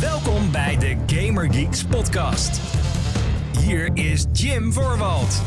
[0.00, 2.60] Welkom bij de Gamer Geeks podcast.
[3.60, 5.42] Hier is Jim Voorwald.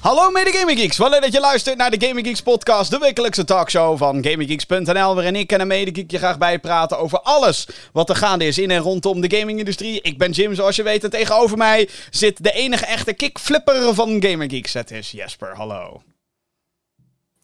[0.00, 2.98] Hallo mede Gaming Geeks, wat leuk dat je luistert naar de Gaming Geeks podcast, de
[2.98, 8.08] wekelijkse talkshow van GamingGeeks.nl, waarin ik en een mede je graag bijpraten over alles wat
[8.08, 10.00] er gaande is in en rondom de gamingindustrie.
[10.00, 14.22] Ik ben Jim, zoals je weet, en tegenover mij zit de enige echte kickflipper van
[14.22, 14.72] Gaming Geeks.
[14.72, 16.02] Het is Jesper, hallo.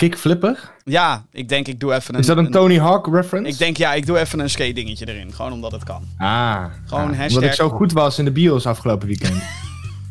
[0.01, 0.71] Kickflipper?
[0.85, 2.21] Ja, ik denk ik doe even een...
[2.21, 3.51] Is dat een Tony Hawk reference?
[3.51, 6.03] Ik denk ja, ik doe even een skate dingetje erin, gewoon omdat het kan.
[6.19, 6.65] Ah.
[6.87, 9.43] Gewoon ah, hashtag- Omdat ik zo goed was in de bios afgelopen weekend.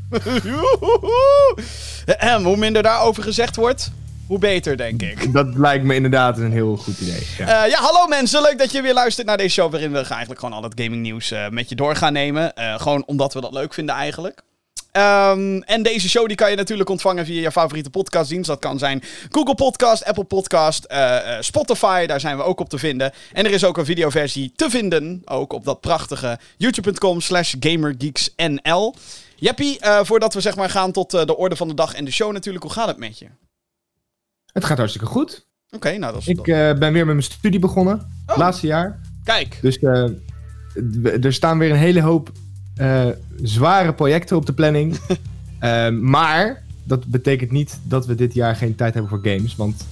[2.05, 3.91] Ehm, hoe minder daarover gezegd wordt,
[4.27, 5.33] hoe beter, denk ik.
[5.33, 7.27] dat lijkt me inderdaad een heel goed idee.
[7.37, 7.63] Ja.
[7.63, 8.41] Eh, ja, hallo mensen.
[8.41, 9.71] Leuk dat je weer luistert naar deze show.
[9.71, 12.55] Waarin we eigenlijk gewoon al het gaming nieuws eh, met je door gaan nemen.
[12.55, 14.41] Eh, gewoon omdat we dat leuk vinden eigenlijk.
[14.91, 18.47] Ehm, en deze show die kan je natuurlijk ontvangen via je favoriete podcastdienst.
[18.47, 22.05] Dat kan zijn Google Podcast, Apple Podcast, eh, eh, Spotify.
[22.05, 23.11] Daar zijn we ook op te vinden.
[23.33, 25.21] En er is ook een videoversie te vinden.
[25.25, 28.95] Ook op dat prachtige youtube.com slash gamergeeksnl.
[29.35, 32.11] Jeppie, eh, voordat we zeg maar gaan tot de orde van de dag en de
[32.11, 32.63] show natuurlijk.
[32.63, 33.27] Hoe gaat het met je?
[34.53, 35.47] Het gaat hartstikke goed.
[35.71, 36.27] Oké, nou dat is...
[36.27, 38.11] Ik ben weer met mijn studie begonnen.
[38.27, 38.37] Oh.
[38.37, 38.99] Laatste jaar.
[39.23, 39.59] Kijk.
[39.61, 39.77] Dus
[41.21, 42.31] er staan weer een hele hoop
[42.79, 43.07] eh,
[43.43, 44.97] zware projecten op de planning.
[45.59, 49.55] Eh, maar dat betekent niet dat we dit jaar geen tijd hebben voor games.
[49.55, 49.85] Want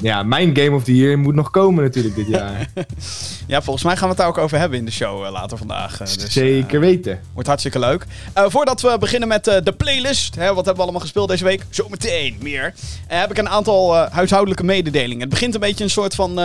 [0.00, 2.66] ja, mijn Game of the Year moet nog komen natuurlijk dit jaar.
[3.46, 5.58] Ja, volgens mij gaan we het daar ook over hebben in de show eh, later
[5.58, 5.96] vandaag.
[5.96, 7.20] dus, Zeker weten.
[7.32, 8.06] wordt hartstikke leuk.
[8.34, 11.64] Voordat we beginnen met de playlist, hè, wat hebben we allemaal gespeeld deze week?
[11.70, 12.74] Zometeen meer.
[13.06, 15.20] heb ik een aantal huishoudelijke mededelingen.
[15.20, 16.38] Het begint een beetje een soort van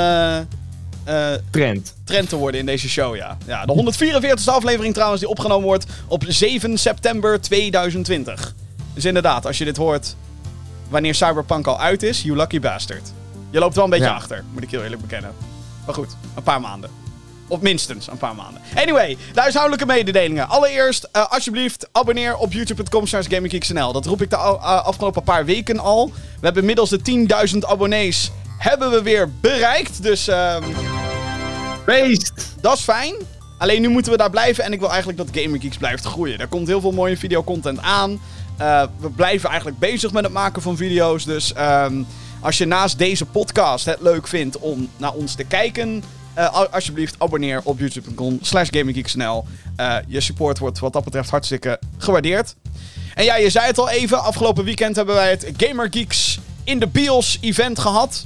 [1.04, 1.96] eh, eh, Trend.
[2.04, 3.38] trend te worden in deze show, ja.
[3.46, 3.66] ja.
[3.66, 8.54] De 144e aflevering trouwens, die opgenomen wordt op 7 september 2020.
[8.94, 10.16] Dus inderdaad, als je dit hoort
[10.90, 13.12] wanneer Cyberpunk al uit is, you lucky bastard.
[13.50, 14.14] Je loopt wel een beetje Ja.
[14.14, 15.32] achter, moet ik heel eerlijk bekennen.
[15.86, 16.90] Maar goed, een paar maanden.
[17.48, 18.62] Of minstens een paar maanden.
[18.76, 20.50] Anyway, de huishoudelijke mededelingen.
[20.50, 23.92] Allereerst, eh, alsjeblieft, abonneer op youtube.com slash gaminggeeksnl.
[23.92, 26.08] Dat roep ik de afgelopen paar weken al.
[26.14, 28.32] We hebben inmiddels de 10.000 abonnees
[28.62, 30.04] hebben we weer bereikt.
[30.04, 30.64] Dus ehm,
[31.86, 32.32] Feest!
[32.62, 33.14] dat is fijn.
[33.58, 36.40] Alleen nu moeten we daar blijven en ik wil eigenlijk dat Gamer Geeks blijft groeien.
[36.40, 38.22] Er komt heel veel mooie videocontent aan.
[38.58, 41.26] Eh, we blijven eigenlijk bezig met het maken van video's.
[41.26, 42.04] Dus ehm,
[42.40, 46.04] als je naast deze podcast het leuk vindt om naar ons te kijken...
[46.34, 49.46] eh, al- alsjeblieft abonneer op youtube.com slash gaminggeeksnl.
[49.76, 52.56] Eh, je support wordt wat dat betreft hartstikke gewaardeerd.
[53.14, 54.24] En ja, je zei het al even.
[54.24, 58.26] Afgelopen weekend hebben wij het Gamer Geeks in de Bios event gehad.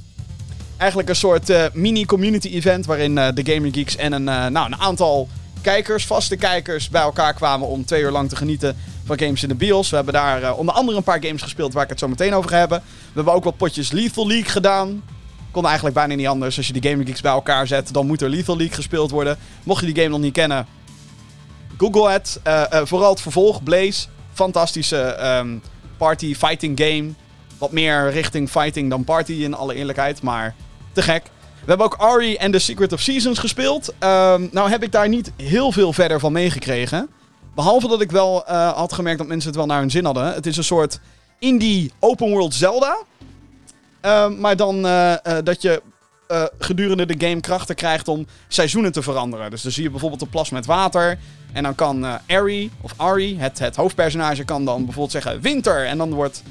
[0.78, 4.66] Eigenlijk een soort eh, mini-community event waarin eh, de Gamer Geeks en een, eh, nou,
[4.66, 5.28] een aantal
[5.62, 9.50] kijkers, vaste kijkers, bij elkaar kwamen om twee uur lang te genieten van games in
[9.50, 9.90] de bios.
[9.90, 12.50] We hebben daar onder andere een paar games gespeeld waar ik het zo meteen over
[12.50, 12.82] ga hebben.
[12.88, 15.04] We hebben ook wat potjes Lethal League gedaan.
[15.52, 16.58] Kon eigenlijk bijna niet anders.
[16.58, 19.38] Als je die Gamer Geeks bij elkaar zet, dan moet er Lethal League gespeeld worden.
[19.64, 20.68] Mocht je die game nog niet kennen,
[21.78, 22.40] Google het.
[22.84, 24.08] Vooral het vervolg, Blaze.
[24.34, 25.58] Fantastische ehm,
[25.98, 27.10] party fighting game.
[27.58, 30.56] Wat meer richting fighting dan party in alle eerlijkheid, maar
[30.96, 31.24] te gek.
[31.66, 33.94] We hebben ook Ari en The Secret of Seasons gespeeld.
[34.00, 37.10] Ehm, nou heb ik daar niet heel veel verder van meegekregen.
[37.56, 40.34] Behalve dat ik wel eh, had gemerkt dat mensen het wel naar hun zin hadden.
[40.34, 41.00] Het is een soort
[41.40, 42.98] indie open world Zelda.
[44.02, 45.82] Ehm, maar dan eh, eh, dat je
[46.60, 49.50] gedurende de game krachten krijgt om seizoenen te veranderen.
[49.50, 51.20] Dus dan zie je bijvoorbeeld een plas met water.
[51.54, 55.86] En dan kan Ari, of Ari, het, het hoofdpersonage, kan dan bijvoorbeeld zeggen winter.
[55.86, 56.44] En dan wordt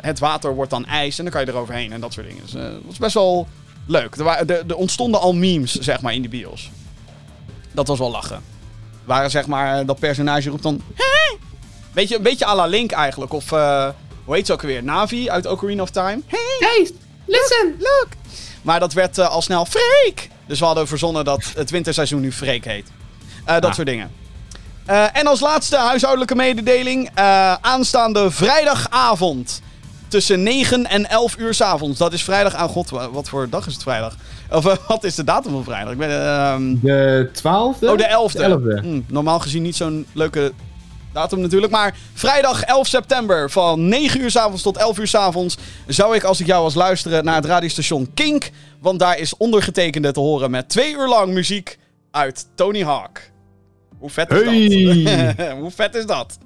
[0.00, 1.18] het water wordt dan ijs.
[1.18, 2.42] En dan kan je eroverheen en dat soort dingen.
[2.42, 3.48] Dus dat was best wel
[3.90, 4.16] leuk.
[4.16, 6.70] Er, er, er ontstonden al memes, zeg maar, in de bios.
[7.72, 8.42] Dat was wel lachen.
[9.04, 10.82] Waren zeg maar, dat personage roept dan...
[10.94, 11.38] Hey!
[11.92, 13.32] Beetje, een beetje à la Link eigenlijk.
[13.32, 13.88] Of, eh,
[14.24, 14.82] hoe heet ze ook weer?
[14.82, 16.20] Navi uit Ocarina of Time.
[16.26, 16.56] Hey!
[16.58, 16.90] Hey,
[17.26, 17.74] listen!
[17.78, 18.08] Look!
[18.62, 20.28] Maar dat werd eh, al snel Freek.
[20.46, 22.88] Dus we hadden verzonnen dat het winterseizoen nu Freek heet.
[23.44, 23.72] Eh, dat Ah.
[23.74, 24.10] soort dingen.
[24.86, 27.10] Eh, en als laatste huishoudelijke mededeling.
[27.14, 29.60] eh, aanstaande vrijdagavond.
[30.10, 31.98] Tussen 9 en 11 uur s'avonds.
[31.98, 32.54] Dat is vrijdag.
[32.54, 34.16] aan God, wa- wat voor dag is het vrijdag?
[34.50, 35.92] Of eh, wat is de datum van vrijdag?
[35.92, 37.86] Ik ben, ehm, De 12e?
[37.90, 38.38] Oh, de 11e.
[38.38, 38.80] De 11e.
[38.80, 40.52] Hm, normaal gezien niet zo'n leuke
[41.12, 41.72] datum natuurlijk.
[41.72, 46.14] Maar vrijdag 11 september van 9 uur s avonds tot 11 uur s avonds zou
[46.14, 48.50] ik, als ik jou was luisteren, naar het radiostation Kink.
[48.80, 51.78] Want daar is ondergetekende te horen met twee uur lang muziek
[52.10, 53.30] uit Tony Hawk.
[53.98, 55.34] Hoe vet is Hey.
[55.36, 55.46] dat?
[55.60, 56.38] Hoe vet is dat?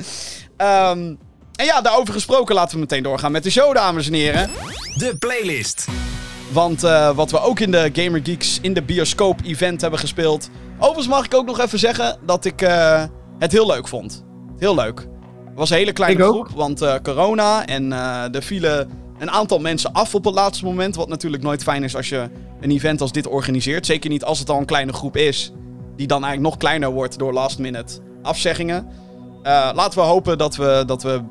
[0.57, 1.15] Ehm,
[1.57, 4.51] en ja, daarover gesproken laten we meteen doorgaan met de show, dames en heren.
[4.97, 5.87] De playlist.
[6.53, 10.51] Want eh, wat we ook in de Gamer Geeks in de bioscoop event hebben gespeeld.
[10.79, 13.05] Overigens mag ik ook nog even zeggen dat ik eh,
[13.39, 14.25] het heel leuk vond.
[14.59, 15.07] Heel leuk.
[15.55, 16.35] Het was een hele kleine Ik ook.
[16.47, 20.65] groep, want eh, corona en eh, er vielen een aantal mensen af op het laatste
[20.65, 20.97] moment.
[20.97, 22.29] Wat natuurlijk nooit fijn is als je
[22.61, 23.87] een event als dit organiseert.
[23.87, 25.53] Zeker niet als het al een kleine groep is.
[25.97, 28.89] Die dan eigenlijk nog kleiner wordt door last minute afzeggingen.
[29.43, 31.23] Eh, laten we hopen dat we, dat we,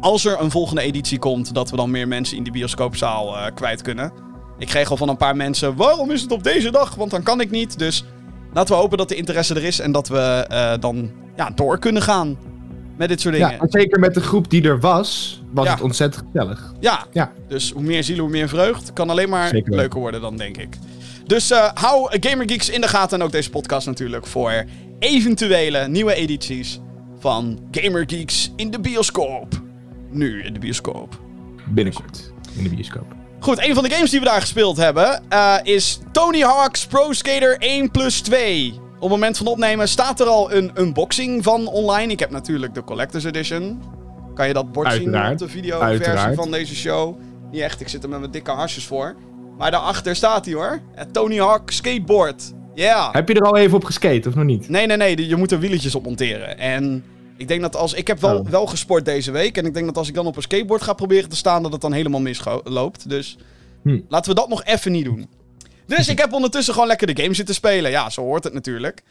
[0.00, 3.54] als er een volgende editie komt, dat we dan meer mensen in die bioscoopzaal eh,
[3.54, 4.12] kwijt kunnen.
[4.58, 6.94] Ik kreeg al van een paar mensen, waarom is het op deze dag?
[6.94, 7.78] Want dan kan ik niet.
[7.78, 8.04] Dus
[8.52, 11.78] laten we hopen dat de interesse er is en dat we eh, dan ja, door
[11.78, 12.36] kunnen gaan
[12.96, 13.50] met dit soort dingen.
[13.50, 15.72] Ja, en zeker met de groep die er was, was Ja.
[15.72, 16.72] het ontzettend gezellig.
[16.80, 17.32] Ja, Ja.
[17.48, 18.92] dus hoe meer zielen, hoe meer vreugd.
[18.92, 20.76] Kan alleen maar Zeker leuker worden dan, denk ik.
[21.26, 24.64] Dus eh, hou Gamer Geeks in de gaten en ook deze podcast natuurlijk voor
[24.98, 26.80] eventuele nieuwe edities
[27.18, 29.64] van Gamer Geeks in de bioscoop.
[30.16, 31.20] Nu in de bioscoop.
[31.68, 33.14] Binnenkort in de bioscoop.
[33.38, 37.12] Goed, een van de games die we daar gespeeld hebben eh, is Tony Hawk's Pro
[37.12, 38.72] Skater 1 plus 2.
[38.72, 42.12] Op het moment van opnemen staat er al een unboxing van online.
[42.12, 43.82] Ik heb natuurlijk de Collector's Edition.
[44.34, 47.18] Kan je dat bord zien op de videoversie van deze show?
[47.50, 49.16] Niet echt, ik zit er met mijn dikke hasjes voor.
[49.58, 50.80] Maar daarachter staat hij hoor.
[51.12, 52.52] Tony Hawk Skateboard.
[52.74, 53.08] Ja.
[53.12, 54.68] Heb je er al even op geskate of nog niet?
[54.68, 55.28] Nee, nee, nee.
[55.28, 56.58] Je moet er wieletjes op monteren.
[56.58, 57.04] En
[57.36, 57.92] ik denk dat als...
[57.92, 58.48] Ik heb wel, Oh.
[58.48, 59.56] wel gesport deze week.
[59.56, 61.62] En ik denk dat als ik dan op een skateboard ga proberen te staan...
[61.62, 63.08] dat het dan helemaal misloopt.
[63.08, 63.36] Dus
[63.82, 64.00] Hm.
[64.08, 65.28] laten we dat nog even niet doen.
[65.86, 67.90] Dus ik heb ondertussen gewoon lekker de game zitten spelen.
[67.90, 69.02] Ja, zo hoort het natuurlijk.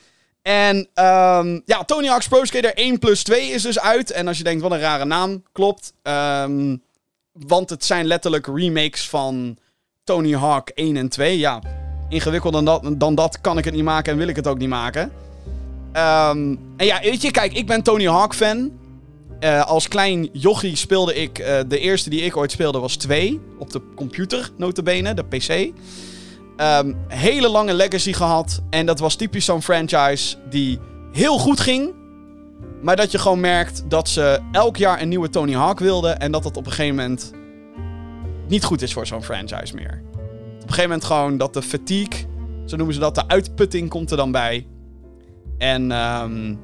[0.41, 4.11] En ehm, ja, Tony Hawk's Pro Skater 1 plus 2 is dus uit.
[4.11, 5.43] En als je denkt, wat een rare naam.
[5.51, 5.93] Klopt.
[6.01, 6.75] Ehm,
[7.31, 9.57] want het zijn letterlijk remakes van
[10.03, 11.37] Tony Hawk 1 en 2.
[11.37, 11.61] Ja,
[12.09, 14.57] ingewikkelder dan dat, dan dat kan ik het niet maken en wil ik het ook
[14.57, 15.11] niet maken.
[15.95, 18.71] Ehm, en ja, weet je, kijk, ik ben Tony Hawk fan.
[19.39, 21.39] Eh, als klein jochie speelde ik...
[21.39, 23.41] eh, de eerste die ik ooit speelde was 2.
[23.59, 25.73] Op de computer, notabene, de PC.
[26.57, 28.61] Ehm, hele lange legacy gehad.
[28.69, 30.79] En dat was typisch zo'n franchise die
[31.11, 31.93] heel goed ging.
[32.81, 36.19] Maar dat je gewoon merkt dat ze elk jaar een nieuwe Tony Hawk wilden.
[36.19, 37.31] En dat dat op een gegeven moment
[38.47, 40.01] niet goed is voor zo'n franchise meer.
[40.55, 42.25] Op een gegeven moment gewoon dat de fatigue,
[42.65, 44.67] zo noemen ze dat, de uitputting komt er dan bij.
[45.57, 46.55] En ehm,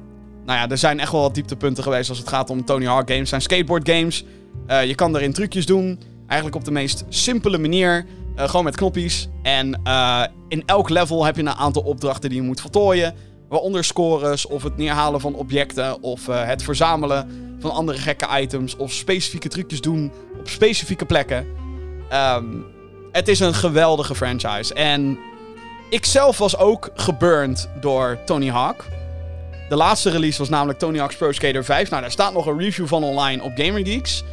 [0.44, 3.08] nou ja, er zijn echt wel wat dieptepunten geweest als het gaat om Tony Hawk
[3.08, 3.18] games.
[3.18, 4.24] Het zijn skateboard games.
[4.66, 6.00] Eh, je kan erin trucjes doen.
[6.26, 8.06] Eigenlijk op de meest simpele manier.
[8.36, 9.28] Eh, gewoon met knoppies.
[9.42, 13.14] En eh, in elk level heb je een aantal opdrachten die je moet voltooien.
[13.48, 17.28] Waaronder scores, of het neerhalen van objecten, of het verzamelen
[17.58, 21.46] van andere gekke items, of specifieke trucjes doen op specifieke plekken.
[22.08, 22.44] Ehm,
[23.12, 24.74] het is een geweldige franchise.
[24.74, 25.18] En
[25.92, 28.84] ik zelf was ook geburnt door Tony Hawk.
[29.68, 31.90] De laatste release was namelijk Tony Hawk's Pro Skater 5.
[31.90, 34.24] Nou, daar staat nog een review van online op GamerGeeks.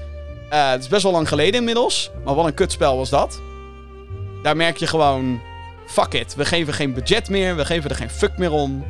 [0.50, 2.12] Eh het is best wel lang geleden inmiddels.
[2.26, 3.42] Maar wat een kutspel was dat.
[4.44, 5.42] Daar merk je gewoon...
[5.88, 6.36] Fuck it.
[6.36, 7.56] We geven geen budget meer.
[7.56, 8.86] We geven er geen fuck meer om.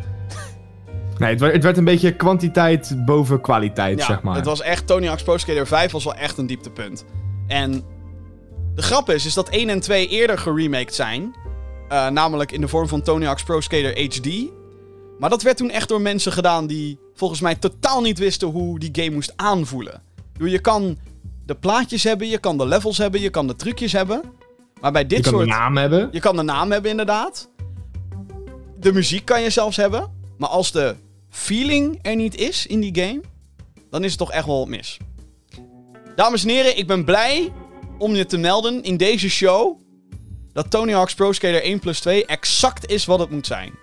[1.17, 4.35] Nee, het werd, het werd een beetje kwantiteit boven kwaliteit, Ja, zeg maar.
[4.35, 4.87] het was echt...
[4.87, 7.05] Tony Hawk's Pro Skater 5 was wel echt een dieptepunt.
[7.47, 7.83] En
[8.75, 11.35] de grap is, is dat 1 en 2 eerder geremaked zijn.
[11.89, 14.49] Eh, namelijk in de vorm van Tony Hawk's Pro Skater HD.
[15.19, 18.79] Maar dat werd toen echt door mensen gedaan die volgens mij totaal niet wisten hoe
[18.79, 20.01] die game moest aanvoelen.
[20.33, 20.97] Bedoel, Je kan
[21.45, 24.21] de plaatjes hebben, je kan de levels hebben, je kan de trucjes hebben.
[24.81, 25.43] Maar bij dit je kan soort...
[25.43, 26.09] een naam hebben.
[26.11, 27.49] Je kan de naam hebben, inderdaad.
[28.79, 30.11] De muziek kan je zelfs hebben.
[30.37, 30.95] Maar als de
[31.29, 33.21] feeling er niet is in die game,
[33.89, 34.97] dan is het toch echt wel mis.
[36.15, 37.51] Dames en heren, ik ben blij
[37.97, 39.77] om je te melden in deze show
[40.61, 43.73] dat Tony Hawk's Pro Skater 1 plus 2 exact is wat het moet zijn.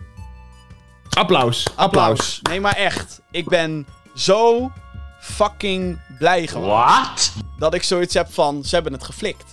[1.10, 1.66] Applaus.
[1.74, 2.40] Applaus.
[2.42, 3.20] Nee, maar echt.
[3.30, 4.70] Ik ben zo
[5.20, 6.68] fucking blij gewoon.
[6.68, 7.32] What?
[7.58, 9.44] dat ik zoiets heb van, ze hebben het geflikt.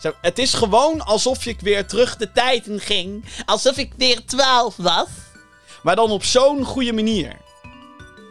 [0.00, 3.24] Ze- Het is gewoon alsof ik weer terug de tijd in ging.
[3.44, 5.08] Alsof ik weer 12 was.
[5.82, 7.36] Maar dan op zo'n goede manier.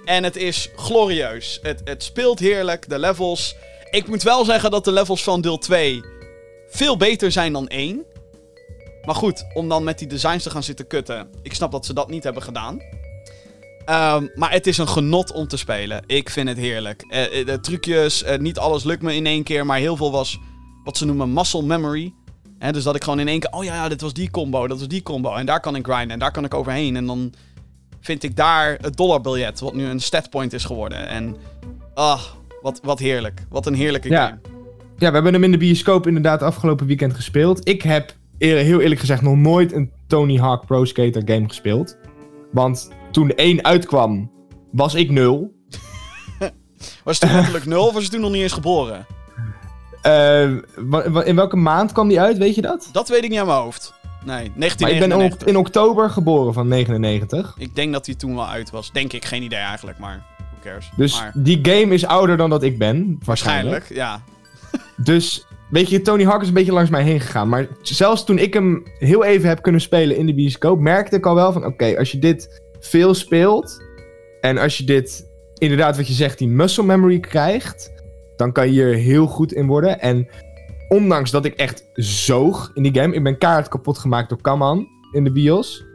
[0.06, 1.60] En het is glorieus.
[1.62, 2.90] Het, het speelt heerlijk.
[2.90, 3.56] De levels.
[3.92, 6.02] Ik moet wel zeggen dat de levels van deel 2
[6.70, 8.06] veel beter zijn dan 1.
[9.06, 11.28] Maar goed, om dan met die designs te gaan zitten kutten.
[11.42, 12.80] Ik snap dat ze dat niet hebben gedaan.
[13.86, 16.04] Ehm, maar het is een genot om te spelen.
[16.08, 17.06] Ik vind het heerlijk.
[17.10, 20.12] Eh, eh, de trucjes, eh, niet alles lukt me in één keer, maar heel veel
[20.12, 20.40] was
[20.84, 22.14] wat ze noemen muscle memory.
[22.72, 24.80] Dus dat ik gewoon in één keer, oh ja, ja, dit was die combo, dat
[24.80, 25.36] was die combo.
[25.36, 26.96] En daar kan ik grinden en daar kan ik overheen.
[26.96, 27.34] En dan
[28.02, 31.08] vind ik daar het dollarbiljet, wat nu een statpoint is geworden.
[31.08, 31.36] En,
[31.94, 32.22] ah,
[32.62, 33.46] wat, wat heerlijk.
[33.50, 34.26] Wat een heerlijke Ja.
[34.26, 34.40] game.
[34.98, 37.68] Ja, we hebben hem in de bioscoop inderdaad afgelopen weekend gespeeld.
[37.68, 41.98] Ik heb heel eerlijk gezegd nog nooit een Tony Hawk Pro Skater game gespeeld.
[42.51, 44.32] Want toen 1 uitkwam,
[44.72, 45.54] was ik nul.
[47.04, 49.06] Was het toen letterlijk nul of was je toen nog niet eens geboren?
[50.01, 50.50] Eh,
[51.27, 52.89] in welke maand kwam die uit, weet je dat?
[52.92, 53.94] Dat weet ik niet aan mijn hoofd.
[54.25, 55.48] Nee, Maar ik ben 1999.
[55.48, 57.56] in, oktober geboren van 99.
[57.58, 58.92] Ik denk dat hij toen wel uit was.
[58.92, 60.89] Denk ik, geen idee eigenlijk, maar who cares.
[60.96, 63.88] Dus maar, die game is ouder dan dat ik ben, waarschijnlijk.
[63.89, 64.24] waarschijnlijk,
[64.70, 65.04] ja.
[65.04, 67.50] Dus, weet je, Tony Hawk is een beetje langs mij heen gegaan.
[67.50, 71.26] Maar zelfs toen ik hem heel even heb kunnen spelen in de bioscoop, merkte ik
[71.26, 73.84] al wel van, oké, als je dit veel speelt.
[74.42, 75.26] En als je dit,
[75.58, 77.94] inderdaad wat je zegt, die muscle memory krijgt.
[78.36, 80.00] Dan kan je hier heel goed in worden.
[80.00, 80.28] En
[80.88, 83.16] ondanks dat ik echt zoog in die game.
[83.16, 85.86] Ik ben kaart kapot gemaakt door Kaman in de bios.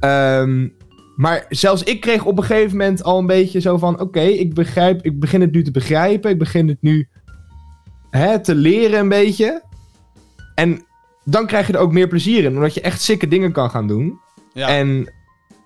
[0.00, 0.68] Ehm,
[1.16, 4.00] maar zelfs ik kreeg op een gegeven moment al een beetje zo van...
[4.00, 6.30] Oké, ik begrijp, ik begin het nu te begrijpen.
[6.30, 7.08] Ik begin het nu
[8.18, 9.62] hè, te leren een beetje.
[10.54, 10.86] En
[11.24, 12.54] dan krijg je er ook meer plezier in.
[12.54, 14.20] Omdat je echt sikke dingen kan gaan doen.
[14.52, 14.68] Ja.
[14.68, 15.12] En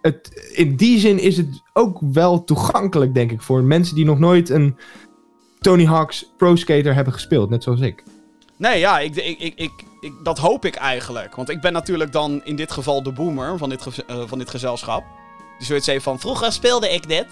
[0.02, 4.18] het, in die zin is het ook wel toegankelijk, denk ik, voor mensen die nog
[4.18, 4.76] nooit een
[5.60, 8.02] Tony Hawk's Pro Skater hebben gespeeld, net zoals ik.
[8.56, 11.34] Nee, ja, ik, ik, ik, ik, dat hoop ik eigenlijk.
[11.34, 14.50] Want ik ben natuurlijk dan in dit geval de boomer van dit, eh, van dit
[14.50, 15.04] gezelschap.
[15.58, 17.26] Die zoiets heeft van, vroeger speelde ik dit.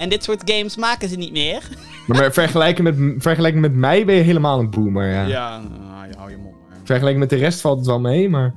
[0.00, 1.62] En dit soort games maken ze niet meer.
[2.06, 5.26] Maar, maar vergelijken, met, vergelijken met mij ben je helemaal een boomer, ja.
[5.26, 6.78] Ja, nou, je hou je mond maar.
[6.84, 8.54] Vergelijken met de rest valt het wel mee, maar...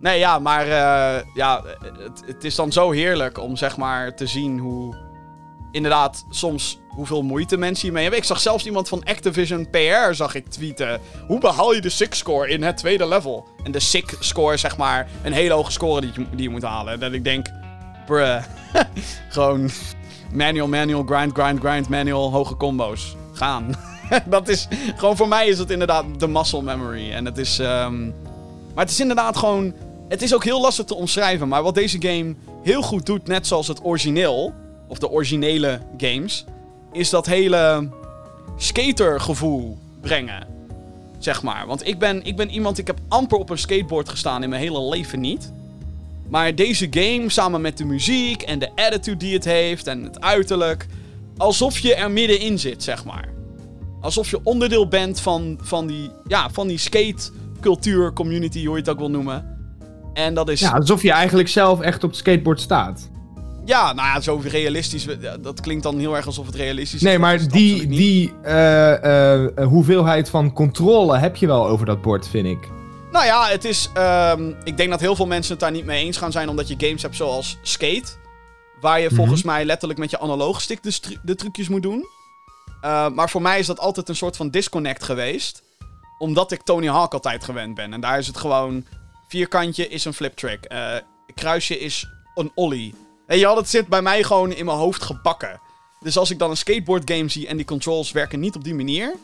[0.00, 1.62] Nee, ja, maar eh, ja,
[1.98, 4.94] het, het is dan zo heerlijk om zeg maar te zien hoe...
[5.70, 8.20] Inderdaad, soms hoeveel moeite mensen hiermee hebben.
[8.20, 11.00] Ik zag zelfs iemand van Activision PR, zag ik tweeten.
[11.26, 13.48] Hoe behaal je de sick score in het tweede level?
[13.62, 16.50] En de sick score is zeg maar een hele hoge score die je, die je
[16.50, 16.92] moet halen.
[16.92, 17.46] En dat ik denk,
[18.06, 18.42] bruh.
[19.28, 19.70] Gewoon
[20.34, 23.16] manual, manual, grind, grind, grind, manual, hoge combo's.
[23.32, 23.74] Gaan.
[24.26, 27.12] dat is, gewoon voor mij is het inderdaad de muscle memory.
[27.12, 28.04] En het is, ehm,
[28.74, 29.74] maar het is inderdaad gewoon,
[30.08, 31.48] het is ook heel lastig te omschrijven.
[31.48, 34.52] Maar wat deze game heel goed doet, net zoals het origineel,
[34.88, 36.44] of de originele games,
[36.92, 37.88] is dat hele
[38.56, 40.46] skatergevoel brengen.
[41.18, 41.66] Zeg maar.
[41.66, 44.62] Want ik ben, ik ben iemand, ik heb amper op een skateboard gestaan in mijn
[44.62, 45.52] hele leven niet.
[46.34, 50.20] Maar deze game, samen met de muziek en de attitude die het heeft en het
[50.20, 50.86] uiterlijk,
[51.36, 53.28] alsof je er middenin zit, zeg maar.
[54.00, 58.90] Alsof je onderdeel bent van, van die, ja, van die skatecultuur, community, hoe je het
[58.90, 59.56] ook wil noemen.
[60.14, 60.60] En dat is...
[60.60, 63.10] Ja, alsof je eigenlijk zelf echt op het skateboard staat.
[63.64, 65.06] Ja, nou ja, zo realistisch.
[65.40, 67.02] Dat klinkt dan heel erg alsof het realistisch is.
[67.08, 72.02] Nee, maar die, die eh, eh, eh, hoeveelheid van controle heb je wel over dat
[72.02, 72.68] bord, vind ik.
[73.14, 73.88] Nou ja, het is.
[73.94, 76.68] ehm, ik denk dat heel veel mensen het daar niet mee eens gaan zijn, omdat
[76.68, 78.12] je games hebt zoals Skate.
[78.80, 82.06] Waar je volgens mij letterlijk met je analoge stick de, de trucjes moet doen.
[82.80, 85.62] Eh, maar voor mij is dat altijd een soort van disconnect geweest.
[86.18, 87.92] Omdat ik Tony Hawk altijd gewend ben.
[87.92, 88.86] En daar is het gewoon.
[89.28, 90.64] Vierkantje is een flip trick.
[90.64, 90.94] eh,
[91.34, 92.94] kruisje is een ollie.
[93.26, 95.60] En je had het zit bij mij gewoon in mijn hoofd gebakken.
[96.00, 98.74] Dus als ik dan een skateboard game zie en die controls werken niet op die
[98.74, 99.14] manier.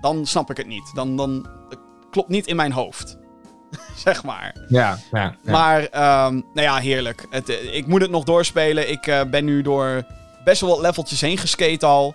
[0.00, 0.90] Dan snap ik het niet.
[0.94, 1.46] Dan, dan
[2.12, 3.18] klopt niet in mijn hoofd.
[4.04, 4.54] zeg maar.
[4.68, 5.36] Ja, ja.
[5.42, 5.52] ja.
[5.52, 7.26] Maar, ehm, nou ja, heerlijk.
[7.30, 8.90] Het, eh, ik moet het nog doorspelen.
[8.90, 10.06] Ik eh, ben nu door
[10.44, 12.14] best wel wat leveltjes heen geskate al.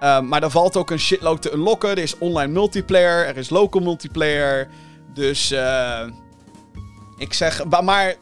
[0.00, 1.90] Ehm, maar er valt ook een shitload te unlocken.
[1.90, 4.68] Er is online multiplayer, er is local multiplayer.
[5.14, 6.02] Dus, eh
[7.16, 8.14] ik zeg, maar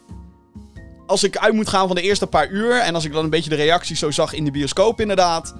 [1.07, 2.81] als ik uit moet gaan van de eerste paar uur...
[2.81, 5.55] en als ik dan een beetje de reacties zo zag in de bioscoop inderdaad...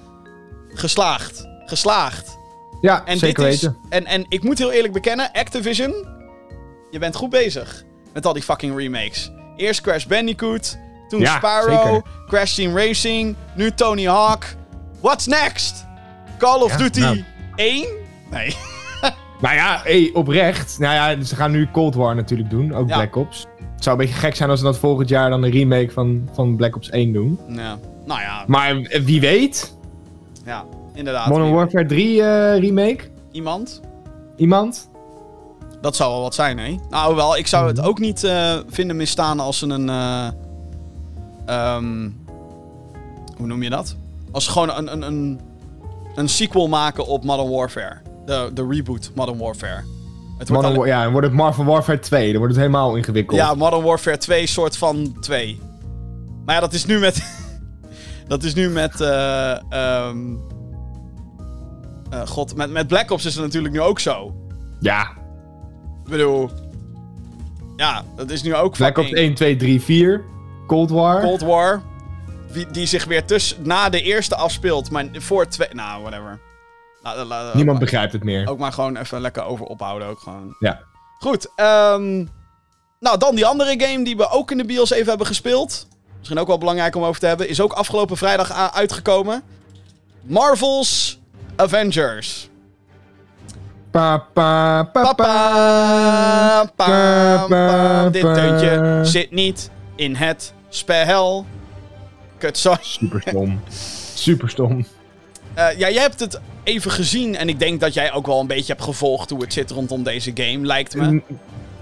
[0.75, 1.49] Geslaagd.
[1.67, 2.39] Geslaagd.
[2.83, 3.79] Ja, En zeker dit is, weten.
[3.89, 6.07] En, en ik moet heel eerlijk bekennen, Activision,
[6.91, 9.33] je bent goed bezig met al die fucking remakes.
[9.57, 12.03] Eerst Crash Bandicoot, toen Ja, Spyro, zeker.
[12.27, 14.45] Crash Team Racing, nu Tony Hawk.
[15.01, 15.85] What's next?
[16.39, 17.25] Call of Ja, Duty nou.
[17.57, 17.87] 1?
[18.31, 18.55] Nee.
[19.41, 20.79] Nou ja, hey, oprecht.
[20.79, 22.95] Nou ja, ze gaan nu Cold War natuurlijk doen, ook Ja.
[22.97, 23.47] Black Ops.
[23.75, 26.29] Het zou een beetje gek zijn als ze dat volgend jaar dan een remake van,
[26.33, 27.39] van Black Ops 1 doen.
[27.49, 27.79] Ja.
[28.07, 28.75] Nou ja, Maar
[29.05, 29.77] wie weet,
[30.45, 31.29] ja inderdaad.
[31.29, 33.05] Modern Warfare 3 eh, remake?
[33.33, 33.81] Iemand?
[34.37, 34.91] Iemand?
[35.81, 36.77] Dat zou wel wat zijn, hè?
[36.91, 37.87] Nou, wel, ik zou het Mhm.
[37.87, 39.89] ook niet eh, vinden misstaan als ze een.
[41.47, 42.09] ehm,
[43.37, 43.97] hoe noem je dat?
[44.33, 45.41] Als ze gewoon een, een, een,
[46.15, 47.97] een sequel maken op Modern Warfare.
[48.27, 49.83] De, de reboot Modern Warfare.
[50.39, 52.29] Het wordt Modern ja, dan wordt het Marvel Warfare 2.
[52.29, 53.39] Dan wordt het helemaal ingewikkeld.
[53.39, 55.61] ja, Modern Warfare 2, soort van 2.
[56.45, 57.23] Maar ja, dat is nu met.
[58.29, 59.01] dat is nu met.
[59.01, 60.19] ehm,
[62.13, 64.35] eh, God, met, met Black Ops is het natuurlijk nu ook zo.
[64.81, 65.03] Ja,
[66.05, 66.51] Ik bedoel.
[67.77, 70.25] Ja, dat is nu ook Black Ops fucking- 1, 2, 3, 4.
[70.67, 71.21] Cold War.
[71.23, 71.83] Cold War.
[72.53, 75.69] Die, die zich weer tussen, na de eerste afspeelt, maar voor twee...
[75.73, 76.39] Nou, whatever.
[77.55, 78.49] Niemand begrijpt het meer.
[78.49, 80.57] Ook maar gewoon even lekker over ophouden ook gewoon.
[80.59, 80.81] Ja.
[81.19, 82.27] Goed, ehm,
[83.01, 85.87] nou dan die andere game die we ook in de bios even hebben gespeeld.
[86.19, 87.49] Misschien ook wel belangrijk om over te hebben.
[87.49, 89.43] Is ook afgelopen vrijdag uitgekomen.
[90.23, 91.21] Marvel's
[91.57, 92.51] Avengers.
[93.91, 95.15] Pa, pa, pa, pa.
[95.15, 98.13] Papa, pam, pam.
[98.13, 101.47] Dit deuntje zit niet in het spel.
[102.39, 102.79] Kut, sorry.
[102.83, 103.61] Super stom.
[104.15, 104.87] Super stom.
[105.55, 108.47] Eh, ja, jij hebt het even gezien en ik denk dat jij ook wel een
[108.47, 111.23] beetje hebt gevolgd hoe het zit rondom deze game, lijkt me.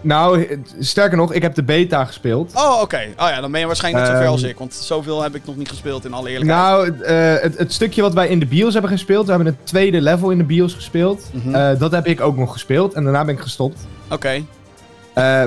[0.00, 2.52] Nou, eh, sterker nog, ik heb de beta gespeeld.
[2.54, 3.00] Oh, oké.
[3.18, 4.58] Oh ja, dan ben je waarschijnlijk net zoveel als Ehm, ik.
[4.58, 6.60] Want zoveel heb ik nog niet gespeeld, in alle eerlijkheid.
[6.62, 9.66] Nou, eh, het, het stukje wat wij in de bios hebben gespeeld, we hebben het
[9.66, 11.30] tweede level in de bios gespeeld.
[11.32, 11.54] Mhm.
[11.54, 13.78] Eh, dat heb ik ook nog gespeeld en daarna ben ik gestopt.
[14.10, 14.42] Oké.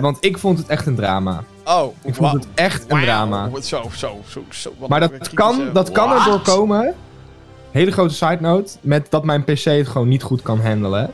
[0.01, 1.43] Want ik vond het echt een drama.
[1.65, 3.03] Oh, Ik vond het echt een wauw.
[3.03, 3.49] drama.
[3.61, 4.73] Zo, zo, zo, zo.
[4.79, 6.19] wat Maar dat kan, dat kan What?
[6.19, 6.93] erdoor komen.
[7.71, 8.73] Hele grote side note.
[8.81, 11.11] Met dat mijn PC het gewoon niet goed kan handelen.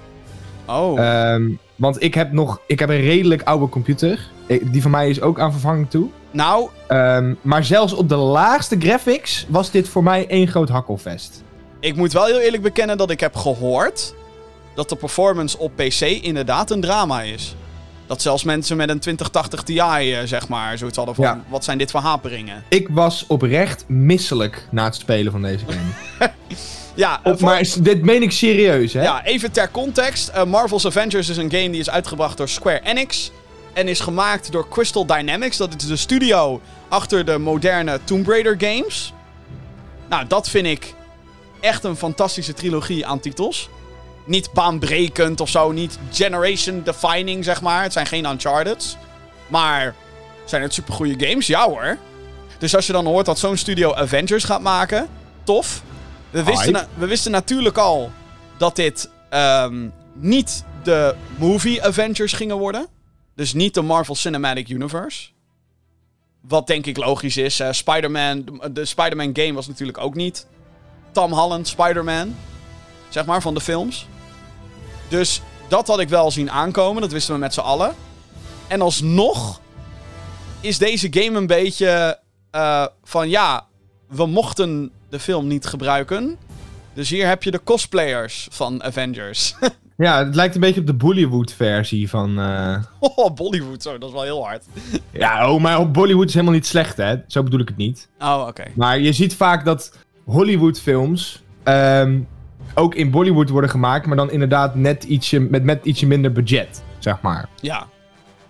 [0.65, 0.99] Oh.
[0.99, 2.61] Ehm, want ik heb nog.
[2.67, 4.27] Ik heb een redelijk oude computer.
[4.63, 6.07] Die van mij is ook aan vervanging toe.
[6.31, 11.43] nou, Ehm, maar zelfs op de laagste graphics was dit voor mij één groot hakkelvest.
[11.79, 14.13] ik moet wel heel eerlijk bekennen dat ik heb gehoord
[14.75, 17.55] dat de performance op PC inderdaad een drama is.
[18.07, 21.43] Dat zelfs mensen met een 2080 Ti, eh, zeg maar, zoiets hadden van, Ja.
[21.47, 22.63] wat zijn dit voor haperingen?
[22.69, 26.31] Ik was oprecht misselijk na het spelen van deze game.
[26.99, 29.01] Ja, eh, Op, voor- maar dit meen ik serieus, hè?
[29.01, 30.27] Ja, even ter context.
[30.27, 33.31] eh, Marvel's Avengers is een game die is uitgebracht door Square Enix.
[33.73, 35.57] En is gemaakt door Crystal Dynamics.
[35.57, 39.13] Dat is de studio achter de moderne Tomb Raider games.
[40.09, 40.93] Nou, dat vind ik
[41.59, 43.69] echt een fantastische trilogie aan titels.
[44.25, 45.71] Niet baanbrekend of zo.
[45.71, 47.83] Niet generation defining, zeg maar.
[47.83, 48.97] Het zijn geen Uncharted.
[49.47, 49.95] Maar
[50.45, 51.47] zijn het supergoeie games?
[51.47, 51.97] Ja hoor.
[52.57, 55.07] Dus als je dan hoort dat zo'n studio Avengers gaat maken,
[55.43, 55.81] tof.
[56.31, 58.11] We wisten, na- we wisten natuurlijk al
[58.57, 62.87] dat dit ehm, niet de movie Avengers gingen worden.
[63.35, 65.29] Dus niet de Marvel Cinematic Universe.
[66.41, 67.59] Wat denk ik logisch is.
[67.59, 70.47] eh, Spider-Man, de, de Spider-Man game was natuurlijk ook niet
[71.11, 72.35] Tom Holland Spider-Man.
[73.09, 74.07] Zeg maar, van de films.
[75.07, 77.01] Dus dat had ik wel zien aankomen.
[77.01, 77.95] Dat wisten we met z'n allen.
[78.67, 79.61] En alsnog
[80.61, 82.19] is deze game een beetje
[82.51, 83.65] eh, van ja,
[84.09, 86.37] we mochten de film niet gebruiken.
[86.93, 89.55] Dus hier heb je de cosplayers van Avengers.
[89.99, 92.39] Ja, het lijkt een beetje op de Bollywood-versie van.
[92.39, 94.65] eh, oh, Bollywood, zo, dat is wel heel hard.
[95.11, 97.15] Ja, oh, maar Bollywood is helemaal niet slecht, hè?
[97.27, 98.07] Zo bedoel ik het niet.
[98.19, 98.63] Oh, oké.
[98.75, 102.19] Maar je ziet vaak dat Hollywood-films ehm,
[102.75, 106.83] ook in Bollywood worden gemaakt, maar dan inderdaad net ietsje, met, met ietsje minder budget,
[106.99, 107.49] zeg maar.
[107.61, 107.87] Ja.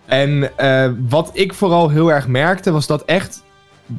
[0.06, 3.42] En eh, wat ik vooral heel erg merkte, was dat echt,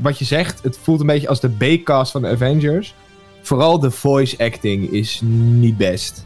[0.02, 2.94] wat je zegt, het voelt een beetje als de B-cast van de Avengers.
[3.42, 6.26] Vooral de voice acting is niet best.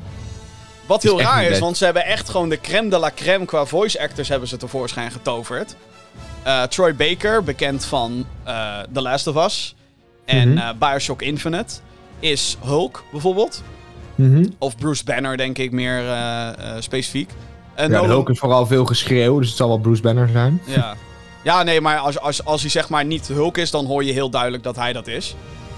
[0.85, 1.59] Wat heel raar is, best.
[1.59, 4.57] want ze hebben echt gewoon de crème de la crème qua voice actors hebben ze
[4.57, 5.75] tevoorschijn getoverd.
[6.43, 9.75] Eh, Troy Baker, bekend van eh, The Last of Us
[10.25, 10.57] en Mhm.
[10.57, 11.73] eh, Bioshock Infinite,
[12.19, 13.63] is Hulk bijvoorbeeld.
[14.15, 14.45] Mhm.
[14.57, 16.03] Of Bruce Banner, denk ik meer
[16.79, 17.29] specifiek.
[17.73, 20.29] En Ja, de Nolan- Hulk is vooral veel geschreeuw, dus het zal wel Bruce Banner
[20.29, 20.61] zijn.
[20.65, 20.95] Ja.
[21.45, 24.11] ja, nee, maar als, als, als hij zeg maar niet Hulk is, dan hoor je
[24.11, 25.35] heel duidelijk dat hij dat is.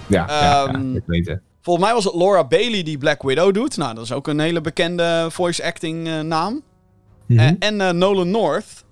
[0.08, 1.42] Ja, ja, ja, Ehm, ik weet het.
[1.62, 3.78] Volgens mij was het Laura Bailey die Black Widow doet.
[3.78, 6.62] Nou, dat is ook een hele bekende voice acting eh, naam.
[7.26, 7.40] Mhm.
[7.40, 8.86] Eh, en eh, Nolan North,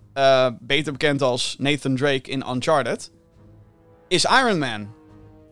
[0.60, 3.12] beter bekend als Nathan Drake in Uncharted,
[4.08, 4.88] is Iron Man.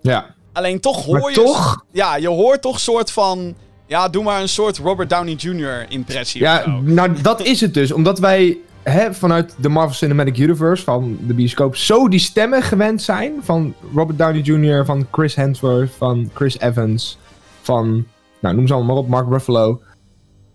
[0.01, 0.35] ja.
[0.53, 1.35] Alleen toch hoor Maar je...
[1.35, 3.55] toch, Ja, je hoort toch soort van...
[3.87, 5.85] Ja, doe maar een soort Robert Downey Jr.
[5.89, 7.91] impressie Ja, nou dat is het dus.
[7.91, 13.01] Omdat wij hè, vanuit de Marvel Cinematic Universe, van de bioscoop, zo die stemmen gewend
[13.01, 13.33] zijn.
[13.41, 17.17] Van Robert Downey Jr., van Chris Hemsworth, van Chris Evans,
[17.61, 18.05] van,
[18.39, 19.81] nou noem ze allemaal maar op, Mark Ruffalo.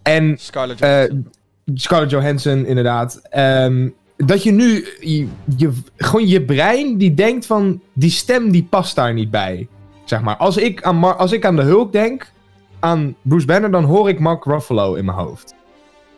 [0.03, 1.31] En Scarlett eh, Johansson.
[1.75, 3.21] Scarlett Johansson inderdaad.
[3.31, 8.67] Ehm, dat je nu, je, je- gewoon je brein die denkt van, die stem die
[8.71, 9.69] past daar niet bij.
[10.05, 12.33] Zeg maar, als ik aan, Mar- als ik aan de Hulk denk,
[12.79, 15.55] aan Bruce Banner, dan hoor ik Mark Ruffalo in mijn hoofd.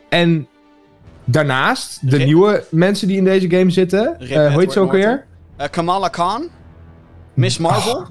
[0.09, 0.47] En
[1.25, 4.91] daarnaast, de nieuwe mensen die in deze game zitten, Rip eh, hoe heet ze ook
[4.91, 5.25] weer?
[5.57, 6.49] Eh, Kamala Khan,
[7.33, 8.07] Miss Marvel.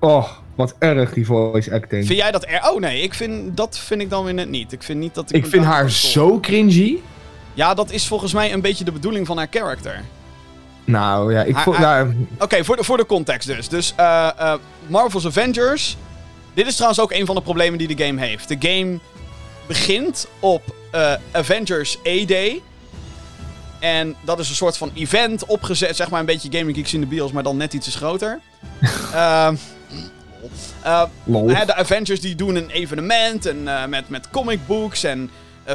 [0.00, 2.06] Oh, wat erg die voice acting.
[2.06, 2.70] Vind jij dat er...
[2.70, 4.72] Oh nee, ik vind, dat vind ik dan weer net niet.
[4.72, 5.44] Ik vind niet dat ik...
[5.44, 6.98] ik vind daar haar zo cringy.
[7.54, 10.00] Ja, dat is volgens mij een beetje de bedoeling van haar character.
[10.84, 11.78] Nou ja, ik vond...
[11.78, 13.68] nou, Oké, voor, de, voor de context dus.
[13.68, 14.54] Dus eh,
[14.86, 15.96] Marvel's Avengers.
[16.54, 18.48] Dit is trouwens ook een van de problemen die de game heeft.
[18.48, 18.98] De game
[19.66, 22.62] begint op eh, Avengers A-Day.
[23.78, 25.96] En dat is een soort van event opgezet.
[25.96, 28.40] Zeg maar een beetje Gaming Geeks in de bios, maar dan net iets groter.
[29.14, 29.54] Ehm
[30.82, 31.04] eh,
[31.66, 35.30] de Avengers die doen een evenement en, eh, met, met comic books en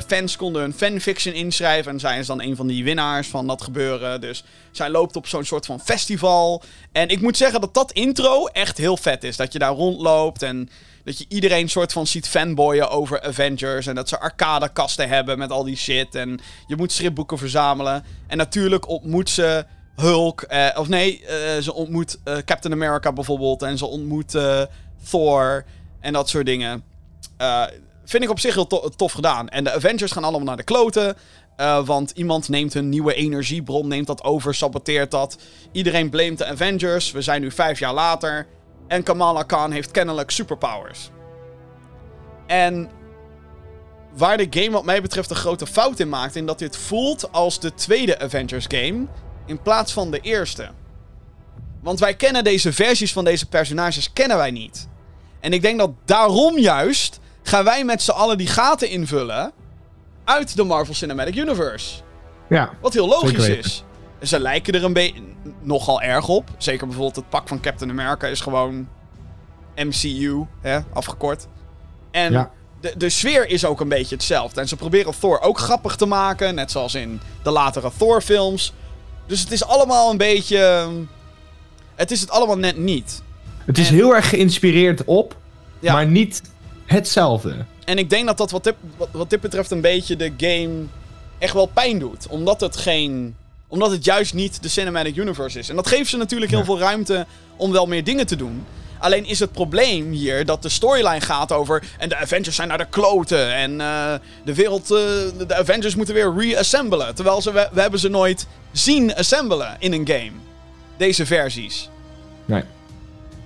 [0.08, 3.62] fans konden hun fanfiction inschrijven en zij is dan een van die winnaars van dat
[3.62, 4.22] gebeuren.
[4.22, 6.64] Dus zij loopt op zo'n soort van festival.
[6.92, 9.38] En ik moet zeggen dat dat intro echt heel vet is.
[9.38, 10.70] Dat je daar rondloopt en
[11.04, 13.88] dat je iedereen soort van ziet fanboyen over Avengers.
[13.88, 16.16] En dat ze arcadekasten hebben met al die shit.
[16.16, 18.04] En je moet stripboeken verzamelen.
[18.28, 20.42] En natuurlijk ontmoet ze Hulk.
[20.42, 23.62] eh, of nee, eh, ze ontmoet eh, Captain America bijvoorbeeld.
[23.62, 24.62] En ze ontmoet eh,
[25.10, 25.66] Thor.
[26.00, 26.84] En dat soort dingen.
[27.38, 27.64] Eh,
[28.06, 29.50] vind ik op zich heel to- tof gedaan.
[29.50, 31.18] En de Avengers gaan allemaal naar de kloten.
[31.56, 35.38] Eh, want iemand neemt een nieuwe energiebron, neemt dat over, saboteert dat.
[35.72, 37.12] Iedereen blamet de Avengers.
[37.12, 38.48] We zijn nu vijf jaar later.
[38.88, 41.10] En Kamala Khan heeft kennelijk superpowers.
[42.48, 42.90] En
[44.16, 46.36] waar de game wat mij betreft een grote fout in maakt...
[46.36, 49.06] in dat dit voelt als de tweede Avengers game...
[49.46, 50.70] in plaats van de eerste.
[51.82, 54.88] Want wij kennen deze versies van deze personages kennen wij niet.
[55.40, 59.52] En ik denk dat daarom juist gaan wij met z'n allen die gaten invullen
[60.24, 61.96] uit de Marvel Cinematic Universe.
[62.50, 62.70] Ja.
[62.82, 63.84] Wat heel logisch is.
[64.22, 65.22] Ze lijken er een beetje
[65.62, 66.50] nogal erg op.
[66.58, 68.88] Zeker bijvoorbeeld het pak van Captain America is gewoon
[69.76, 71.48] MCU, hè, afgekort.
[72.12, 72.52] En Ja.
[72.82, 74.62] de, de sfeer is ook een beetje hetzelfde.
[74.62, 78.74] En ze proberen Thor ook grappig te maken, net zoals in de latere Thor-films.
[79.28, 80.88] Dus het is allemaal een beetje.
[81.96, 83.22] Het is het allemaal net niet.
[83.66, 85.36] Het is En- heel erg geïnspireerd op,
[85.80, 85.94] Ja.
[85.94, 86.42] maar niet
[86.86, 87.66] hetzelfde.
[87.86, 90.84] En ik denk dat dat wat dit, wat, wat dit betreft een beetje de game
[91.38, 92.28] echt wel pijn doet.
[92.30, 93.36] Omdat het geen.
[93.68, 95.70] Omdat het juist niet de Cinematic Universe is.
[95.70, 96.66] En dat geeft ze natuurlijk heel Ja.
[96.66, 98.66] veel ruimte om wel meer dingen te doen.
[99.00, 101.84] Alleen is het probleem hier dat de storyline gaat over.
[101.98, 103.54] En de Avengers zijn naar de kloten.
[103.54, 104.14] En eh,
[104.46, 104.82] de wereld.
[104.84, 104.88] eh,
[105.38, 107.16] de, de Avengers moeten weer reassemblen.
[107.16, 110.32] Terwijl ze, we, we hebben ze nooit zien assemblen in een game.
[110.98, 111.90] Deze versies.
[112.46, 112.64] Nee.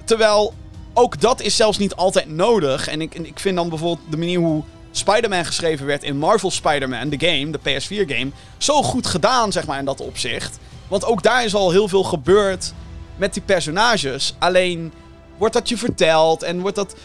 [0.06, 0.54] Terwijl
[0.99, 2.88] ook dat is zelfs niet altijd nodig.
[2.88, 7.09] En ik, ik vind dan bijvoorbeeld de manier hoe Spider-Man geschreven werd in Marvel Spider-Man,
[7.09, 10.59] de game, de PS4-game, zo goed gedaan, zeg maar, in dat opzicht.
[10.88, 12.73] Want ook daar is al heel veel gebeurd
[13.15, 14.35] met die personages.
[14.39, 14.93] Alleen
[15.38, 16.95] wordt dat je verteld en wordt dat.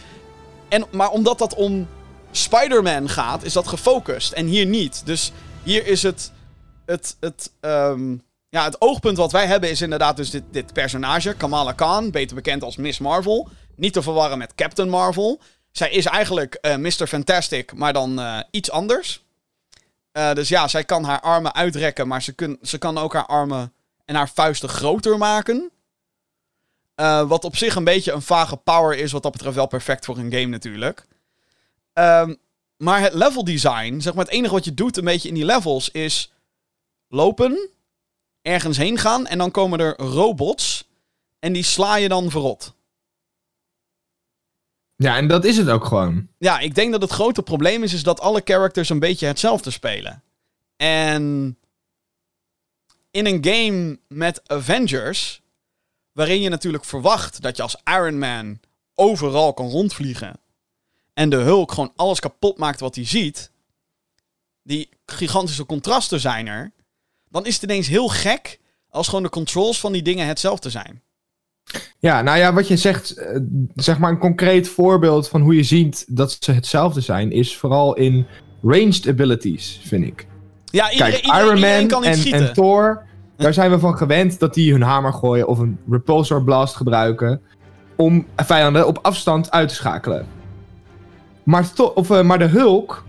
[0.67, 1.87] En, maar omdat dat om
[2.31, 4.31] Spider-Man gaat, is dat gefocust.
[4.31, 5.01] En hier niet.
[5.05, 5.31] Dus
[5.63, 6.31] hier is het.
[6.85, 8.15] Het, het, ehm,
[8.55, 12.35] ja, het oogpunt wat wij hebben is inderdaad dus dit, dit personage, Kamala Khan, beter
[12.35, 13.49] bekend als Miss Marvel.
[13.75, 15.41] Niet te verwarren met Captain Marvel.
[15.71, 17.07] Zij is eigenlijk eh, Mr.
[17.07, 19.23] Fantastic, maar dan eh, iets anders.
[20.11, 23.25] Eh, dus ja, zij kan haar armen uitrekken, maar ze, kun, ze kan ook haar
[23.25, 23.73] armen
[24.05, 25.71] en haar vuisten groter maken.
[27.27, 30.17] Wat op zich een beetje een vage power is, wat dat betreft wel perfect voor
[30.17, 31.05] een game natuurlijk.
[31.93, 32.35] Ehm,
[32.77, 35.45] maar het level design, zeg maar het enige wat je doet een beetje in die
[35.45, 36.33] levels is
[37.07, 37.69] lopen,
[38.45, 40.87] ergens heen gaan en dan komen er robots
[41.39, 42.73] en die sla je dan verrot.
[44.95, 46.27] Ja, en dat is het ook gewoon.
[46.37, 49.71] Ja, ik denk dat het grote probleem is, is dat alle characters een beetje hetzelfde
[49.71, 50.23] spelen.
[50.77, 51.57] En
[53.11, 55.41] in een game met Avengers,
[56.11, 58.59] waarin je natuurlijk verwacht dat je als Iron Man
[58.95, 60.39] overal kan rondvliegen.
[61.13, 63.51] En de Hulk gewoon alles kapot maakt wat hij ziet.
[64.63, 66.71] Die gigantische contrasten zijn er.
[67.35, 71.01] Dan is het ineens heel gek als gewoon de controls van die dingen hetzelfde zijn.
[71.99, 73.39] Ja, nou ja, wat je zegt, eh,
[73.75, 77.95] zeg maar een concreet voorbeeld van hoe je ziet dat ze hetzelfde zijn, is vooral
[77.95, 78.25] in
[78.61, 80.27] ranged abilities, vind ik.
[80.65, 82.47] Ja, iedereen, Kijk, iedereen, Iron Man kan niet en, schieten.
[82.47, 83.05] en Thor,
[83.37, 87.41] daar zijn we van gewend dat die hun hamer gooien of een repulsor blast gebruiken
[87.95, 90.27] om vijanden op afstand uit te schakelen.
[91.43, 93.04] Maar, of, eh, maar de Hulk,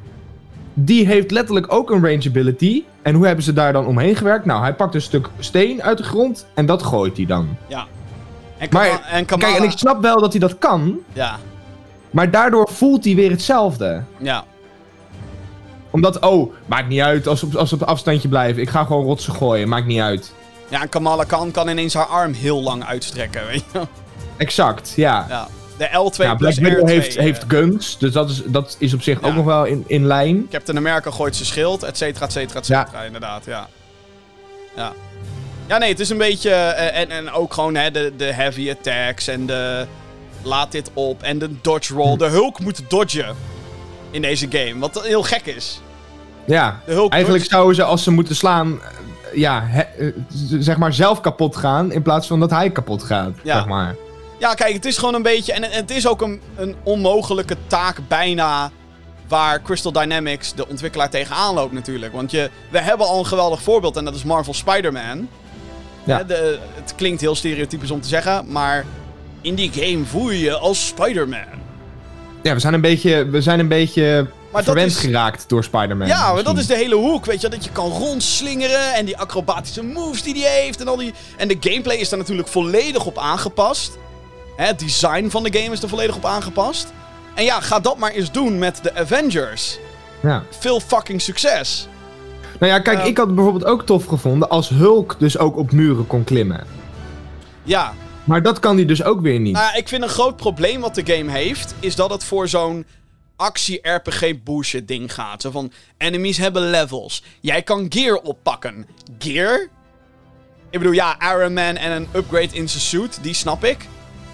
[0.78, 2.82] die heeft letterlijk ook een range ability.
[3.02, 4.44] En hoe hebben ze daar dan omheen gewerkt?
[4.44, 7.56] Nou, hij pakt een stuk steen uit de grond en dat gooit hij dan.
[7.66, 7.86] Ja.
[8.58, 9.48] En, Maar, Kama- en Kamala...
[9.50, 11.36] Kijk, en ik snap wel dat hij dat kan, Ja,
[12.10, 14.02] maar daardoor voelt hij weer hetzelfde.
[14.16, 14.44] ja.
[15.90, 18.62] Omdat, oh, maakt niet uit als, ze- als op afstandje blijven.
[18.62, 20.32] Ik ga gewoon rotsen gooien, maakt niet uit.
[20.68, 23.80] Ja, en Kamala Khan kan ineens haar arm heel lang uitstrekken, weet je.
[24.36, 25.26] Exact, ja.
[25.28, 25.48] Ja.
[25.78, 26.92] De L2 ja, Black plus Widow R2.
[26.92, 29.26] heeft, eh, heeft guns, dus dat is, dat is op zich Ja.
[29.26, 30.46] ook nog wel in, in lijn.
[30.50, 33.68] Captain America gooit zijn schild, et cetera, et cetera, et cetera, inderdaad, ja.
[34.76, 34.92] Ja.
[35.66, 36.50] Ja, nee, het is een beetje...
[36.50, 39.86] eh, en, en ook gewoon hè, de, de heavy attacks en de...
[40.42, 41.22] Laat dit op.
[41.22, 42.12] En de dodge roll.
[42.12, 42.18] Hm.
[42.18, 43.34] De Hulk moet dodgen
[44.10, 44.78] in deze game.
[44.78, 45.80] Wat heel gek is.
[46.44, 50.12] Ja, eigenlijk zouden ze als ze moeten slaan, eh, ja, he-
[50.60, 53.56] zeg maar zelf kapot gaan in plaats van dat hij kapot gaat, Ja.
[53.56, 53.96] zeg maar.
[54.38, 55.52] Ja, kijk, het is gewoon een beetje...
[55.52, 58.70] En het is ook een, een onmogelijke taak bijna...
[59.28, 62.12] Waar Crystal Dynamics, de ontwikkelaar, tegenaan loopt natuurlijk.
[62.12, 65.28] Want je, we hebben al een geweldig voorbeeld en dat is Marvel Spider-Man.
[66.04, 66.22] Ja.
[66.22, 68.84] De- het klinkt heel stereotypisch om te zeggen, maar...
[69.40, 71.44] In die game voel je je als Spider-Man.
[72.42, 76.06] Ja, we zijn een beetje, we zijn een beetje verwend is- geraakt door Spider-Man.
[76.08, 77.48] Ja, maar dat is de hele hoek, weet je.
[77.48, 80.80] Dat je kan rondslingeren en die acrobatische moves die hij heeft.
[80.80, 81.12] En, al die...
[81.36, 83.98] en de gameplay is daar natuurlijk volledig op aangepast.
[84.56, 86.92] Het design van de game is er volledig op aangepast.
[87.34, 89.78] En ja, ga dat maar eens doen met de Avengers.
[90.22, 90.42] Ja.
[90.50, 91.88] Veel fucking succes.
[92.60, 93.04] Nou ja, kijk, Ja.
[93.04, 96.66] ik had het bijvoorbeeld ook tof gevonden als Hulk dus ook op muren kon klimmen.
[97.62, 99.52] Ja, Maar dat kan hij dus ook weer niet.
[99.52, 101.74] nou ja, ik vind een groot probleem wat de game heeft...
[101.80, 102.86] is dat het voor zo'n
[103.36, 105.42] actie-RPG bullshit ding gaat.
[105.42, 107.22] Zo van, enemies hebben levels.
[107.40, 108.86] Jij kan gear oppakken.
[109.18, 109.68] Gear?
[110.70, 113.86] Ik bedoel, ja, Iron Man en een upgrade in zijn suit, die snap ik.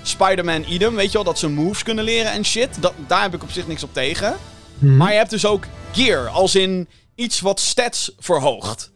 [0.03, 2.83] Spider-Man idem, weet je wel, dat ze moves kunnen leren en shit.
[2.83, 4.37] Dat, daar heb ik op zich niks op tegen.
[4.79, 4.97] Mhm.
[4.97, 8.93] Maar je hebt dus ook gear, als in iets wat stats verhoogt.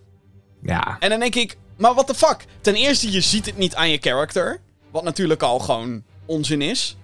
[0.62, 0.96] Ja.
[0.98, 2.44] En dan denk ik, maar what the fuck?
[2.60, 4.60] Ten eerste, je ziet het niet aan je character.
[4.90, 6.96] Wat natuurlijk al gewoon onzin is.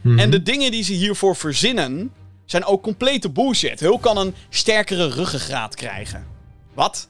[0.00, 0.18] Mhm.
[0.18, 2.12] En de dingen die ze hiervoor verzinnen,
[2.44, 3.80] zijn ook complete bullshit.
[3.80, 6.26] Hul kan een sterkere ruggengraat krijgen.
[6.74, 7.08] Wat?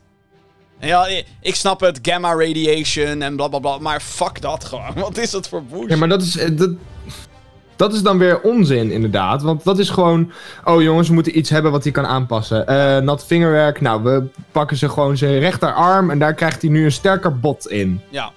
[0.80, 1.08] Ja,
[1.40, 4.94] ik snap het, gamma radiation en bla bla bla, maar fuck dat gewoon.
[5.08, 5.90] Wat is dat voor bullshit?
[5.90, 6.70] Ja, maar dat is, eh, dat,
[7.76, 9.42] dat is dan weer onzin, inderdaad.
[9.42, 10.32] Want dat is gewoon...
[10.64, 12.66] Oh jongens, we moeten iets hebben wat hij kan aanpassen.
[12.66, 13.80] Eh nat vingerwerk.
[13.80, 16.10] Nou, we pakken ze gewoon zijn rechterarm...
[16.10, 18.00] en daar krijgt hij nu een sterker bot in.
[18.08, 18.32] Ja.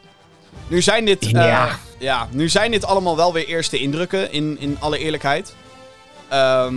[0.67, 1.69] Nu zijn dit, eh, Ja.
[1.99, 5.55] ja, nu zijn dit allemaal wel weer eerste indrukken, in, in alle eerlijkheid.
[6.27, 6.75] Ehm,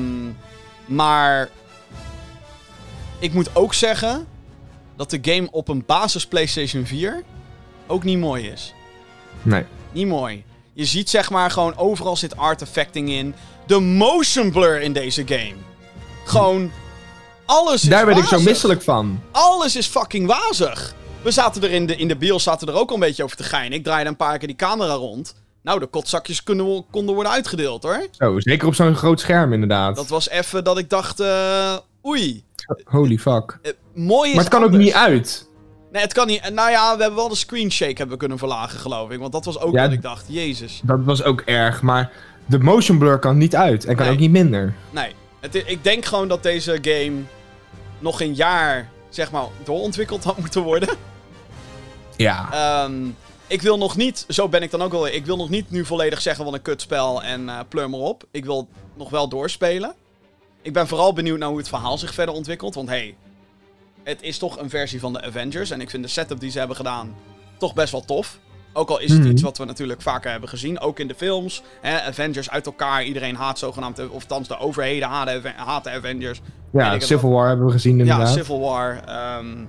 [0.86, 1.48] maar
[3.18, 4.26] ik moet ook zeggen
[4.96, 7.22] dat de game op een basis PlayStation 4
[7.86, 8.74] ook niet mooi is.
[9.42, 9.64] Nee.
[9.92, 10.44] Niet mooi.
[10.72, 13.34] Je ziet zeg maar gewoon overal zit artifacting in.
[13.66, 15.54] De motion blur in deze game.
[16.24, 16.70] Gewoon
[17.44, 19.20] alles is Daar ben ik zo misselijk van.
[19.30, 20.94] Alles is fucking wazig.
[21.22, 23.36] We zaten er in de, in de bios zaten er ook al een beetje over
[23.36, 23.78] te geinen.
[23.78, 25.34] Ik draaide een paar keer die camera rond.
[25.62, 28.06] Nou, de kotzakjes kunnen, konden worden uitgedeeld hoor.
[28.10, 29.96] Zo, zeker op zo'n groot scherm, inderdaad.
[29.96, 31.76] Dat was even dat ik dacht, eh,
[32.06, 32.44] oei.
[32.84, 33.58] Holy fuck.
[33.94, 35.48] Mooi is Maar het kan ook niet uit.
[35.92, 36.50] Nee, het kan niet.
[36.52, 39.18] Nou ja, we hebben wel de screen shake hebben kunnen verlagen, geloof ik.
[39.18, 40.24] Want dat was ook Ja, wat ik dacht.
[40.28, 40.80] Jezus.
[40.84, 42.12] Dat was ook erg, maar
[42.46, 43.84] de motion blur kan niet uit.
[43.84, 44.14] En kan Nee.
[44.14, 44.74] ook niet minder.
[44.90, 45.12] Nee.
[45.40, 47.20] Het, ik denk gewoon dat deze game
[47.98, 50.88] nog een jaar, zeg maar, doorontwikkeld had moeten worden.
[52.16, 52.48] Ja.
[52.52, 52.94] Ehm,
[53.46, 55.84] ik wil nog niet, zo ben ik dan ook wel, ik wil nog niet nu
[55.84, 58.24] volledig zeggen wat een kutspel en eh pleur maar op.
[58.30, 59.94] Ik wil nog wel doorspelen.
[60.62, 62.74] Ik ben vooral benieuwd naar hoe het verhaal zich verder ontwikkelt.
[62.74, 63.14] Want hey,
[64.04, 65.70] het is toch een versie van de Avengers.
[65.70, 67.14] En ik vind de setup die ze hebben gedaan
[67.58, 68.38] toch best wel tof.
[68.72, 69.30] Ook al is het Mhm.
[69.30, 70.80] iets wat we natuurlijk vaker hebben gezien.
[70.80, 71.62] Ook in de films.
[71.80, 73.04] Hè, Avengers uit elkaar.
[73.04, 73.98] Iedereen haat zogenaamd.
[74.08, 76.40] Of althans de overheden haten, Ave- haten Avengers.
[76.72, 78.28] ja, Civil War hebben we gezien, Ja, inderdaad.
[78.32, 79.02] Civil War.
[79.06, 79.64] ehm,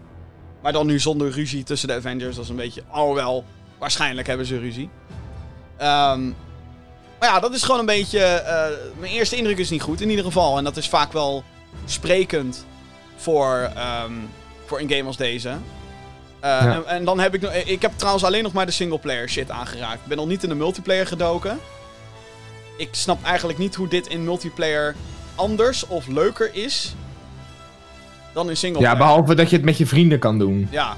[0.61, 2.35] maar dan nu zonder ruzie tussen de Avengers.
[2.35, 2.83] Dat is een beetje.
[2.91, 3.43] Oh wel,
[3.79, 4.89] waarschijnlijk hebben ze ruzie.
[5.77, 6.23] Ehm,
[7.19, 8.19] maar ja, dat is gewoon een beetje.
[8.19, 8.65] eh,
[8.99, 10.57] mijn eerste indruk is niet goed in ieder geval.
[10.57, 11.43] En dat is vaak wel
[11.85, 12.65] sprekend
[13.15, 14.11] voor, ehm,
[14.65, 15.49] voor een game als deze.
[15.49, 15.57] Eh,
[16.39, 16.59] Ja.
[16.73, 17.53] en, en dan heb ik nog.
[17.53, 19.99] Ik heb trouwens alleen nog maar de singleplayer shit aangeraakt.
[20.01, 21.59] Ik ben nog niet in de multiplayer gedoken.
[22.77, 24.95] Ik snap eigenlijk niet hoe dit in multiplayer
[25.35, 26.95] anders of leuker is
[28.33, 28.97] dan in singleplayer.
[28.97, 30.67] Ja, behalve dat je het met je vrienden kan doen.
[30.71, 30.97] Ja.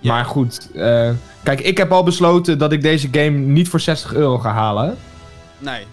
[0.00, 0.12] Ja.
[0.12, 1.10] Maar goed, eh,
[1.42, 4.96] kijk, ik heb al besloten dat ik deze game niet voor 60 euro ga halen.
[5.58, 5.86] Nee.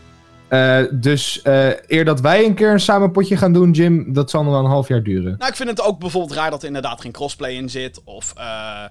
[0.47, 4.29] Eh, dus eh, eer dat wij een keer een samen potje gaan doen, Jim, dat
[4.29, 5.35] zal nog wel een half jaar duren.
[5.37, 8.03] Nou, ik vind het ook bijvoorbeeld raar dat er inderdaad geen crossplay in zit.
[8.03, 8.85] Of, eh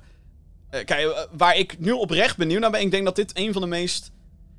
[0.84, 3.68] kijk, waar ik nu oprecht benieuwd naar ben, ik denk dat dit een van de
[3.68, 4.10] meest...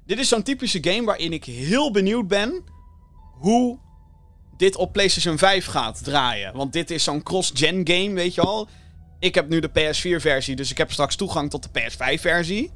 [0.05, 2.63] Dit is zo'n typische game waarin ik heel benieuwd ben
[3.39, 3.79] hoe
[4.57, 6.55] dit op PlayStation 5 gaat draaien.
[6.55, 8.67] Want dit is zo'n cross-gen game, weet je al.
[9.19, 12.71] Ik heb nu de PS4-versie, dus ik heb straks toegang tot de PS5-versie.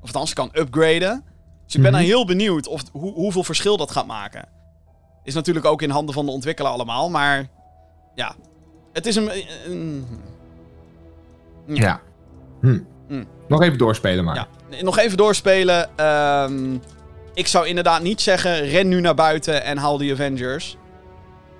[0.00, 1.24] Of althans, ik kan upgraden.
[1.68, 4.48] Dus ik ben dan heel benieuwd of, hoe, hoeveel verschil dat gaat maken.
[5.24, 7.48] Is natuurlijk ook in handen van de ontwikkelaar allemaal, maar...
[8.14, 8.34] Ja,
[8.92, 9.30] het is een...
[9.66, 10.06] een-
[11.66, 11.74] ja.
[11.74, 12.00] Ja.
[12.60, 12.78] Hm.
[13.08, 13.24] Hm.
[13.48, 14.34] Nog even doorspelen maar.
[14.70, 14.82] Ja.
[14.82, 15.96] Nog even doorspelen.
[15.96, 16.76] Ehm,
[17.34, 20.76] ik zou inderdaad niet zeggen, ren nu naar buiten en haal die Avengers.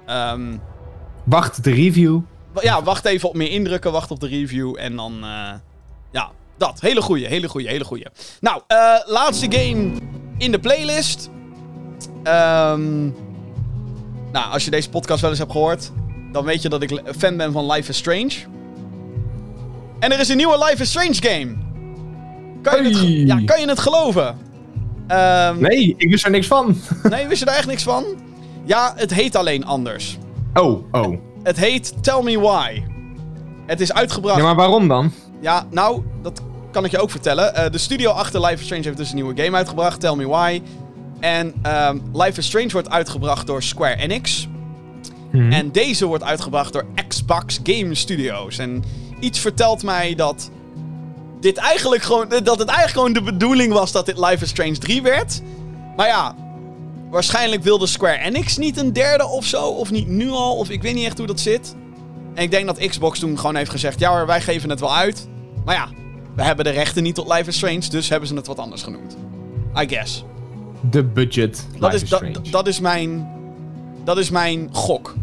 [0.06, 0.56] Ehm,
[1.24, 2.20] Wacht de review.
[2.60, 5.12] ja, wacht even op meer indrukken, wacht op de review en dan...
[5.22, 5.52] eh,
[6.10, 6.80] ja, dat.
[6.80, 8.06] Hele goeie, hele goeie, hele goeie.
[8.40, 9.90] Nou, eh, laatste game
[10.38, 11.30] in de playlist.
[12.22, 13.04] Ehm,
[14.32, 15.92] nou, als je deze podcast wel eens hebt gehoord,
[16.32, 18.32] dan weet je dat ik fan ben van Life is Strange.
[19.98, 21.56] En er is een nieuwe Life is Strange game.
[22.62, 24.38] Kan je, het, ja, kan je het geloven?
[25.06, 26.76] Ehm, Nee, ik wist er niks van.
[27.10, 28.04] nee, wist je daar echt niks van?
[28.64, 30.18] Ja, het heet alleen anders.
[30.54, 31.18] Oh, oh.
[31.42, 32.82] Het heet Tell Me Why.
[33.66, 34.36] Het is uitgebracht...
[34.36, 35.12] Ja, maar waarom dan?
[35.40, 36.42] Ja, nou, dat
[36.78, 37.54] kan ik je ook vertellen.
[37.54, 40.26] Eh, de studio achter Life is Strange heeft dus een nieuwe game uitgebracht, Tell Me
[40.26, 40.62] Why.
[41.20, 44.48] En ehm, Life is Strange wordt uitgebracht door Square Enix.
[45.30, 45.52] Hm.
[45.52, 48.58] En deze wordt uitgebracht door Xbox Game Studios.
[48.58, 48.84] En
[49.20, 50.50] iets vertelt mij dat
[51.40, 54.78] dit eigenlijk gewoon, dat het eigenlijk gewoon de bedoeling was dat dit Life is Strange
[54.78, 55.42] 3 werd.
[55.96, 56.34] Maar ja,
[57.10, 59.66] waarschijnlijk wilde Square Enix niet een derde of zo.
[59.66, 61.74] Of niet nu al, of ik weet niet echt hoe dat zit.
[62.34, 64.96] En ik denk dat Xbox toen gewoon heeft gezegd: ja hoor, wij geven het wel
[64.96, 65.28] uit.
[65.64, 65.88] Maar ja,
[66.38, 68.82] we hebben de rechten niet tot Life is Strange, dus hebben ze het wat anders
[68.82, 69.16] genoemd.
[69.80, 70.24] I guess.
[70.90, 71.66] De budget.
[71.78, 72.50] Dat is, is dat, Strange.
[72.50, 73.28] dat is mijn.
[74.04, 75.14] Dat is mijn gok.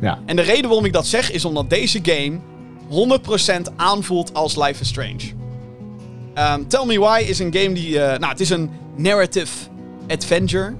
[0.00, 0.18] Ja.
[0.26, 2.38] En de reden waarom ik dat zeg is omdat deze game
[3.70, 5.32] 100% aanvoelt als Life is Strange.
[6.34, 8.00] Ehm, Tell Me Why is een game die.
[8.00, 9.68] eh, nou, het is een narrative
[10.08, 10.74] adventure.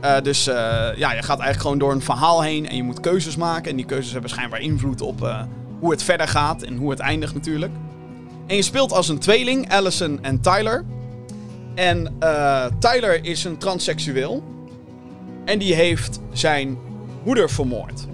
[0.00, 0.54] Eh, dus eh,
[0.96, 3.70] ja, je gaat eigenlijk gewoon door een verhaal heen en je moet keuzes maken.
[3.70, 5.46] En die keuzes hebben schijnbaar invloed op
[5.80, 7.72] hoe het verder gaat en hoe het eindigt natuurlijk.
[8.52, 10.84] En je speelt als een tweeling, Allison en Tyler.
[11.74, 14.42] En eh, Tyler is een transseksueel.
[15.44, 16.78] En die heeft zijn
[17.24, 18.06] moeder vermoord.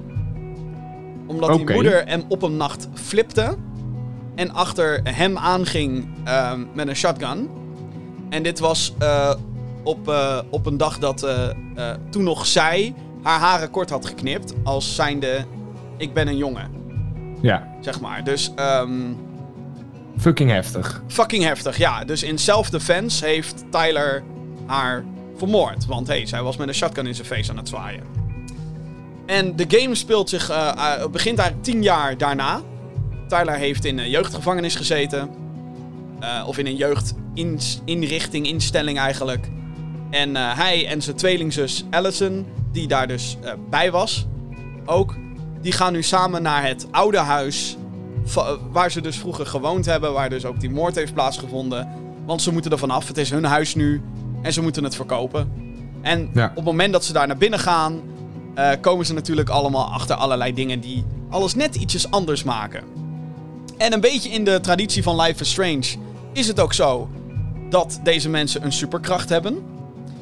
[1.27, 3.57] Omdat die moeder hem op een nacht flipte.
[4.35, 7.49] En achter hem aanging ehm, met een shotgun.
[8.31, 9.35] En dit was eh,
[9.83, 11.27] op, eh, op een dag dat
[12.11, 14.55] toen nog zij haar haren kort had geknipt.
[14.65, 15.45] Als zijnde,
[15.97, 16.71] ik ben een jongen,
[17.41, 17.77] Ja.
[17.81, 18.25] zeg maar.
[18.25, 19.13] Dus ehm,
[20.19, 21.03] Fucking heftig.
[21.07, 22.05] fucking heftig, ja.
[22.05, 24.23] Dus in self-defense heeft Tyler
[24.67, 25.05] haar
[25.37, 25.87] vermoord.
[25.87, 28.03] Want hey, zij was met een shotgun in zijn face aan het zwaaien.
[29.27, 32.61] En de game speelt zich, eh, eh, begint eigenlijk tien jaar daarna.
[33.29, 35.31] Tyler heeft in een jeugdgevangenis gezeten.
[36.21, 39.49] Eh, of in een jeugdinrichting, instelling eigenlijk.
[40.11, 43.37] En hij en zijn tweelingzus Allison, die daar dus
[43.71, 44.27] bij was,
[44.85, 45.17] ook,
[45.61, 47.77] die gaan nu samen naar het oude huis
[48.73, 51.89] waar ze dus vroeger gewoond hebben, waar dus ook die moord heeft plaatsgevonden.
[52.27, 54.03] Want ze moeten er vanaf, het is hun huis nu
[54.43, 55.53] en ze moeten het verkopen.
[56.01, 56.47] En Ja.
[56.49, 58.01] op het moment dat ze daar naar binnen gaan,
[58.55, 62.83] eh, komen ze natuurlijk allemaal achter allerlei dingen die alles net ietsjes anders maken.
[63.79, 65.87] En een beetje in de traditie van Life is Strange
[66.33, 67.09] is het ook zo
[67.71, 69.59] dat deze mensen een superkracht hebben.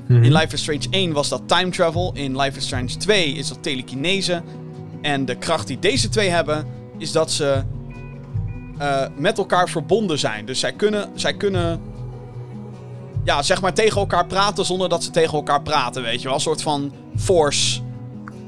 [0.06, 0.22] Mhm.
[0.22, 2.10] In Life is Strange 1 was dat time travel.
[2.14, 4.42] In Life is Strange 2 is dat telekinese.
[5.00, 6.66] En de kracht die deze twee hebben,
[6.98, 7.62] is dat ze
[8.78, 10.46] eh, met elkaar verbonden zijn.
[10.46, 11.80] Dus zij kunnen, zij kunnen,
[13.24, 16.34] ja, zeg maar tegen elkaar praten zonder dat ze tegen elkaar praten, weet je wel.
[16.34, 17.80] Een soort van force,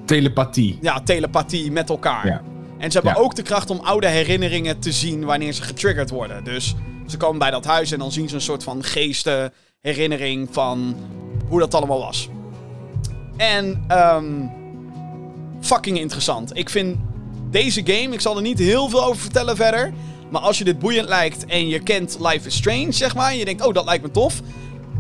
[0.04, 0.78] Telepathie.
[0.80, 2.26] ja, telepathie met elkaar.
[2.26, 2.42] Ja.
[2.78, 3.22] En ze hebben Ja.
[3.22, 6.44] ook de kracht om oude herinneringen te zien wanneer ze getriggerd worden.
[6.44, 6.74] Dus
[7.06, 10.96] ze komen bij dat huis en dan zien ze een soort van geesten, herinnering van
[11.48, 12.28] hoe dat allemaal was.
[13.36, 14.24] En ehm
[15.60, 16.56] fucking interessant.
[16.56, 16.96] Ik vind
[17.50, 19.92] deze game, ik zal er niet heel veel over vertellen verder.
[20.30, 23.30] Maar als je dit boeiend lijkt en je kent Life is Strange, zeg maar.
[23.30, 24.40] En je denkt, oh, dat lijkt me tof.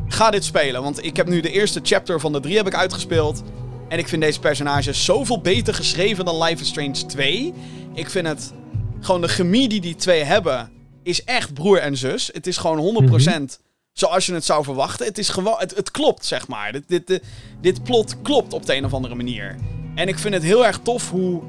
[0.08, 0.82] Ga dit spelen.
[0.82, 3.42] Want ik heb nu de eerste chapter van de drie heb ik uitgespeeld.
[3.88, 7.54] En ik vind deze personages zoveel beter geschreven dan Life is Strange 2.
[7.94, 8.52] Ik vind het...
[9.00, 10.70] Gewoon de chemie die die twee hebben...
[11.02, 12.30] is echt broer en zus.
[12.32, 15.06] Het is gewoon 100% zoals je het zou verwachten.
[15.06, 15.54] Het is gewoon...
[15.58, 16.72] Het, het klopt, zeg maar.
[16.72, 17.24] Dit, dit, dit,
[17.60, 19.56] dit plot klopt op de een of andere manier.
[19.94, 21.42] En ik vind het heel erg tof hoe...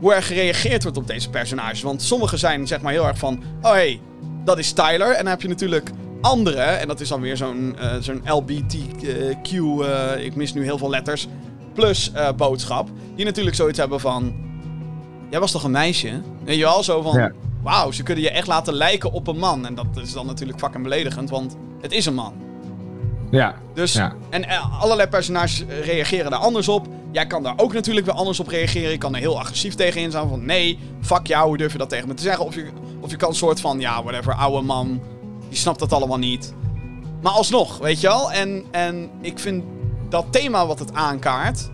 [0.00, 1.82] Hoe er gereageerd wordt op deze personages.
[1.82, 3.42] Want sommige zijn zeg maar heel erg van...
[3.62, 4.00] Oh hey,
[4.44, 5.10] dat is Tyler.
[5.10, 6.60] En dan heb je natuurlijk andere.
[6.60, 9.52] En dat is dan weer zo'n eh, zo'n LBTQ...
[9.52, 11.26] eh, ik mis nu heel veel letters
[11.74, 12.88] plus eh, boodschap.
[13.14, 14.46] Die natuurlijk zoiets hebben van...
[15.30, 16.20] Jij was toch een meisje?
[16.44, 17.18] Weet je wel, zo van...
[17.18, 17.32] Ja.
[17.62, 19.66] Wauw, ze kunnen je echt laten lijken op een man.
[19.66, 22.47] En dat is dan natuurlijk fucking beledigend, want het is een man.
[23.30, 23.54] Ja.
[23.74, 24.12] Dus, Ja.
[24.30, 26.86] en eh, allerlei personages eh, reageren daar anders op.
[27.12, 28.90] Jij kan daar ook natuurlijk weer anders op reageren.
[28.90, 30.44] Je kan er heel agressief tegenin zijn van...
[30.44, 32.44] Nee, fuck jou, hoe durf je dat tegen me te zeggen?
[32.44, 32.66] Of je,
[33.00, 33.80] of je kan een soort van...
[33.80, 35.00] Ja, whatever, oude man.
[35.48, 36.54] Die snapt dat allemaal niet.
[37.22, 38.32] Maar alsnog, weet je wel?
[38.32, 39.64] En, en ik vind
[40.08, 41.68] dat thema wat het aankaart...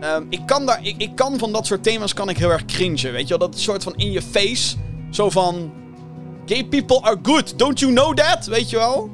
[0.00, 2.64] ehm, ik, kan daar, ik, ik kan van dat soort thema's kan ik heel erg
[2.64, 3.48] cringen, weet je wel?
[3.48, 4.76] Dat soort van in je face.
[5.10, 5.72] Zo van...
[6.46, 8.46] Gay people are good, don't you know that?
[8.46, 9.10] Weet je wel?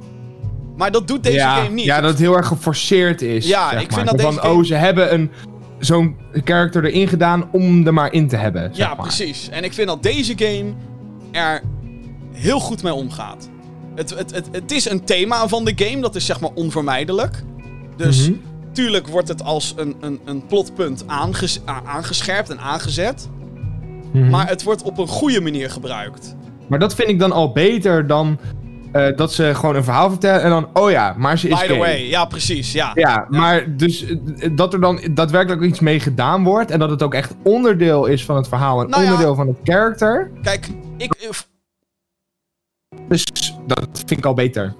[0.79, 1.85] Maar dat doet deze ja, game niet.
[1.85, 3.47] Ja, dat het heel erg geforceerd is.
[3.49, 4.05] Ja, zeg ik vind maar.
[4.05, 5.31] dat Van, deze game- oh, ze hebben een,
[5.79, 8.63] zo'n character erin gedaan om er maar in te hebben.
[8.63, 9.07] Zeg Ja, maar.
[9.07, 9.49] precies.
[9.49, 10.73] En ik vind dat deze game
[11.31, 11.63] er
[12.33, 13.49] heel goed mee omgaat.
[13.95, 17.43] Het, het, het, het is een thema van de game, dat is zeg maar onvermijdelijk.
[17.97, 18.39] Dus Mhm.
[18.73, 23.29] tuurlijk wordt het als een, een, een plotpunt aanges, aangescherpt en aangezet.
[24.13, 24.29] Mhm.
[24.31, 26.37] Maar het wordt op een goede manier gebruikt.
[26.69, 28.39] Maar dat vind ik dan al beter dan
[28.93, 31.67] eh, dat ze gewoon een verhaal vertellen en dan, oh ja, maar ze is By
[31.67, 31.79] the gay.
[31.79, 32.73] way, ja, precies.
[32.73, 32.91] Ja.
[32.95, 34.17] Ja, maar dus eh,
[34.53, 38.25] dat er dan daadwerkelijk iets mee gedaan wordt en dat het ook echt onderdeel is
[38.25, 39.11] van het verhaal en Nou ja.
[39.11, 40.31] onderdeel van het character.
[40.43, 41.33] Kijk, ik,
[43.09, 43.25] Dus
[43.67, 44.75] dat vind ik al beter.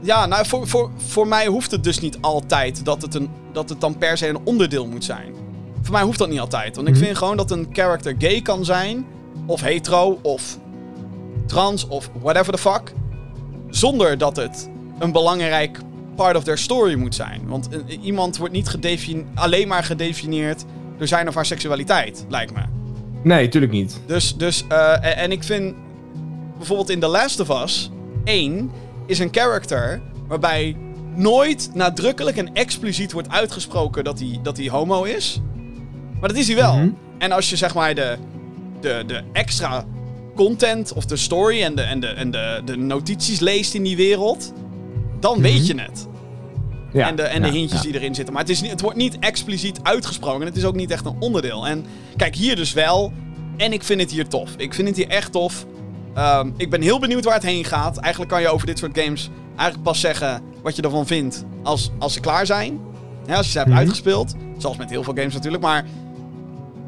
[0.00, 3.68] Ja, nou, voor, voor, voor mij hoeft het dus niet altijd dat het, een, dat
[3.68, 5.32] het dan per se een onderdeel moet zijn.
[5.82, 6.76] Voor mij hoeft dat niet altijd.
[6.76, 7.04] Want ik Mhm.
[7.04, 9.06] vind gewoon dat een character gay kan zijn,
[9.46, 10.58] of hetero, of
[11.46, 12.92] trans, of whatever the fuck.
[13.74, 14.68] Zonder dat het
[14.98, 15.78] een belangrijk
[16.16, 17.40] part of their story moet zijn.
[17.46, 17.68] Want
[18.02, 18.76] iemand wordt niet
[19.34, 20.64] alleen maar gedefinieerd
[20.98, 22.60] door zijn of haar seksualiteit, lijkt me.
[23.22, 24.00] Nee, tuurlijk niet.
[24.06, 25.74] Dus, dus eh, en, en ik vind
[26.56, 27.90] bijvoorbeeld in The Last of Us
[28.24, 28.70] 1
[29.06, 30.76] is een character waarbij
[31.14, 35.40] nooit nadrukkelijk en expliciet wordt uitgesproken dat hij, dat hij homo is.
[36.20, 36.76] Maar dat is hij wel.
[36.76, 36.88] Mhm.
[37.18, 38.16] En als je zeg maar de,
[38.80, 39.84] de, de extra
[40.34, 43.96] content of de story en de, en de, en de, de notities leest in die
[43.96, 44.52] wereld,
[45.20, 46.06] dan weet je het.
[46.92, 47.90] Ja, en de, en de hintjes ja.
[47.90, 48.34] die erin zitten.
[48.34, 50.46] Maar het, is niet, het wordt niet expliciet uitgesproken.
[50.46, 51.66] Het is ook niet echt een onderdeel.
[51.66, 51.84] En
[52.16, 53.12] kijk, hier dus wel.
[53.56, 54.50] En ik vind het hier tof.
[54.56, 55.66] Ik vind het hier echt tof.
[56.14, 57.96] Ehm, ik ben heel benieuwd waar het heen gaat.
[57.96, 61.90] Eigenlijk kan je over dit soort games eigenlijk pas zeggen wat je ervan vindt als,
[61.98, 62.80] als ze klaar zijn.
[63.28, 63.78] Als je ze hebt Mhm.
[63.78, 64.34] uitgespeeld.
[64.58, 65.62] Zoals met heel veel games natuurlijk.
[65.62, 65.84] Maar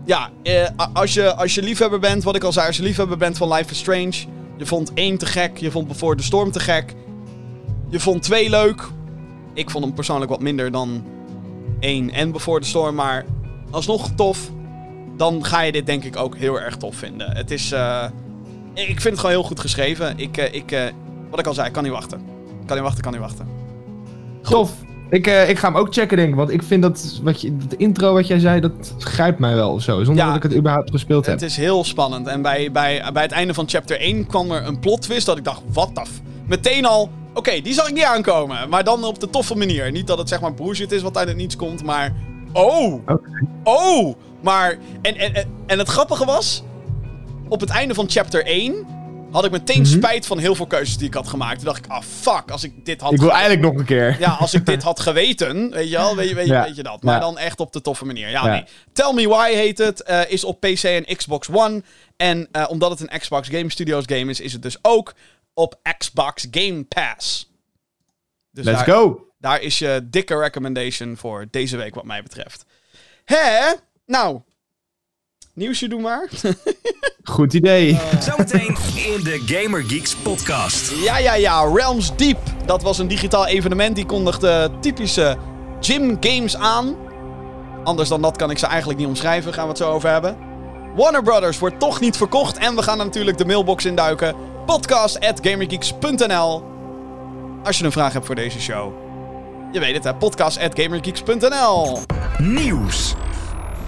[0.06, 3.16] ja, eh, als, je, als je liefhebber bent, wat ik al zei, als je liefhebber
[3.16, 4.14] bent van Life is Strange.
[4.56, 6.94] Je vond 1 te gek, je vond Before the Storm te gek.
[7.88, 8.88] Je vond 2 leuk.
[9.54, 11.04] Ik vond hem persoonlijk wat minder dan
[11.80, 13.24] 1 en Before the Storm, maar
[13.70, 14.50] alsnog tof.
[15.16, 17.36] Dan ga je dit denk ik ook heel erg tof vinden.
[17.36, 18.04] Het is, eh,
[18.74, 20.18] ik vind het gewoon heel goed geschreven.
[20.18, 20.92] Ik, eh, ik,
[21.30, 22.20] wat ik al zei, kan niet wachten.
[22.66, 23.48] Kan niet wachten, kan niet wachten.
[24.42, 24.72] Tof.
[25.10, 26.34] Ik, eh, ik ga hem ook checken, denk ik.
[26.34, 29.72] Want ik vind dat, wat je, dat intro wat jij zei, dat grijpt mij wel
[29.72, 30.04] of zo.
[30.04, 30.26] Zonder Ja.
[30.26, 31.34] dat ik het überhaupt gespeeld heb.
[31.40, 32.26] Het is heel spannend.
[32.26, 35.36] En bij, bij, bij het einde van chapter 1 kwam er een plot twist dat
[35.38, 36.10] ik dacht, wat the f...
[36.46, 38.68] Meteen al, oké, die zag ik niet aankomen.
[38.68, 39.90] Maar dan op de toffe manier.
[39.92, 42.12] Niet dat het zeg maar bullshit is wat uit het niets komt, maar...
[42.52, 43.00] Oh!
[43.64, 44.14] Oh!
[44.42, 44.76] Maar...
[45.02, 46.62] En, en, en het grappige was...
[47.48, 48.74] Op het einde van chapter 1
[49.36, 49.90] had ik meteen Mhm.
[49.90, 51.56] spijt van heel veel keuzes die ik had gemaakt.
[51.56, 53.12] Toen dacht ik, ah fuck, als ik dit had...
[53.12, 54.16] Ik wil ge- eigenlijk nog een keer.
[54.20, 56.64] Ja, als ik dit had geweten, weet je wel, weet je, weet Ja.
[56.64, 57.02] weet je dat.
[57.02, 57.20] Maar Ja.
[57.20, 58.28] dan echt op de toffe manier.
[58.28, 58.52] Ja, Ja.
[58.52, 58.64] nee.
[58.92, 61.82] Tell Me Why heet het, eh, is op PC en Xbox One.
[62.16, 65.14] En eh, omdat het een Xbox Game Studios game is, is het dus ook
[65.54, 67.50] op Xbox Game Pass.
[68.50, 69.26] Dus Let's daar, go.
[69.38, 72.64] daar is je dikke recommendation voor deze week wat mij betreft.
[73.24, 73.72] Hè?
[74.06, 74.40] Nou,
[75.56, 76.28] nieuwsje doe maar.
[77.24, 77.98] Goed idee.
[78.20, 80.92] Zometeen in de Gamer Geeks podcast.
[81.04, 81.72] Ja, ja, ja.
[81.74, 82.38] Realms Deep.
[82.66, 83.96] Dat was een digitaal evenement.
[83.96, 85.36] Die kondigde typische
[85.80, 86.96] gym games aan.
[87.84, 89.52] Anders dan dat kan ik ze eigenlijk niet omschrijven.
[89.52, 90.36] Gaan we het zo over hebben.
[90.96, 92.58] Warner Brothers wordt toch niet verkocht.
[92.58, 94.34] En we gaan natuurlijk de mailbox induiken.
[94.66, 96.64] Podcast.gamergeeks.nl
[97.64, 98.92] Als je een vraag hebt voor deze show.
[99.72, 100.14] Je weet het hè.
[100.14, 101.98] Podcast.gamergeeks.nl
[102.38, 103.14] Nieuws.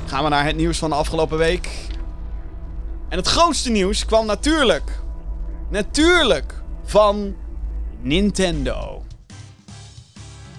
[0.09, 1.69] Gaan we naar het nieuws van de afgelopen week.
[3.09, 5.01] En het grootste nieuws kwam natuurlijk.
[5.71, 6.55] Natuurlijk
[6.85, 7.37] van
[8.01, 9.05] Nintendo.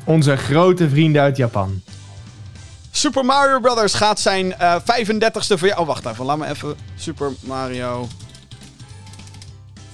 [0.03, 1.81] Onze grote vrienden uit Japan.
[2.91, 5.79] Super Mario Brothers gaat zijn eh 35ste verjaardag.
[5.79, 6.25] Oh, wacht even.
[6.25, 6.75] Laat me even.
[6.95, 8.07] Super Mario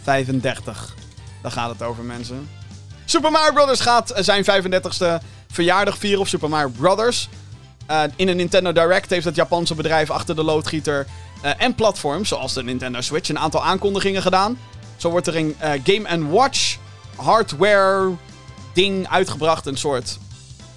[0.01, 0.95] 35.
[1.41, 2.49] Daar gaat het over, mensen.
[3.05, 7.29] Super Mario Brothers gaat eh, zijn 35ste verjaardag vieren op Super Mario Brothers.
[7.85, 11.07] Eh, in een Nintendo Direct heeft het Japanse bedrijf achter de loodgieter
[11.41, 14.57] eh, en platforms, zoals de Nintendo Switch, een aantal aankondigingen gedaan.
[14.97, 16.77] Zo wordt er een eh, Game Watch
[17.15, 18.11] hardware
[18.73, 20.19] ding uitgebracht, een soort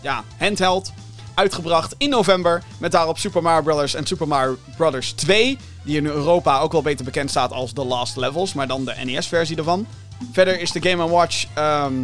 [0.00, 0.92] ja, handheld
[1.34, 2.62] uitgebracht in november.
[2.78, 3.94] Met daarop Super Mario Bros.
[3.94, 5.12] en Super Mario Bros.
[5.12, 5.58] 2.
[5.82, 8.52] Die in Europa ook wel beter bekend staat als The Last Levels.
[8.52, 9.86] Maar dan de NES-versie ervan.
[10.32, 11.94] Verder is de Game Watch ehm,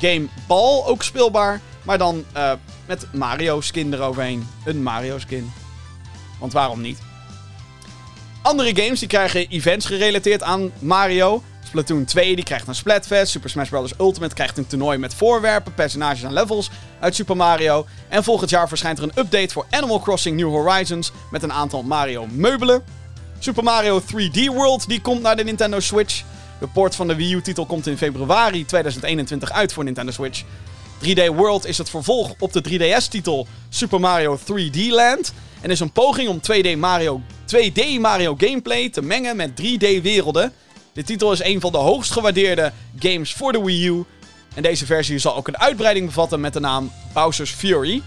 [0.00, 1.60] Game Ball ook speelbaar.
[1.86, 2.52] Maar dan eh,
[2.86, 4.48] met Mario skin eroverheen.
[4.64, 5.52] Een Mario skin.
[6.40, 6.98] Want waarom niet?
[8.42, 11.42] Andere games die krijgen events gerelateerd aan Mario.
[11.64, 13.30] Splatoon 2 die krijgt een Splatfest.
[13.30, 13.92] Super Smash Bros.
[14.00, 16.70] Ultimate krijgt een toernooi met voorwerpen, personages en levels
[17.00, 17.86] uit Super Mario.
[18.08, 21.82] En volgend jaar verschijnt er een update voor Animal Crossing New Horizons met een aantal
[21.82, 22.84] Mario meubelen.
[23.38, 26.22] Super Mario 3D World die komt naar de Nintendo Switch.
[26.60, 30.44] De port van de Wii U-titel komt in februari 2021 uit voor Nintendo Switch.
[31.04, 35.32] 3D World is het vervolg op de 3DS-titel Super Mario 3D Land.
[35.60, 37.20] En is een poging om 2D Mario,
[37.56, 40.52] 2D Mario gameplay te mengen met 3D-werelden.
[40.92, 44.04] De titel is een van de hoogst gewaardeerde games voor de Wii U.
[44.54, 48.02] En deze versie zal ook een uitbreiding bevatten met de naam Bowser's Fury.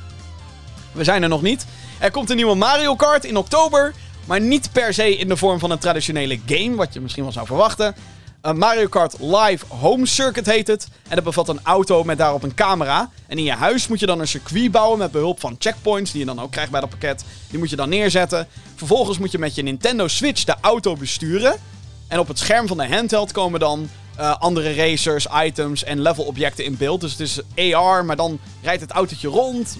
[0.92, 1.66] We zijn er nog niet.
[2.00, 3.94] Er komt een nieuwe Mario Kart in oktober.
[4.26, 7.32] Maar niet per se in de vorm van een traditionele game, wat je misschien wel
[7.32, 7.96] zou verwachten.
[8.42, 10.88] Een Mario Kart Live Home Circuit heet het.
[11.08, 13.10] En dat bevat een auto met daarop een camera.
[13.28, 16.20] En in je huis moet je dan een circuit bouwen met behulp van checkpoints, die
[16.20, 17.24] je dan ook krijgt bij dat pakket.
[17.50, 18.48] Die moet je dan neerzetten.
[18.76, 21.56] Vervolgens moet je met je Nintendo Switch de auto besturen.
[22.08, 26.66] En op het scherm van de handheld komen dan eh, andere racers, items en levelobjecten
[26.66, 27.02] in beeld.
[27.02, 27.20] Dus het
[27.56, 29.78] is AR, maar dan rijdt het autootje rond.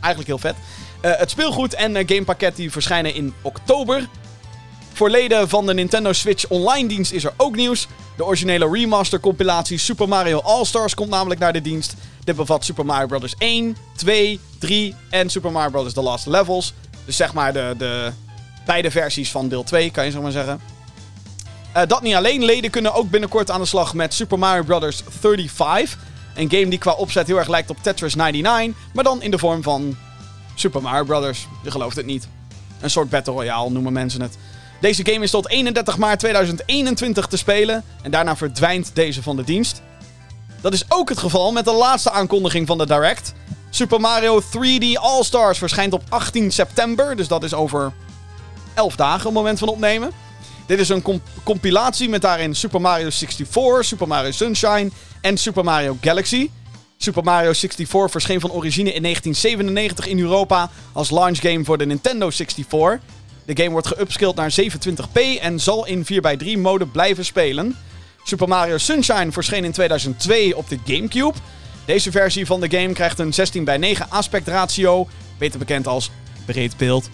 [0.00, 0.54] Eigenlijk heel vet.
[1.00, 4.08] Eh, het speelgoed en eh, gamepakket die verschijnen in oktober.
[5.02, 7.88] Voor leden van de Nintendo Switch Online dienst is er ook nieuws.
[8.16, 11.94] De originele remaster compilatie Super Mario All-Stars komt namelijk naar de dienst.
[12.24, 13.34] Dit bevat Super Mario Bros.
[13.38, 15.92] 1, 2, 3 en Super Mario Bros.
[15.92, 16.74] The Last Levels.
[17.04, 18.12] Dus zeg maar de, de
[18.66, 20.60] beide versies van deel 2, kan je zo maar zeggen.
[21.72, 25.02] Eh, dat niet alleen, leden kunnen ook binnenkort aan de slag met Super Mario Bros.
[25.08, 25.98] 35.
[26.34, 29.38] Een game die qua opzet heel erg lijkt op Tetris 99, maar dan in de
[29.38, 29.96] vorm van
[30.54, 31.48] Super Mario Brothers.
[31.62, 32.28] Je gelooft het niet.
[32.80, 34.36] Een soort Battle Royale noemen mensen het.
[34.82, 39.44] Deze game is tot 31 maart 2021 te spelen en daarna verdwijnt deze van de
[39.44, 39.82] dienst.
[40.60, 43.32] Dat is ook het geval met de laatste aankondiging van de Direct.
[43.70, 47.92] Super Mario 3D All-Stars verschijnt op 18 september, dus dat is over
[48.74, 50.10] 11 dagen op het moment van opnemen.
[50.66, 55.64] Dit is een comp- compilatie met daarin Super Mario 64, Super Mario Sunshine en Super
[55.64, 56.50] Mario Galaxy.
[56.96, 61.86] Super Mario 64 verscheen van origine in 1997 in Europa als launch game voor de
[61.86, 63.00] Nintendo 64.
[63.44, 67.76] De game wordt geupscaled naar 27p en zal in 4x3 mode blijven spelen.
[68.24, 71.38] Super Mario Sunshine verscheen in 2002 op de GameCube.
[71.84, 76.10] Deze versie van de game krijgt een 16 bij 9 aspect ratio, beter bekend als
[76.44, 77.08] breed beeld.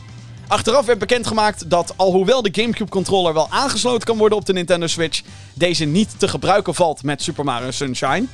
[0.48, 4.86] Achteraf werd bekendgemaakt dat, alhoewel de GameCube controller wel aangesloten kan worden op de Nintendo
[4.86, 5.22] Switch,
[5.54, 8.24] deze niet te gebruiken valt met Super Mario Sunshine.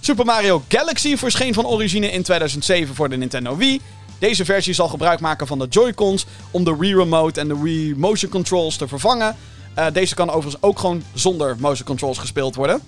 [0.00, 3.80] Super Mario Galaxy verscheen van origine in 2007 voor de Nintendo Wii.
[4.20, 7.94] Deze versie zal gebruik maken van de Joy-Cons om de Wii Remote en de Wii
[7.96, 9.36] Motion Controls te vervangen.
[9.78, 12.80] Uh, deze kan overigens ook gewoon zonder motion controls gespeeld worden.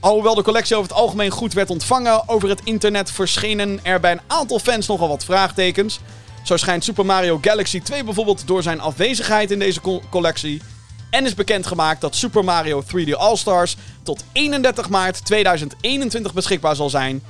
[0.00, 4.12] Alhoewel de collectie over het algemeen goed werd ontvangen, over het internet verschenen er bij
[4.12, 6.00] een aantal fans nogal wat vraagtekens.
[6.42, 10.62] Zo schijnt Super Mario Galaxy 2 bijvoorbeeld door zijn afwezigheid in deze co collectie.
[11.10, 17.22] En is bekendgemaakt dat Super Mario 3D All-Stars tot 31 maart 2021 beschikbaar zal zijn.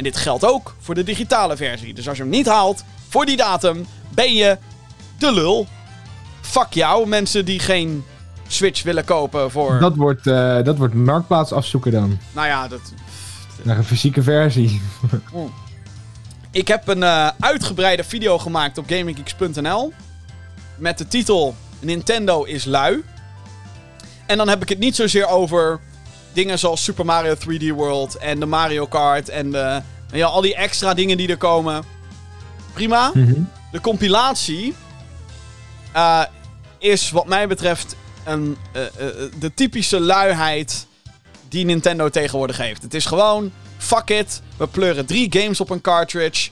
[0.00, 1.94] En dit geldt ook voor de digitale versie.
[1.94, 4.58] Dus als je hem niet haalt voor die datum, ben je
[5.18, 5.66] de lul.
[6.40, 8.04] Fuck jou, mensen die geen
[8.46, 9.78] Switch willen kopen voor...
[9.78, 12.18] Dat wordt, uh, dat wordt marktplaats afzoeken dan.
[12.32, 12.80] Nou ja, dat...
[13.62, 14.80] Naar een fysieke versie.
[16.50, 19.92] Ik heb een uh, uitgebreide video gemaakt op GamingGeeks.nl.
[20.76, 23.02] Met de titel Nintendo is lui.
[24.26, 25.80] En dan heb ik het niet zozeer over
[26.32, 30.54] dingen zoals Super Mario 3D World en de Mario Kart en de, ja, al die
[30.54, 31.84] extra dingen die er komen.
[32.72, 33.10] Prima.
[33.14, 33.50] Mm -hmm.
[33.72, 34.74] De compilatie
[35.96, 36.22] uh,
[36.78, 38.82] is wat mij betreft een, uh,
[39.38, 40.86] de typische luiheid
[41.48, 42.82] die Nintendo tegenwoordig heeft.
[42.82, 46.50] Het is gewoon, fuck it, we pleuren drie games op een cartridge.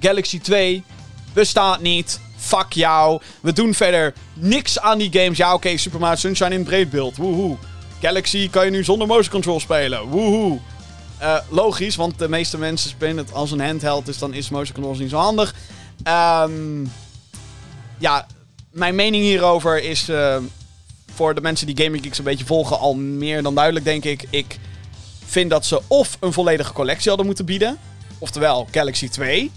[0.00, 0.84] Galaxy 2
[1.32, 2.20] bestaat niet.
[2.36, 3.20] Fuck jou.
[3.40, 5.36] We doen verder niks aan die games.
[5.36, 7.16] Ja, oké, okay, Super Mario Sunshine in breedbeeld.
[7.16, 7.56] Woehoe.
[8.02, 10.08] Galaxy kan je nu zonder motion control spelen.
[10.08, 10.58] Woehoe.
[11.20, 14.74] Uh, logisch, want de meeste mensen spelen het als een handheld, dus dan is motion
[14.74, 15.54] controls niet zo handig.
[16.08, 16.92] Um,
[17.98, 18.26] ja,
[18.70, 20.36] mijn mening hierover is uh,
[21.14, 24.24] voor de mensen die Gaming Geeks een beetje volgen al meer dan duidelijk, denk ik.
[24.30, 24.58] Ik
[25.24, 27.78] vind dat ze of een volledige collectie hadden moeten bieden,
[28.18, 29.50] oftewel Galaxy 2.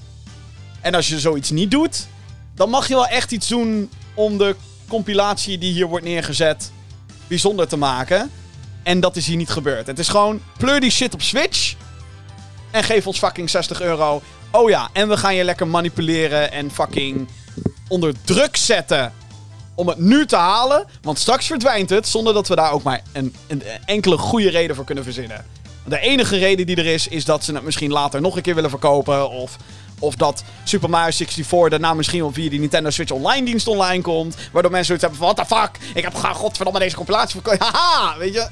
[0.81, 2.07] En als je zoiets niet doet,
[2.55, 4.55] dan mag je wel echt iets doen om de
[4.87, 6.73] compilatie die hier wordt neergezet
[7.28, 8.32] bijzonder te maken.
[8.84, 9.88] En dat is hier niet gebeurd.
[9.88, 11.76] Het is gewoon, pleur die shit op Switch.
[12.71, 14.21] En geef ons fucking 60 euro.
[14.51, 17.28] Oh ja, en we gaan je lekker manipuleren en fucking
[17.88, 19.13] onder druk zetten.
[19.76, 20.86] Om het nu te halen.
[21.01, 24.76] Want straks verdwijnt het zonder dat we daar ook maar een, een enkele goede reden
[24.76, 25.45] voor kunnen verzinnen.
[25.88, 28.55] De enige reden die er is, is dat ze het misschien later nog een keer
[28.55, 29.30] willen verkopen.
[29.30, 29.57] Of
[29.99, 34.01] of dat Super Mario 64 daarna misschien wel via die Nintendo Switch Online dienst online
[34.01, 34.35] komt.
[34.51, 35.95] Waardoor mensen zoiets hebben van, what the fuck?
[35.95, 37.59] Ik heb gewoon godverdomme deze compilatie verkocht.
[37.71, 38.47] Haha, weet je.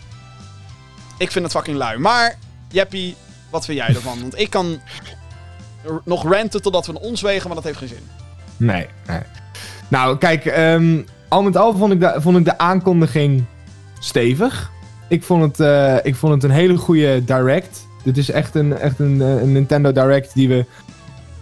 [1.17, 1.97] Ik vind het fucking lui.
[1.97, 2.37] Maar,
[2.67, 3.15] Jeppie,
[3.49, 4.19] wat vind jij ervan?
[4.21, 4.81] Want ik kan
[6.03, 8.07] nog ranten totdat we ons wegen, maar dat heeft geen zin.
[8.57, 9.21] Nee, nee.
[9.87, 13.45] Nou, kijk, um, al met al vond ik, de, vond ik de aankondiging
[13.99, 14.71] stevig.
[15.07, 17.87] Ik vond het, uh, ik vond het een hele goede direct.
[18.03, 20.65] Dit is echt een, echt een, een Nintendo Direct die we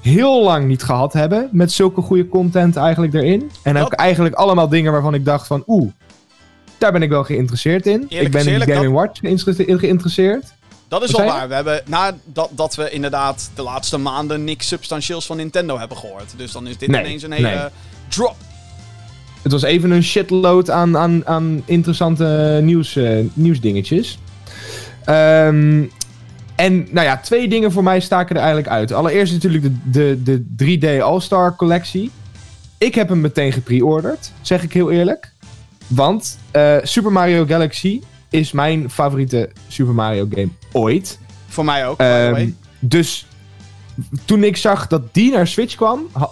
[0.01, 1.49] heel lang niet gehad hebben.
[1.51, 3.51] Met zulke goede content eigenlijk erin.
[3.63, 5.63] En ook eigenlijk allemaal dingen waarvan ik dacht van...
[5.67, 5.91] Oeh,
[6.77, 8.05] daar ben ik wel geïnteresseerd in.
[8.09, 8.91] Eerlijk ik ben in Game dat...
[8.91, 9.19] Watch
[9.79, 10.53] geïnteresseerd.
[10.87, 11.47] Dat is wel waar.
[11.47, 16.33] We hebben, nadat dat we inderdaad de laatste maanden niks substantieels van Nintendo hebben gehoord.
[16.37, 17.69] Dus dan is dit Nee, ineens een hele nee.
[18.07, 18.35] drop.
[19.41, 24.19] Het was even een shitload aan, aan, aan interessante nieuws, eh, nieuwsdingetjes.
[25.05, 25.83] Ehm,
[26.61, 28.91] en nou ja, twee dingen voor mij staken er eigenlijk uit.
[28.91, 32.11] Allereerst natuurlijk de, de, de 3D All-Star collectie.
[32.77, 35.31] Ik heb hem meteen gepreorderd, zeg ik heel eerlijk.
[35.87, 41.19] Want eh, Super Mario Galaxy is mijn favoriete Super Mario game ooit.
[41.47, 42.53] Voor mij ook, way.
[42.79, 43.25] dus
[44.25, 46.29] toen ik zag dat die naar Switch kwam, ha-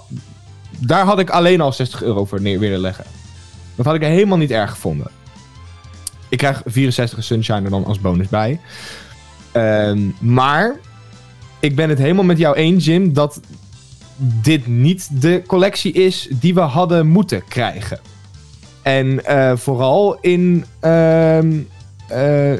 [0.80, 3.06] daar had ik alleen al 60 euro voor neer willen leggen.
[3.76, 5.12] Dat had ik helemaal niet erg gevonden.
[6.30, 8.60] Ik krijg 64 Sunshine er dan als bonus bij.
[9.52, 10.76] Ehm, maar
[11.60, 13.42] ik ben het helemaal met jou eens, Jim, dat
[14.20, 18.00] dit niet de collectie is die we hadden moeten krijgen.
[18.82, 20.66] En eh, vooral in.
[20.80, 21.58] ehm,
[22.08, 22.60] eh, eh,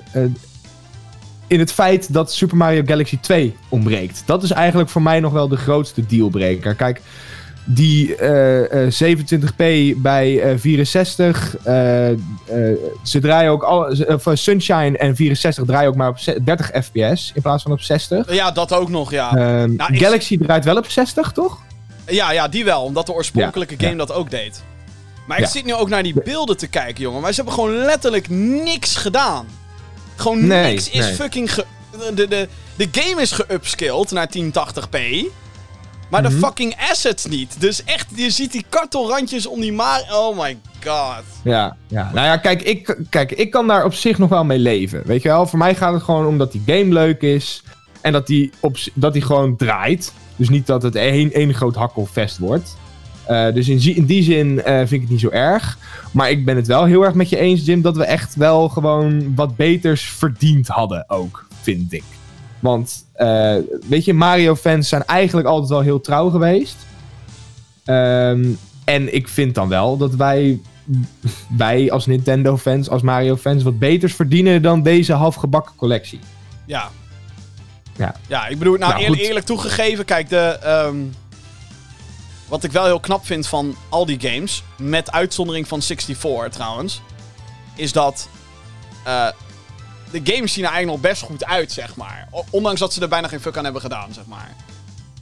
[1.48, 4.24] in het feit dat Super Mario Galaxy 2 ontbreekt.
[4.26, 6.76] Dat is eigenlijk voor mij nog wel de grootste dealbreaker.
[6.76, 7.02] Kijk,
[7.64, 11.58] die eh, eh, 27p bij eh, 64.
[11.64, 12.18] eh, eh,
[13.04, 17.32] ze draaien ook al, eh, Sunshine en 64 draaien ook maar op ze- 30 fps
[17.36, 18.34] in plaats van op 60.
[18.34, 19.30] Ja, dat ook nog, ja.
[19.36, 21.58] Ehm, Nou, ik- Galaxy draait wel op 60, toch?
[22.08, 24.64] Ja, ja, die wel, omdat de oorspronkelijke Ja, game dat ook deed.
[25.28, 25.50] Maar ik Ja.
[25.50, 27.22] zit nu ook naar die beelden te kijken, jongen.
[27.22, 28.30] Maar ze hebben gewoon letterlijk
[28.64, 29.46] niks gedaan.
[30.16, 31.14] Gewoon Nee, niks is nee.
[31.14, 31.66] fucking ge...
[32.16, 34.98] De, de, de game is geupscaled naar 1080p.
[36.10, 36.32] Maar Mhm.
[36.32, 37.56] de fucking assets niet.
[37.62, 40.04] Dus echt, je ziet die kartelrandjes om die maar...
[40.12, 41.24] Oh my god.
[41.44, 42.12] Ja, ja.
[42.14, 45.02] Nou ja, kijk ik, kijk, ik kan daar op zich nog wel mee leven.
[45.06, 47.64] Weet je wel, voor mij gaat het gewoon om dat die game leuk is.
[48.02, 50.14] En dat die, op, dat die gewoon draait.
[50.36, 52.78] Dus niet dat het één, één groot hakkelvest wordt.
[53.26, 55.78] Eh, dus in, in die zin eh, vind ik het niet zo erg.
[56.12, 58.70] Maar ik ben het wel heel erg met je eens, Jim, dat we echt wel
[58.70, 62.04] gewoon wat beters verdiend hadden ook, vind ik.
[62.60, 63.56] Want, eh,
[63.90, 66.76] weet je, Mario-fans zijn eigenlijk altijd wel heel trouw geweest.
[67.86, 68.46] Ehm,
[68.84, 70.60] en ik vind dan wel dat wij,
[71.58, 76.20] wij als Nintendo-fans, als Mario-fans, wat beters verdienen dan deze halfgebakken collectie.
[76.66, 76.90] Ja.
[77.96, 78.16] Ja.
[78.28, 80.98] Ja, ik bedoel, nou, Nou, eerlijk, toegegeven, kijk, de, ehm,
[82.48, 87.02] wat ik wel heel knap vind van al die games, met uitzondering van 64 trouwens,
[87.76, 88.30] is dat
[89.04, 89.28] eh,
[90.12, 92.28] de games zien er eigenlijk nog best goed uit, zeg maar.
[92.32, 94.56] O- Ondanks dat ze er bijna geen fuck aan hebben gedaan, zeg maar.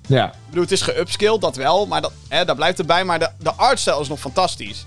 [0.08, 3.04] Ja, Ik bedoel, het is geupscaled, dat wel, maar dat, hè, daar blijft erbij.
[3.06, 4.86] Maar de, de artstyle is nog fantastisch.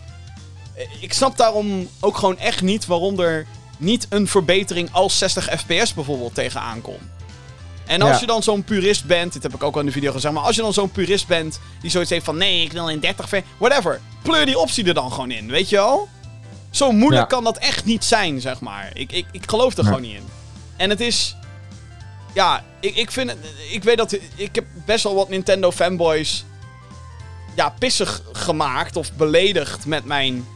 [0.75, 3.47] Eh, Ik snap daarom ook gewoon echt niet waarom er
[3.79, 7.01] niet een verbetering als 60 fps bijvoorbeeld tegenaan komt.
[7.87, 8.21] En als Ja.
[8.21, 10.43] je dan zo'n purist bent, dit heb ik ook al in de video gezegd, maar
[10.43, 13.29] als je dan zo'n purist bent die zoiets heeft van nee, ik wil in 30
[13.29, 16.09] fps, whatever, pleur die optie er dan gewoon in, weet je wel?
[16.71, 17.37] Zo moeilijk Ja.
[17.37, 18.91] kan dat echt niet zijn, zeg maar.
[18.95, 20.29] Ik, ik, ik geloof er gewoon niet in.
[20.77, 21.37] En het is,
[22.35, 23.39] ja, ik, ik vind het,
[23.71, 26.45] ik weet dat, ik heb best wel wat Nintendo fanboys,
[27.55, 30.47] ja, pissig gemaakt of beledigd met mijn,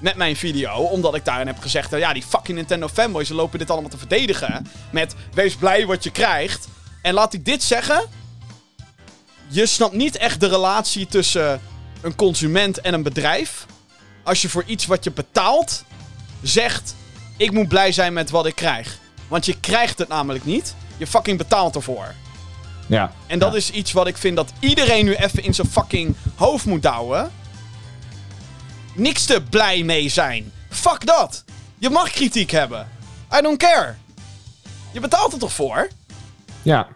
[0.00, 0.72] met mijn video.
[0.72, 3.98] Omdat ik daarin heb gezegd, ja, die fucking Nintendo fanboys, ze lopen dit allemaal te
[3.98, 4.66] verdedigen.
[4.90, 6.68] Met, wees blij wat je krijgt.
[7.02, 8.04] En laat ik dit zeggen,
[9.48, 11.60] je snapt niet echt de relatie tussen
[12.00, 13.66] een consument en een bedrijf.
[14.22, 15.84] Als je voor iets wat je betaalt,
[16.42, 16.94] zegt,
[17.36, 18.98] ik moet blij zijn met wat ik krijg.
[19.28, 20.74] Want je krijgt het namelijk niet.
[20.96, 22.14] Je fucking betaalt ervoor.
[22.86, 23.12] ja.
[23.26, 23.56] En dat Ja.
[23.56, 27.30] is iets wat ik vind dat iedereen nu even in zijn fucking hoofd moet douwen.
[28.94, 30.52] Niks te blij mee zijn.
[30.68, 31.44] Fuck dat.
[31.78, 32.88] Je mag kritiek hebben.
[33.38, 33.94] I don't care.
[34.92, 35.88] Je betaalt er toch voor?
[36.62, 36.88] Ja.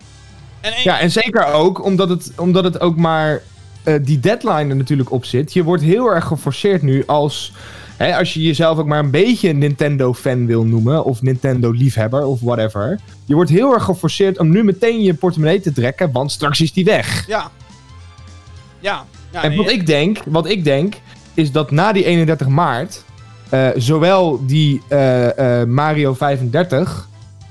[0.60, 3.42] En, en- ja, en zeker ook omdat het, omdat het ook maar
[3.84, 5.52] eh, die deadline er natuurlijk op zit.
[5.52, 7.52] Je wordt heel erg geforceerd nu als...
[7.96, 13.00] Hè, als je jezelf ook maar een beetje Nintendo-fan wil noemen, of Nintendo-liefhebber, of whatever.
[13.24, 16.72] Je wordt heel erg geforceerd om nu meteen je portemonnee te trekken, want straks is
[16.72, 17.26] die weg.
[17.26, 17.50] Ja.
[18.80, 19.04] Ja.
[19.32, 20.94] ja En nee, wat ik denk, wat ik denk,
[21.34, 23.04] is dat na die 31 maart,
[23.48, 27.08] eh, zowel die eh, Mario 35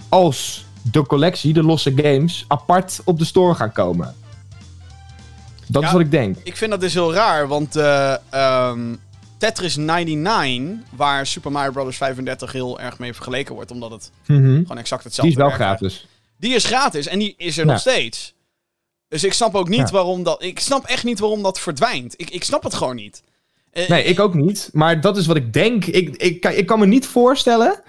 [0.09, 4.15] als de collectie, de losse games, apart op de store gaan komen.
[5.67, 5.87] Dat Ja.
[5.87, 6.37] is wat ik denk.
[6.43, 8.95] Ik vind dat dus heel raar, want eh, ehm,
[9.37, 11.97] Tetris 99, waar Super Mario Bros.
[11.97, 14.61] 35 heel erg mee vergeleken wordt, omdat het Mhm.
[14.61, 16.07] gewoon exact hetzelfde Die is wel gratis.
[16.37, 17.71] Die is gratis en die is er Ja.
[17.71, 18.33] nog steeds.
[19.07, 19.89] Dus ik snap ook niet Ja.
[19.91, 20.43] waarom dat.
[20.43, 22.13] Ik snap echt niet waarom dat verdwijnt.
[22.17, 23.23] Ik, ik snap het gewoon niet.
[23.71, 24.69] Eh, Nee, ik ook niet.
[24.73, 25.85] Maar dat is wat ik denk.
[25.85, 27.81] Ik, ik, ik kan me niet voorstellen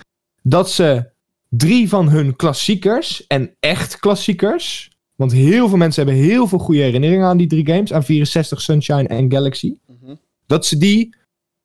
[0.42, 1.10] dat ze
[1.48, 6.80] drie van hun klassiekers, en echt klassiekers, want heel veel mensen hebben heel veel goede
[6.80, 10.14] herinneringen aan die drie games, aan 64, Sunshine en Galaxy, Mhm.
[10.46, 11.16] dat ze die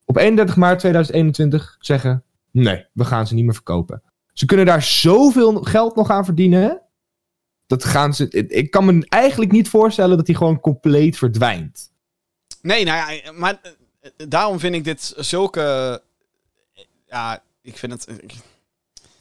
[0.06, 4.02] op 31 maart 2021 zeggen, nee, we gaan ze niet meer verkopen.
[4.34, 6.82] Ze kunnen daar zoveel geld nog aan verdienen.
[7.68, 8.30] Dat gaan ze.
[8.48, 11.92] Ik kan me eigenlijk niet voorstellen dat die gewoon compleet verdwijnt.
[12.62, 13.72] Nee, nou ja, maar eh,
[14.02, 16.02] eh, daarom vind ik dit zulke.
[17.08, 18.08] Ja, ik vind het.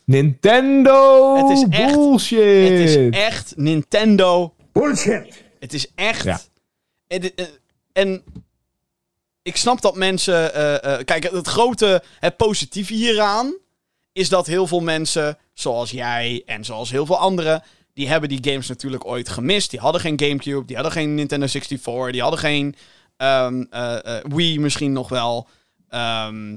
[0.08, 2.68] Nintendo Het is echt- bullshit.
[2.68, 4.54] Het is echt Nintendo.
[4.72, 5.44] Bullshit.
[5.60, 6.24] Het is echt.
[6.24, 6.40] Ja.
[7.06, 7.44] En, eh,
[7.92, 8.22] en
[9.42, 10.54] ik snap dat mensen.
[10.54, 13.54] eh, eh, kijk, het grote, het positieve hieraan
[14.12, 17.62] is dat heel veel mensen, zoals jij en zoals heel veel anderen,
[17.94, 19.70] die hebben die games natuurlijk ooit gemist.
[19.70, 22.74] Die hadden geen GameCube, die hadden geen Nintendo 64, die hadden geen
[23.16, 25.48] ehm, eh, eh, Wii misschien nog wel.
[25.88, 26.56] Ehm,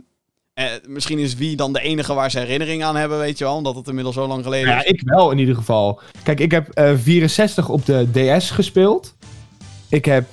[0.66, 3.55] eh, misschien is Wii dan de enige waar ze herinnering aan hebben, weet je wel,
[3.55, 4.91] omdat het inmiddels zo lang geleden Ja, is.
[4.91, 5.99] ik wel in ieder geval.
[6.24, 8.07] Kijk, ik heb eh 64 op de
[8.38, 9.14] DS gespeeld.
[9.89, 10.30] Ik heb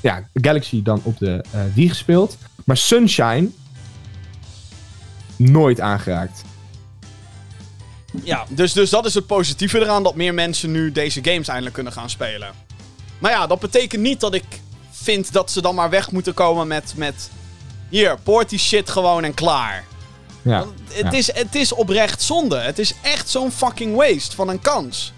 [0.00, 2.36] ja, Galaxy dan op de eh Wii gespeeld.
[2.64, 3.48] Maar Sunshine
[5.36, 6.42] nooit aangeraakt.
[8.22, 11.74] Ja, dus, dus dat is het positieve eraan, dat meer mensen nu deze games eindelijk
[11.74, 12.48] kunnen gaan spelen.
[13.18, 14.44] Maar ja, dat betekent niet dat ik
[14.90, 16.92] vind dat ze dan maar weg moeten komen met...
[16.96, 17.30] met
[17.88, 19.84] hier, poort die shit gewoon en klaar.
[20.42, 20.58] Ja.
[20.58, 21.18] Want het, ja.
[21.18, 22.58] is, het is oprecht zonde.
[22.58, 25.12] Het is echt zo'n fucking waste van een kans.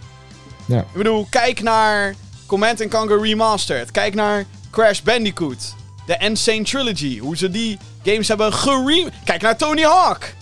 [0.66, 0.79] Ja.
[0.79, 2.14] Ik bedoel, kijk naar
[2.47, 3.91] Command Conquer Remastered.
[3.91, 5.75] Kijk naar Crash Bandicoot.
[6.07, 7.19] De Insane Trilogy.
[7.19, 9.11] Hoe ze die games hebben geremade.
[9.25, 10.35] Kijk naar Tony Hawk.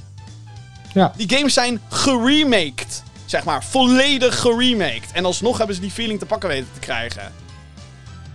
[0.93, 1.12] Ja.
[1.16, 3.03] Die games zijn geremaked.
[3.24, 5.12] Zeg maar, volledig geremaked.
[5.12, 7.33] En alsnog hebben ze die feeling te pakken weten te krijgen.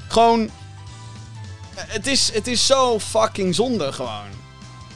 [0.08, 0.50] Gewoon...
[1.88, 4.30] Het is, het is zo fucking zonde gewoon.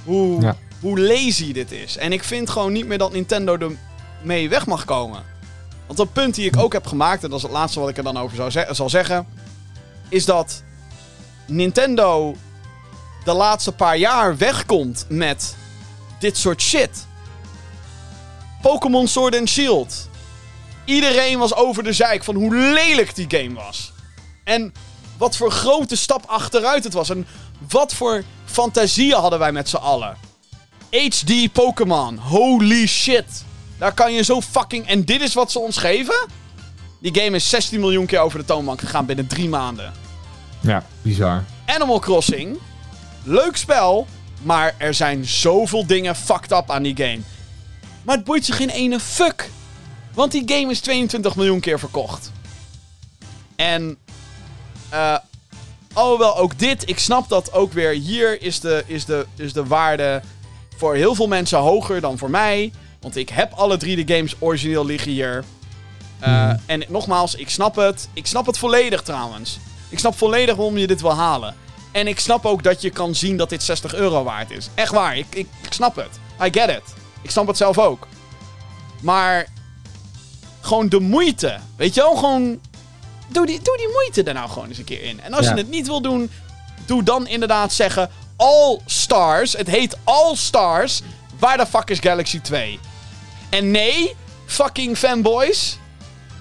[0.04, 0.56] Hoe, Ja.
[0.80, 1.98] hoe lazy dit is.
[1.98, 3.72] En ik vind gewoon niet meer dat Nintendo er
[4.22, 5.24] mee weg mag komen.
[5.86, 7.98] Want dat punt die ik ook heb gemaakt, en dat is het laatste wat ik
[7.98, 9.28] er dan over zou ze- zal zeggen,
[10.10, 10.64] is dat
[11.48, 12.36] Nintendo
[13.24, 15.56] de laatste paar jaar wegkomt met
[16.20, 17.06] dit soort shit.
[18.62, 20.10] Pokémon Sword and Shield.
[20.86, 23.94] Iedereen was over de zeik van hoe lelijk die game was.
[24.44, 24.74] En
[25.18, 27.10] wat voor grote stap achteruit het was.
[27.10, 27.28] En
[27.70, 30.18] wat voor fantasieën hadden wij met z'n allen.
[30.92, 32.18] HD Pokémon.
[32.18, 33.44] Holy shit.
[33.78, 34.88] Daar kan je zo fucking...
[34.88, 36.28] En dit is wat ze ons geven?
[37.00, 39.94] Die game is 16 miljoen keer over de toonbank gegaan binnen drie maanden.
[40.60, 41.44] ja, bizar.
[41.66, 42.58] Animal Crossing.
[43.24, 44.08] Leuk spel.
[44.42, 47.20] Maar er zijn zoveel dingen fucked up aan die game.
[48.04, 49.50] Maar het boeit ze geen ene fuck.
[50.14, 52.32] Want die game is 22 miljoen keer verkocht.
[53.56, 53.98] En...
[54.90, 55.18] eh
[55.94, 57.92] alhoewel ook dit, ik snap dat ook weer.
[57.92, 60.22] Hier is de, is, de, is de waarde
[60.78, 62.72] voor heel veel mensen hoger dan voor mij.
[63.02, 65.44] Want ik heb alle drie de games origineel liggen hier.
[66.20, 68.10] Eh, En nogmaals, ik snap het.
[68.14, 69.58] Ik snap het volledig trouwens.
[69.90, 71.56] Ik snap volledig waarom je dit wil halen.
[71.92, 74.70] En ik snap ook dat je kan zien dat dit 60 euro waard is.
[74.74, 76.20] Echt waar, ik, ik, ik snap het.
[76.44, 76.94] I get it.
[77.22, 78.08] Ik snap het zelf ook.
[79.02, 79.48] Maar
[80.62, 81.58] gewoon de moeite.
[81.76, 82.60] Weet je wel, gewoon...
[83.28, 85.22] Doe die, doe die moeite er nou gewoon eens een keer in.
[85.22, 85.52] En als Ja.
[85.52, 86.30] je het niet wil doen,
[86.86, 88.10] doe dan inderdaad zeggen...
[88.38, 89.54] All Stars.
[89.54, 91.02] Het heet All Stars.
[91.40, 92.80] Waar de fuck is Galaxy 2?
[93.50, 94.16] En nee,
[94.46, 95.78] fucking fanboys.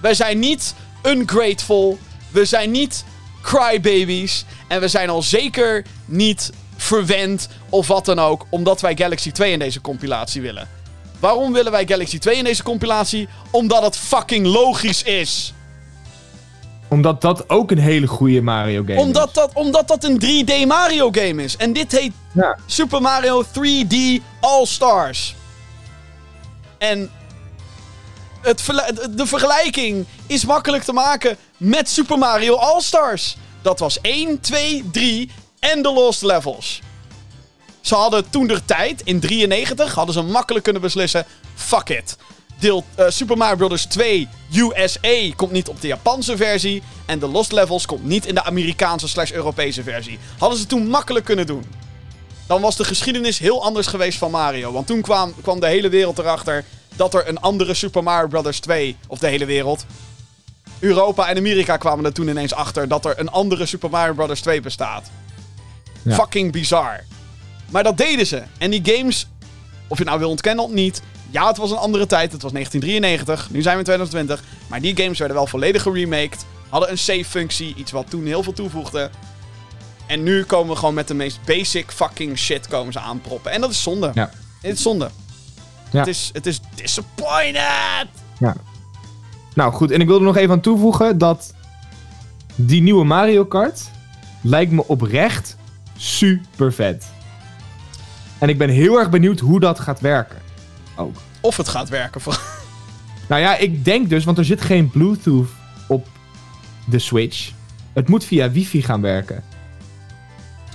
[0.01, 0.73] Wij zijn niet
[1.03, 1.99] ungrateful.
[2.31, 3.03] We zijn niet
[3.41, 4.45] crybabies.
[4.67, 8.45] En we zijn al zeker niet verwend of wat dan ook.
[8.49, 10.69] Omdat wij Galaxy 2 in deze compilatie willen.
[11.19, 13.27] Waarom willen wij Galaxy 2 in deze compilatie?
[13.51, 15.53] Omdat het fucking logisch is.
[16.87, 19.33] Omdat dat ook een hele goede Mario game Omdat is.
[19.33, 21.57] dat, omdat dat een 3D Mario game is.
[21.57, 22.57] En dit heet Ja.
[22.65, 23.95] Super Mario 3D
[24.39, 25.35] All Stars.
[26.77, 27.11] En
[28.41, 28.65] het
[29.15, 33.37] de vergelijking is makkelijk te maken met Super Mario All Stars.
[33.61, 36.81] Dat was 1, 2, 3 en de Lost Levels.
[37.81, 41.25] Ze hadden toen de tijd, in 93, hadden ze makkelijk kunnen beslissen:
[41.55, 42.17] fuck it.
[42.59, 43.85] Deel eh, Super Mario Bros.
[43.85, 46.83] 2 USA komt niet op de Japanse versie.
[47.05, 50.19] En de Lost Levels komt niet in de Amerikaanse slash Europese versie.
[50.37, 51.63] Hadden ze toen makkelijk kunnen doen.
[52.47, 54.71] Dan was de geschiedenis heel anders geweest van Mario.
[54.71, 58.59] Want toen kwam, kwam de hele wereld erachter dat er een andere Super Mario Bros.
[58.59, 59.85] 2, of de hele wereld.
[60.79, 64.39] Europa en Amerika kwamen er toen ineens achter dat er een andere Super Mario Bros.
[64.39, 65.09] 2 bestaat.
[66.01, 66.15] Ja.
[66.15, 67.03] Fucking bizar.
[67.69, 68.43] Maar dat deden ze.
[68.57, 69.27] En die games,
[69.87, 71.01] of je nou wil ontkennen of niet.
[71.35, 72.31] Ja, het was een andere tijd.
[72.31, 73.49] Het was 1993.
[73.51, 74.43] Nu zijn we in 2020.
[74.67, 76.45] Maar die games werden wel volledig geremaked.
[76.69, 77.75] Hadden een save-functie.
[77.75, 79.09] Iets wat toen heel veel toevoegde.
[80.07, 83.51] En nu komen we gewoon met de meest basic fucking shit komen ze aanproppen.
[83.51, 84.11] En dat is zonde.
[84.13, 84.29] Ja.
[84.61, 85.09] Het is zonde.
[85.91, 85.99] Ja.
[85.99, 88.07] Het, is, het is disappointed.
[88.39, 88.55] Ja.
[89.53, 91.53] Nou goed, en ik wil er nog even aan toevoegen dat
[92.55, 93.81] die nieuwe Mario Kart
[94.41, 95.57] lijkt me oprecht
[95.97, 97.05] super vet.
[98.37, 100.43] En ik ben heel erg benieuwd hoe dat gaat werken.
[100.95, 101.15] Ook.
[101.41, 102.21] Of het gaat werken.
[102.21, 102.41] voor-
[103.29, 105.47] Nou ja, ik denk dus, want er zit geen Bluetooth
[105.87, 106.07] op
[106.85, 107.51] de Switch.
[107.93, 109.43] Het moet via wifi gaan werken.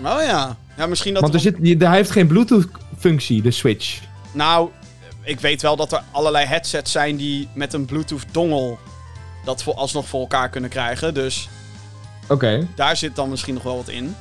[0.05, 0.57] Oh ja.
[0.77, 1.23] Ja, misschien dat...
[1.23, 2.68] Want er zit, hij heeft geen Bluetooth
[2.99, 4.01] functie, de Switch.
[4.33, 4.71] Nou,
[5.23, 8.77] ik weet wel dat er allerlei headsets zijn die met een Bluetooth dongle
[9.45, 11.14] dat voor alsnog voor elkaar kunnen krijgen.
[11.14, 11.49] Dus
[12.29, 12.66] Oké.
[12.75, 14.14] daar zit dan misschien nog wel wat in.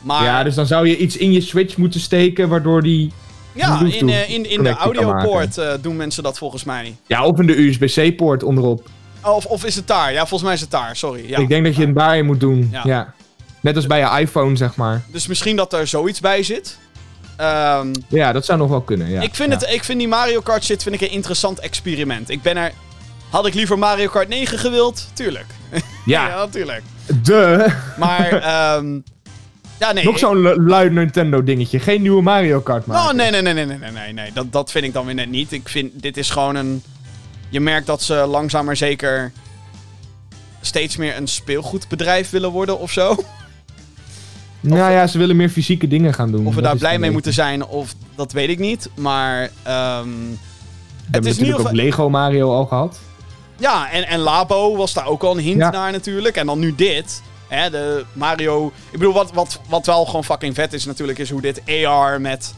[0.00, 3.12] Maar Ja, dus dan zou je iets in je Switch moeten steken, waardoor die...
[3.52, 6.96] ja, Bluetooth in, eh, in, in de audiopoort eh, doen mensen dat volgens mij.
[7.06, 8.88] Ja, of in de USB-C-poort onderop.
[9.24, 10.12] Of, of is het daar?
[10.12, 10.96] Ja, volgens mij is het daar.
[10.96, 11.28] Sorry.
[11.28, 11.38] Ja.
[11.38, 12.68] ik denk dat je het daarin moet doen.
[12.72, 12.82] Ja.
[12.84, 13.14] Ja.
[13.60, 15.02] Net als bij je iPhone, zeg maar.
[15.12, 16.78] Dus misschien dat er zoiets bij zit.
[17.36, 19.10] Ehm, Ja, dat zou nog wel kunnen.
[19.10, 19.20] Ja.
[19.20, 22.30] ik, vind het, ik vind die Mario Kart shit vind ik een interessant experiment.
[22.30, 22.72] Ik ben er...
[23.30, 25.08] Had ik liever Mario Kart 9 gewild?
[25.12, 25.46] Tuurlijk.
[26.04, 26.82] Ja, ja natuurlijk.
[27.22, 27.72] de.
[27.98, 29.00] Maar ehm,
[29.82, 30.04] ja, nee.
[30.04, 31.78] Nog zo'n lui Nintendo dingetje.
[31.78, 33.10] Geen nieuwe Mario Kart nou, maken.
[33.10, 34.30] Oh, nee, nee, nee, nee, nee, nee, nee.
[34.32, 35.52] Dat, dat vind ik dan weer net niet.
[35.52, 36.82] Ik vind, dit is gewoon een...
[37.48, 39.32] Je merkt dat ze langzaam maar zeker
[40.60, 43.16] steeds meer een speelgoedbedrijf willen worden of zo.
[44.60, 46.46] Nou ja, ze willen meer fysieke dingen gaan doen.
[46.46, 48.88] Of we daar blij mee moeten zijn, of dat weet ik niet.
[48.94, 49.42] Maar.
[49.42, 50.38] Um, we
[51.10, 51.74] het is natuurlijk ook.
[51.74, 53.00] Lego Mario al gehad.
[53.58, 56.36] Ja, en, en Labo was daar ook al een hint naar natuurlijk.
[56.36, 57.22] En dan nu dit.
[57.54, 58.66] Hè, de Mario...
[58.66, 61.18] Ik bedoel, wat, wat, wat wel gewoon fucking vet is natuurlijk...
[61.18, 62.54] is hoe dit AR met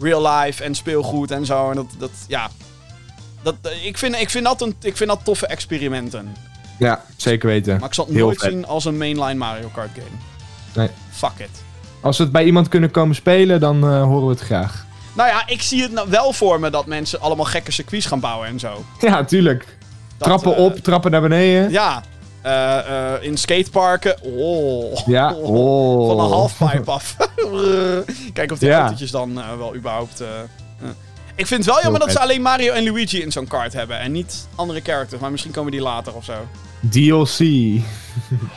[0.00, 1.70] real life en speelgoed en zo.
[1.70, 2.50] En dat, dat ja...
[3.42, 6.34] Dat, eh, ik, vind, ik, vind dat een, ik vind dat toffe experimenten.
[6.78, 7.78] Ja, zeker weten.
[7.78, 8.50] Maar ik zal het Heel nooit vet.
[8.50, 10.16] zien als een mainline Mario Kart game.
[10.74, 10.88] Nee.
[11.10, 11.62] Fuck it.
[12.00, 14.86] Als we het bij iemand kunnen komen spelen, dan eh, horen we het graag.
[15.12, 18.20] Nou ja, ik zie het nou wel voor me dat mensen allemaal gekke circuits gaan
[18.20, 18.84] bouwen en zo.
[19.00, 19.76] Ja, tuurlijk.
[20.16, 21.70] Dat, trappen eh, op, trappen naar beneden.
[21.70, 22.02] Ja.
[22.42, 24.16] Eh, eh, in skateparken.
[24.22, 25.06] Oh.
[25.06, 26.08] Ja, oh.
[26.08, 27.16] Van een halfpipe af.
[28.32, 28.80] Kijken of die Ja.
[28.80, 30.22] autootjes dan eh, wel überhaupt...
[31.36, 33.98] Ik vind het wel jammer dat ze alleen Mario en Luigi in zo'n kart hebben.
[33.98, 35.20] En niet andere characters.
[35.20, 36.34] Maar misschien komen die later of zo.
[36.90, 37.38] DLC.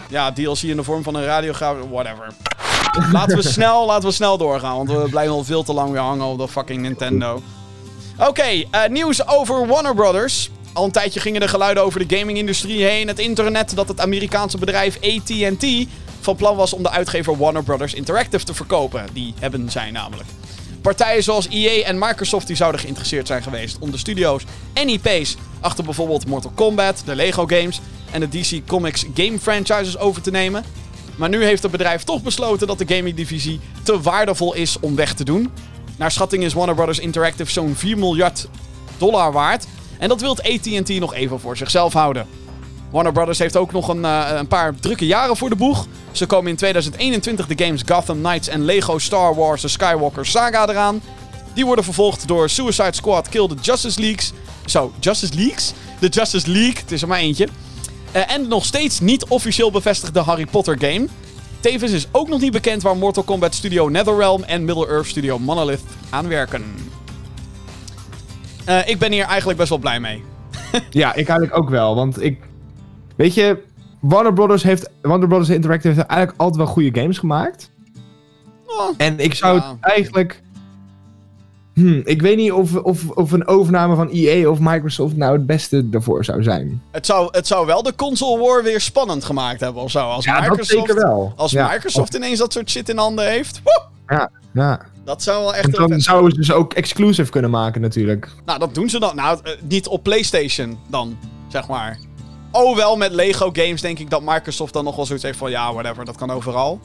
[0.10, 1.78] Ja, DLC in de vorm van een radiograaf.
[1.92, 2.28] Whatever.
[3.12, 4.76] laten, we snel, laten we snel doorgaan.
[4.76, 7.42] Want we blijven al veel te lang weer hangen op de fucking Nintendo.
[8.18, 10.50] Oké, nieuws over Warner Brothers.
[10.76, 13.08] Al een tijdje gingen de geluiden over de gaming-industrie heen.
[13.08, 15.66] Het internet dat het Amerikaanse bedrijf AT&T
[16.20, 19.06] van plan was om de uitgever Warner Brothers Interactive te verkopen.
[19.14, 20.30] Die hebben zij namelijk.
[20.82, 25.36] Partijen zoals EA en Microsoft die zouden geïnteresseerd zijn geweest om de studio's en IP's
[25.60, 30.32] achter bijvoorbeeld Mortal Kombat, de Lego games en de DC Comics game franchises over te
[30.32, 30.64] nemen.
[31.16, 35.14] Maar nu heeft het bedrijf toch besloten dat de gaming-divisie te waardevol is om weg
[35.14, 35.52] te doen.
[35.98, 38.48] Naar schatting is Warner Brothers Interactive zo'n 4 miljard
[38.98, 39.66] dollar waard.
[40.00, 42.28] En dat wil AT&T nog even voor zichzelf houden.
[42.92, 45.88] Warner Brothers heeft ook nog een, eh, een paar drukke jaren voor de boeg.
[46.12, 50.70] Ze komen in 2021 de games Gotham Knights en Lego Star Wars The Skywalker Saga
[50.70, 51.02] eraan.
[51.54, 54.32] Die worden vervolgd door Suicide Squad Kill the Justice Leagues.
[54.66, 55.74] Zo, Justice Leagues?
[56.00, 57.48] De Justice League, het is er maar eentje.
[58.12, 61.08] Eh, en nog steeds niet officieel bevestigde Harry Potter game.
[61.60, 65.82] Tevens is ook nog niet bekend waar Mortal Kombat Studio NetherRealm en Middle-earth Studio Monolith
[66.10, 66.64] aan werken.
[68.66, 70.24] Eh, ik ben hier eigenlijk best wel blij mee.
[70.90, 71.96] Ja, ik eigenlijk ook wel.
[71.96, 72.40] Want ik...
[73.16, 73.58] Weet je,
[74.00, 74.90] Warner Brothers heeft...
[75.02, 77.72] Warner Brothers Interactive heeft eigenlijk altijd wel goede games gemaakt.
[78.68, 79.70] Oh, En ik zou Ja.
[79.70, 80.44] het eigenlijk...
[81.74, 85.46] Hm, ik weet niet of, of, of een overname van EA of Microsoft nou het
[85.46, 86.82] beste daarvoor zou zijn.
[86.92, 90.00] het, zou, het zou wel de console war weer spannend gemaakt hebben of zo.
[90.00, 91.34] Als Ja, dat Microsoft, zeker wel.
[91.36, 91.68] Als Ja.
[91.72, 93.62] Microsoft ineens dat soort shit in handen heeft.
[93.64, 94.80] woe, Ja, ja.
[95.04, 98.30] dat zou wel echt En dan zouden ze dus ook exclusive kunnen maken natuurlijk.
[98.46, 99.16] Nou, dat doen ze dan.
[99.16, 101.98] Nou, eh, niet op PlayStation dan, zeg maar.
[102.52, 105.50] Oh, wel met Lego games denk ik dat Microsoft dan nog wel zoiets heeft van...
[105.52, 106.80] Ja, whatever, dat kan overal.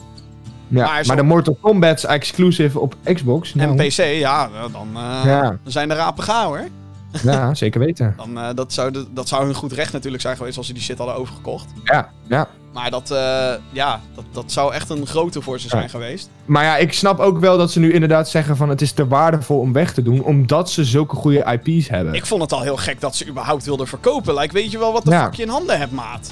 [0.67, 3.53] Ja, Maar de Mortal Kombat's exclusive op Xbox.
[3.53, 5.41] Nou, En PC, ja, dan, eh, Ja.
[5.41, 6.67] dan zijn de rapen gauw, hoor.
[7.23, 8.13] Ja, zeker weten.
[8.17, 10.73] Dan, eh, dat, zou de- dat zou hun goed recht natuurlijk zijn geweest als ze
[10.73, 11.65] die shit hadden overgekocht.
[11.83, 12.47] Ja, ja.
[12.73, 15.87] Maar dat, eh, ja, dat, dat zou echt een grote voor ze zijn Ja.
[15.87, 16.29] geweest.
[16.45, 19.07] Maar ja, ik snap ook wel dat ze nu inderdaad zeggen van het is te
[19.07, 22.13] waardevol om weg te doen, omdat ze zulke goede IP's hebben.
[22.13, 24.33] Ik vond het al heel gek dat ze überhaupt wilden verkopen.
[24.35, 25.23] Like, weet je wel wat de Ja.
[25.23, 26.31] fuck je in handen hebt, maat?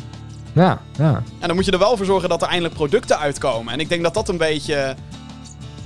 [0.53, 1.23] Ja, ja.
[1.39, 3.73] En dan moet je er wel voor zorgen dat er eindelijk producten uitkomen.
[3.73, 4.95] En ik denk dat dat een beetje...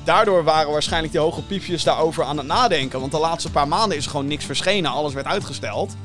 [0.03, 2.99] Daardoor waren waarschijnlijk die hoge piepjes daarover aan het nadenken.
[2.99, 4.91] Want de laatste paar maanden is er gewoon niks verschenen.
[4.91, 5.95] Alles werd uitgesteld.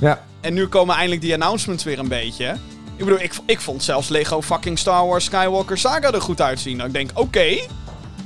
[0.00, 2.56] Ja, En nu komen eindelijk die announcements weer een beetje.
[2.96, 6.80] Ik bedoel, ik, ik vond zelfs Lego fucking Star Wars Skywalker Saga er goed uitzien.
[6.80, 7.44] Ik denk, oké,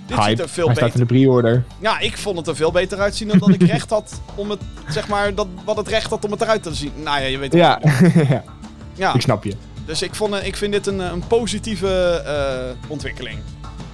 [0.06, 0.98] dit ziet er veel Hij staat in beter...
[0.98, 1.64] de pre-order.
[1.80, 4.60] Ja, ik vond het er veel beter uitzien dan dat ik recht had om het,
[4.88, 6.92] zeg maar, dat, wat het recht had om het eruit te zien.
[6.96, 7.80] Nou ja, je weet het Ja,
[8.28, 8.44] ja,
[8.94, 9.54] Ja, ik snap je.
[9.84, 13.38] dus ik, vond, eh, ik vind dit een, een positieve eh, ontwikkeling.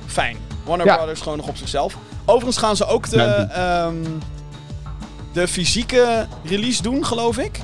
[0.07, 0.37] Fijn.
[0.67, 0.97] Warner Ja.
[0.97, 1.95] Brothers gewoon nog op zichzelf.
[2.25, 3.95] Overigens gaan ze ook de, ehm,
[5.33, 7.61] de fysieke release doen, geloof ik.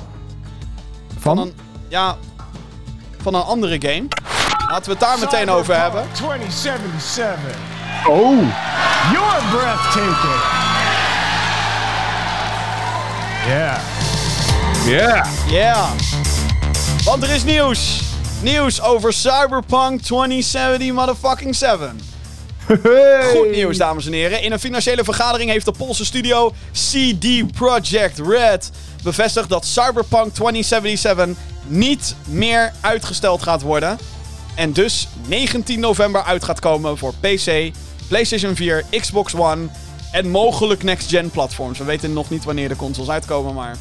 [1.19, 1.37] Van Van?
[1.37, 1.53] een,
[1.87, 2.15] ja,
[3.21, 4.07] van een andere game.
[4.69, 6.05] Laten we het daar meteen over hebben.
[6.11, 7.33] 2077.
[8.07, 8.37] Oh!
[9.11, 10.41] You're breathtaking.
[13.47, 13.79] Yeah.
[14.85, 15.25] Yeah!
[15.47, 15.87] Ja.
[17.03, 18.01] Want er is nieuws.
[18.41, 21.99] Nieuws over Cyberpunk 2070 motherfucking 7.
[23.33, 24.41] Goed nieuws, dames en heren.
[24.41, 28.71] In een financiële vergadering heeft de Poolse studio CD Projekt Red
[29.03, 31.27] bevestigd dat Cyberpunk 2077
[31.67, 33.97] niet meer uitgesteld gaat worden.
[34.55, 37.71] En dus 19 november uit gaat komen voor PC,
[38.07, 39.67] PlayStation 4, Xbox One
[40.11, 41.77] en mogelijk next-gen platforms.
[41.79, 43.75] We weten nog niet wanneer de consoles uitkomen, maar...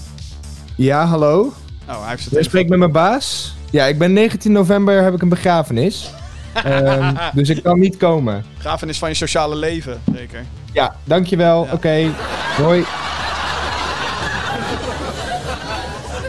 [0.77, 1.53] Ja, hallo?
[1.89, 3.55] Oh, hij heeft het Ik spreek met mijn baas.
[3.71, 6.11] Ja, ik ben 19 november heb ik een begrafenis.
[6.55, 8.45] Ehm, dus ik kan niet komen.
[8.59, 10.45] Grafenis van je sociale leven, zeker.
[10.73, 11.65] Ja, dankjewel.
[11.65, 11.73] Ja.
[11.73, 12.11] Oké,
[12.57, 12.85] hoi.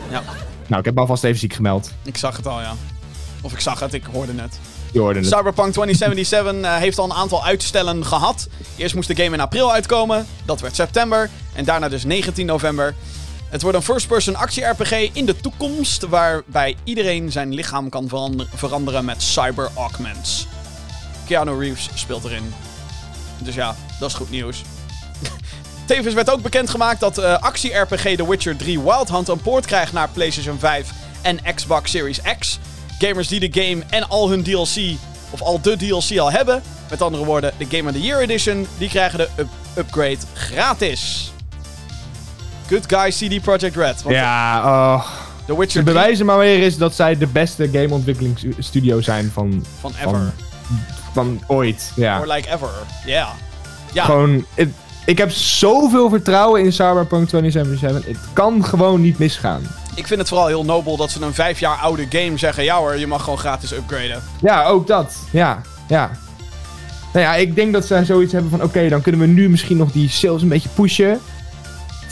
[0.09, 0.21] Ja.
[0.67, 1.91] Nou, ik heb me alvast even ziek gemeld.
[2.03, 2.73] Ik zag het al, ja.
[3.41, 4.59] Of ik zag het, ik hoorde het.
[4.91, 5.27] Je hoorde het.
[5.27, 8.47] Cyberpunk 2077 eh, heeft al een aantal uitstellen gehad.
[8.75, 10.25] Eerst moest de game in april uitkomen.
[10.45, 11.29] Dat werd september.
[11.53, 12.93] En daarna dus 19 november.
[13.53, 16.01] Het wordt een first-person actie-RPG in de toekomst.
[16.01, 20.47] Waarbij iedereen zijn lichaam kan verander- veranderen met cyber-augments.
[21.25, 22.53] Keanu Reeves speelt erin.
[23.37, 24.61] Dus ja, dat is goed nieuws.
[25.87, 29.93] Tevens werd ook bekendgemaakt dat eh, actie-RPG The Witcher 3 Wild Hunt een poort krijgt
[29.93, 30.89] naar PlayStation 5
[31.21, 32.59] en Xbox Series X.
[32.99, 34.97] Gamers die de game en al hun DLC,
[35.29, 38.67] of al de DLC al hebben, met andere woorden, de Game of the Year Edition,
[38.77, 41.32] die krijgen de up- upgrade gratis.
[42.67, 44.03] Good guy CD Projekt Red.
[44.03, 45.05] Want Ja, oh.
[45.45, 49.65] The Witcher Ze 3 bewijzen maar weer eens dat zij de beste gameontwikkelingsstudio zijn van,
[49.79, 50.33] van ever.
[51.13, 51.91] van ooit.
[51.95, 52.19] Ja.
[52.19, 52.69] Or like ever.
[53.05, 53.27] Ja.
[53.93, 54.05] Ja.
[54.05, 54.45] Gewoon,
[55.05, 58.05] ik heb zoveel vertrouwen in Cyberpunk 2077.
[58.05, 59.61] Het kan gewoon niet misgaan.
[59.95, 62.77] Ik vind het vooral heel nobel dat ze een vijf jaar oude game zeggen: ja
[62.77, 64.23] hoor, je mag gewoon gratis upgraden.
[64.41, 65.15] Ja, ook dat.
[65.31, 66.11] Ja, ja.
[67.13, 68.63] Nou ja, ik denk dat zij zoiets hebben van...
[68.63, 71.19] Oké, dan kunnen we nu misschien nog die sales een beetje pushen.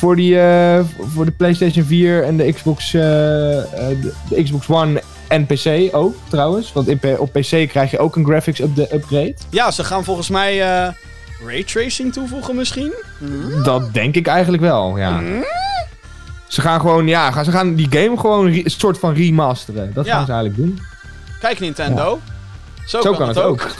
[0.01, 0.79] Voor, die, eh,
[1.13, 3.65] voor de PlayStation 4 en de Xbox, eh, eh,
[4.01, 6.73] de, de Xbox One en PC ook, trouwens.
[6.73, 9.33] Want in, op PC krijg je ook een graphics upgrade.
[9.49, 10.93] Ja, ze gaan volgens mij eh
[11.45, 12.93] raytracing toevoegen misschien.
[13.63, 15.21] Dat denk ik eigenlijk wel, ja.
[16.47, 19.91] Ze gaan gewoon, ja, gaan- ze gaan die game gewoon een soort van remasteren.
[19.93, 20.15] Dat Ja.
[20.15, 20.79] gaan ze eigenlijk doen.
[21.39, 22.19] Kijk Nintendo.
[22.85, 23.67] Zo, Zo kan het ook.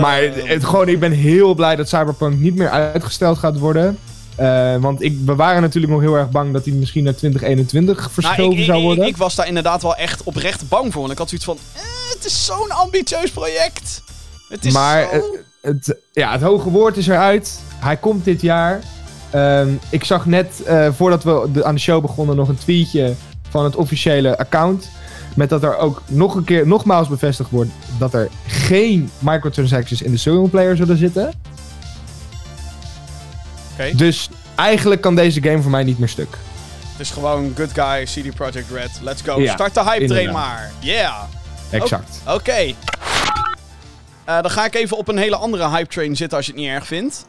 [0.00, 3.98] Maar het, gewoon, ik ben heel blij dat Cyberpunk niet meer uitgesteld gaat worden.
[4.36, 7.96] Eh, want ik, we waren natuurlijk nog heel erg bang dat hij misschien naar 2021
[7.98, 9.06] nou, verschoven ik, ik, zou ik, worden.
[9.06, 11.00] ik was daar inderdaad wel echt oprecht bang voor.
[11.00, 11.82] Want ik had zoiets van: eh,
[12.14, 14.02] het is zo'n ambitieus project.
[14.48, 15.08] Het is maar zo...
[15.10, 17.60] het, het, ja, het hoge woord is eruit.
[17.74, 18.80] Hij komt dit jaar.
[19.30, 23.14] Ehm, ik zag net, eh, voordat we de, aan de show begonnen, nog een tweetje
[23.48, 24.90] van het officiële account.
[25.36, 30.10] Met dat er ook nog een keer, nogmaals bevestigd wordt, dat er geen microtransactions in
[30.10, 31.32] de singleplayer zullen zitten.
[33.96, 36.38] Dus eigenlijk kan deze game voor mij niet meer stuk.
[36.90, 38.90] Het is gewoon good guy, CD Projekt Red.
[39.02, 39.40] Let's go.
[39.40, 40.70] Ja, Start de hype train maar.
[40.78, 41.22] Yeah.
[41.70, 42.20] Exact.
[42.26, 42.52] Oké.
[42.52, 42.74] Eh,
[44.42, 46.70] dan ga ik even op een hele andere hype train zitten als je het niet
[46.70, 47.26] erg vindt.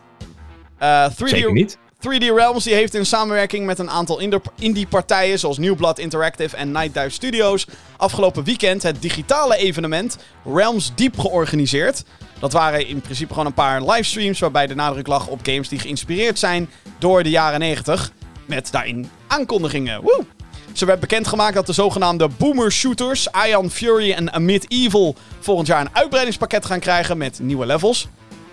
[0.78, 1.78] Eh 3D, Zeker niet.
[2.00, 4.22] 3D Realms heeft in samenwerking met een aantal
[4.56, 7.68] indie-partijen zoals New Blood Interactive en Night Dive Studios
[7.98, 12.04] afgelopen weekend het digitale evenement Realms Deep georganiseerd.
[12.40, 15.80] Dat waren in principe gewoon een paar livestreams waarbij de nadruk lag op games die
[15.80, 16.70] geïnspireerd zijn
[17.00, 18.12] door de jaren 90.
[18.46, 20.02] Met daarin aankondigingen.
[20.02, 20.26] Woe!
[20.74, 25.82] Zo werd bekendgemaakt dat de zogenaamde boomer shooters Ion Fury en Amid Evil volgend jaar
[25.82, 28.08] een uitbreidingspakket gaan krijgen met nieuwe levels.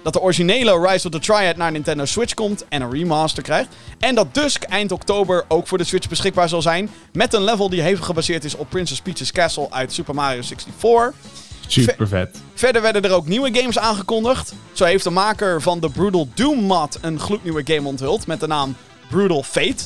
[0.05, 3.68] Dat de originele Rise of the Triad naar Nintendo Switch komt en een remaster krijgt.
[3.98, 6.90] En dat Dusk eind oktober ook voor de Switch beschikbaar zal zijn.
[7.12, 11.12] Met een level die hevig gebaseerd is op Princess Peach's Castle uit Super Mario 64.
[11.66, 12.40] Super vet.
[12.55, 14.55] Verder werden er ook nieuwe games aangekondigd.
[14.72, 18.46] Zo heeft de maker van de Brutal Doom mod een gloednieuwe game onthuld met de
[18.46, 18.76] naam
[19.11, 19.84] Brutal Fate.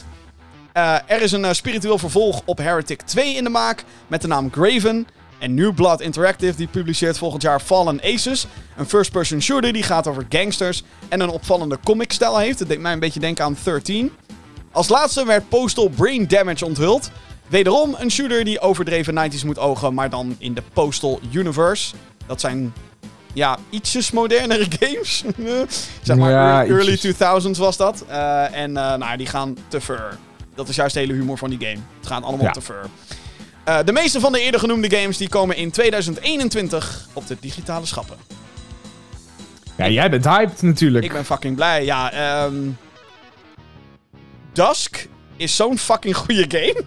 [0.72, 4.28] Eh, er is een eh, spiritueel vervolg op Heretic 2 in de maak met de
[4.28, 5.06] naam Graven.
[5.38, 8.46] En New Blood Interactive die publiceert volgend jaar Fallen Aces.
[8.76, 12.58] Een first-person shooter die gaat over gangsters en een opvallende comic-stijl heeft.
[12.58, 14.12] Het deed mij een beetje denken aan 13.
[14.72, 17.10] Als laatste werd Postal Brain Damage onthuld.
[17.46, 21.94] Wederom een shooter die overdreven 90s moet ogen, maar dan in de Postal Universe.
[22.26, 22.72] Dat zijn
[23.32, 25.24] ja, ietsjes modernere games.
[26.02, 27.14] zeg maar Ja, early ietsjes.
[27.14, 28.04] 2000s was dat.
[28.08, 30.18] Eh, en eh, nou, die gaan te ver.
[30.54, 31.78] Dat is juist de hele humor van die game.
[31.98, 32.52] Het gaat allemaal Ja.
[32.52, 32.86] te ver.
[33.68, 37.86] Eh, de meeste van de eerder genoemde games die komen in 2021 op de digitale
[37.86, 38.16] schappen.
[39.76, 41.04] Ja, jij bent hyped natuurlijk.
[41.04, 41.84] Ik ben fucking blij.
[41.84, 42.70] Ja, ehm
[44.52, 46.82] Dusk is zo'n fucking goede game.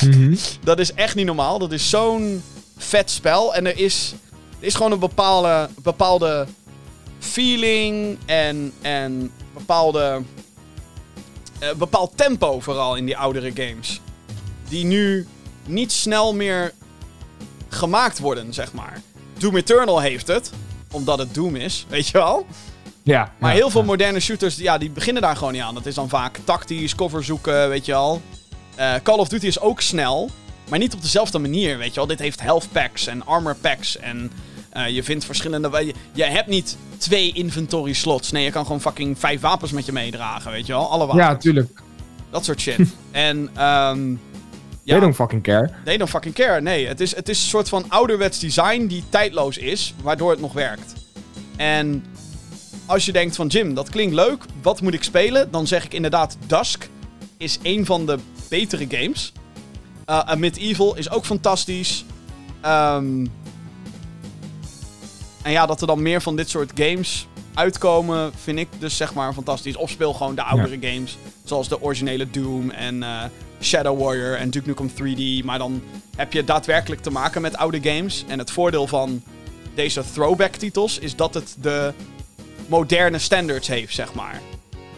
[0.00, 0.36] Mhm.
[0.64, 1.58] Dat is echt niet normaal.
[1.58, 2.42] Dat is zo'n
[2.76, 3.54] vet spel.
[3.54, 4.14] En er is,
[4.60, 6.46] er is gewoon een bepaalde, bepaalde
[7.18, 10.22] feeling en, en bepaalde,
[11.58, 14.00] eh, bepaald tempo vooral in die oudere games.
[14.68, 15.26] Die nu
[15.68, 16.72] niet snel meer
[17.68, 19.00] gemaakt worden, zeg maar.
[19.38, 20.50] Doom Eternal heeft het,
[20.90, 22.46] omdat het Doom is, weet je wel.
[23.02, 23.32] Ja.
[23.38, 23.86] Maar ja, heel veel ja.
[23.86, 25.74] moderne shooters, ja, die beginnen daar gewoon niet aan.
[25.74, 28.22] Dat is dan vaak tactisch, cover zoeken, weet je wel.
[28.74, 30.30] Eh, Call of Duty is ook snel,
[30.68, 32.06] maar niet op dezelfde manier, weet je wel.
[32.06, 34.30] Dit heeft health packs en armor packs en
[34.70, 35.84] eh, je vindt verschillende...
[35.84, 38.30] Je, je hebt niet twee inventory slots.
[38.30, 40.90] Nee, je kan gewoon fucking vijf wapens met je meedragen, weet je wel.
[40.90, 41.26] Alle wapens.
[41.26, 41.80] Ja, tuurlijk.
[42.30, 42.78] Dat soort shit.
[43.10, 43.50] en
[44.92, 45.70] ehm, They don't fucking care.
[45.84, 46.60] They don't fucking care.
[46.60, 50.40] Nee, het is, het is een soort van ouderwets design die tijdloos is, waardoor het
[50.40, 50.92] nog werkt.
[51.56, 52.04] En
[52.86, 55.50] als je denkt van Jim, dat klinkt leuk, wat moet ik spelen?
[55.50, 56.88] Dan zeg ik inderdaad Dusk
[57.36, 58.18] is een van de
[58.48, 59.32] betere games.
[60.06, 62.04] Uh, Amid Evil is ook fantastisch.
[62.60, 63.26] Ehm,
[65.42, 69.14] en ja, dat er dan meer van dit soort games uitkomen, vind ik dus zeg
[69.14, 69.76] maar fantastisch.
[69.76, 73.24] Of speel gewoon de oudere games, zoals de originele Doom en eh,
[73.66, 75.44] Shadow Warrior en Duke Nukem 3D.
[75.44, 75.82] Maar dan
[76.16, 78.24] heb je daadwerkelijk te maken met oude games.
[78.28, 79.22] En het voordeel van
[79.74, 81.92] deze throwback-titels is dat het de
[82.66, 84.40] moderne standards heeft, zeg maar.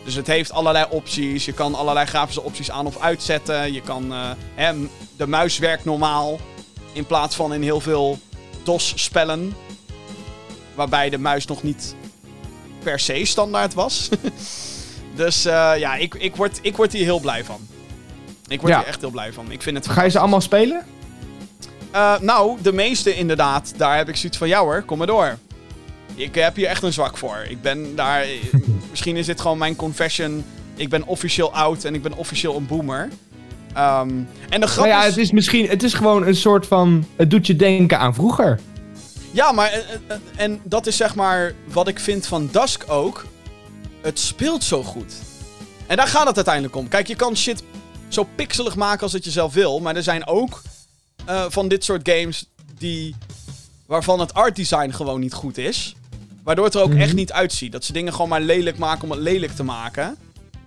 [0.05, 1.45] Dus het heeft allerlei opties.
[1.45, 3.73] Je kan allerlei grafische opties aan of uitzetten.
[3.73, 4.13] Je kan.
[4.13, 4.75] Uh, hè,
[5.17, 6.41] de muis werkt normaal.
[6.93, 8.19] In plaats van in heel veel
[8.63, 9.55] DOS-spellen.
[10.75, 11.95] Waarbij de muis nog niet
[12.83, 14.09] per se standaard was.
[15.15, 17.67] dus uh, ja, ik, ik, word, ik word hier heel blij van.
[18.49, 18.79] Ik word Ja.
[18.79, 19.51] hier echt heel blij van.
[19.51, 20.85] Ik vind het Ga je ze allemaal spelen?
[21.91, 23.73] eh, nou, de meeste inderdaad.
[23.77, 25.39] Daar heb ik zoiets van, ja hoor, kom maar door.
[26.15, 27.47] Ik heb hier echt een zwak voor.
[27.49, 28.25] Ik ben daar...
[28.91, 30.45] misschien is dit gewoon mijn confession.
[30.77, 33.09] Ik ben officieel oud en ik ben officieel een boomer.
[33.75, 34.09] Ehm,
[34.49, 35.09] en de grap Nou ja, is...
[35.09, 35.69] het is misschien...
[35.69, 37.07] Het is gewoon een soort van...
[37.17, 38.61] Het doet je denken aan vroeger.
[39.31, 39.71] Ja, maar...
[39.71, 43.25] eh, eh, En dat is zeg maar wat ik vind van Dusk ook.
[44.01, 45.15] Het speelt zo goed.
[45.87, 46.89] En daar gaat het uiteindelijk om.
[46.89, 47.63] Kijk, je kan shit
[48.09, 49.81] zo pixelig maken als het je zelf wil.
[49.81, 50.63] Maar er zijn ook
[51.27, 52.45] eh, van dit soort games
[52.79, 53.15] die...
[53.87, 55.95] Waarvan het art design gewoon niet goed is.
[56.45, 57.01] Waardoor het er ook Mhm.
[57.01, 57.73] echt niet uitziet.
[57.73, 60.17] Dat ze dingen gewoon maar lelijk maken om het lelijk te maken.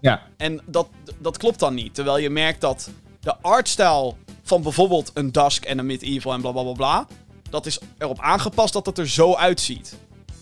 [0.01, 0.21] Ja.
[0.37, 0.87] En dat,
[1.19, 1.93] dat klopt dan niet.
[1.95, 2.89] Terwijl je merkt dat
[3.19, 7.07] de artstijl van bijvoorbeeld een Dusk en een Medieval en bla bla bla bla.
[7.49, 9.95] Dat is erop aangepast dat het er zo uitziet.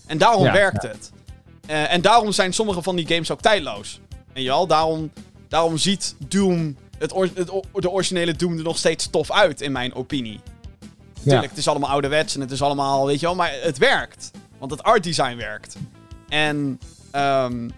[0.06, 0.88] En daarom Ja, werkt ja.
[0.88, 1.10] het.
[1.66, 4.00] Eh, en daarom zijn sommige van die games ook tijdloos.
[4.32, 5.10] En je wel, daarom,
[5.48, 9.60] daarom ziet Doom, het, or- het o- de originele Doom er nog steeds tof uit,
[9.60, 10.40] in mijn opinie.
[11.22, 14.30] Tuurlijk, het is allemaal ouderwets en het is allemaal, weet je wel, maar het werkt.
[14.58, 15.76] Want het art design werkt.
[16.28, 16.80] En,
[17.10, 17.68] ehm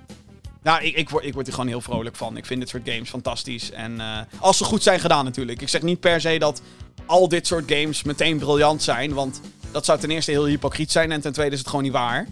[0.62, 2.36] nou, ik, ik, word, ik word er gewoon heel vrolijk van.
[2.36, 3.70] Ik vind dit soort games fantastisch.
[3.70, 5.60] En eh, als ze goed zijn gedaan natuurlijk.
[5.62, 6.62] Ik zeg niet per se dat
[7.06, 9.14] al dit soort games meteen briljant zijn.
[9.14, 11.12] Want dat zou ten eerste heel hypocriet zijn.
[11.12, 12.26] En ten tweede is het gewoon niet waar.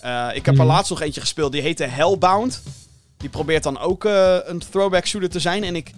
[0.00, 0.72] Eh, ik heb er Mhm.
[0.72, 1.52] laatst nog eentje gespeeld.
[1.52, 2.62] Die heette Hellbound.
[3.16, 5.64] Die probeert dan ook eh, een throwback shooter te zijn.
[5.64, 5.90] En ik...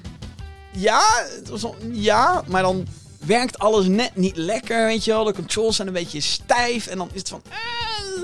[0.76, 1.02] Ja,
[1.38, 2.86] het was al- ja, maar dan
[3.26, 5.24] werkt alles net niet lekker, weet je wel.
[5.24, 6.86] De controls zijn een beetje stijf.
[6.86, 7.42] En dan is het van...
[7.50, 8.22] eh.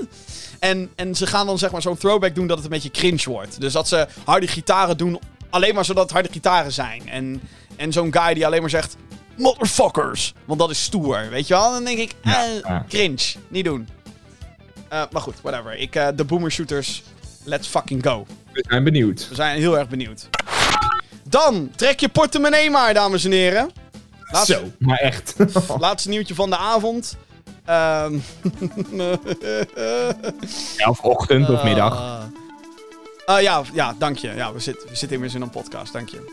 [0.59, 3.23] En, en ze gaan dan zeg maar zo'n throwback doen dat het een beetje cringe
[3.25, 3.61] wordt.
[3.61, 7.09] Dus dat ze harde gitaren doen, alleen maar zodat het harde gitaren zijn.
[7.09, 7.41] En,
[7.75, 8.95] en zo'n guy die alleen maar zegt...
[9.37, 10.33] Motherfuckers!
[10.45, 11.71] Want dat is stoer, weet je wel?
[11.71, 13.33] Dan denk ik, Ja, eh, cringe.
[13.47, 13.87] Niet doen.
[14.89, 15.75] Eh, maar goed, whatever.
[15.77, 17.03] Ik, de boomer shooters,
[17.43, 18.25] let's fucking go.
[18.51, 19.27] We zijn benieuwd.
[19.29, 20.27] We zijn heel erg benieuwd.
[21.33, 23.71] Dan, trek je portemonnee maar, dames en heren.
[24.31, 25.35] Laatste, Zo, maar echt.
[25.79, 27.17] laatste nieuwtje van de avond.
[27.65, 28.13] Ehm
[30.77, 31.97] Ja, of ochtend of middag.
[31.97, 32.23] Ah.
[33.25, 34.33] Ah, ja, ja, dank je.
[34.35, 36.31] Ja, we, zitten we zitten immers in een podcast, dank je.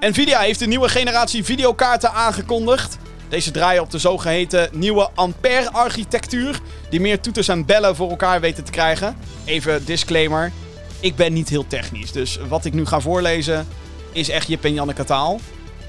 [0.00, 2.98] Nvidia heeft een nieuwe generatie videokaarten aangekondigd.
[3.28, 6.60] Deze draaien op de zogeheten nieuwe Ampère-architectuur,
[6.90, 9.16] die meer toeters en bellen voor elkaar weten te krijgen.
[9.44, 10.52] Even disclaimer,
[11.00, 13.66] ik ben niet heel technisch, dus wat ik nu ga voorlezen
[14.12, 15.40] is echt Jip en Janneke taal.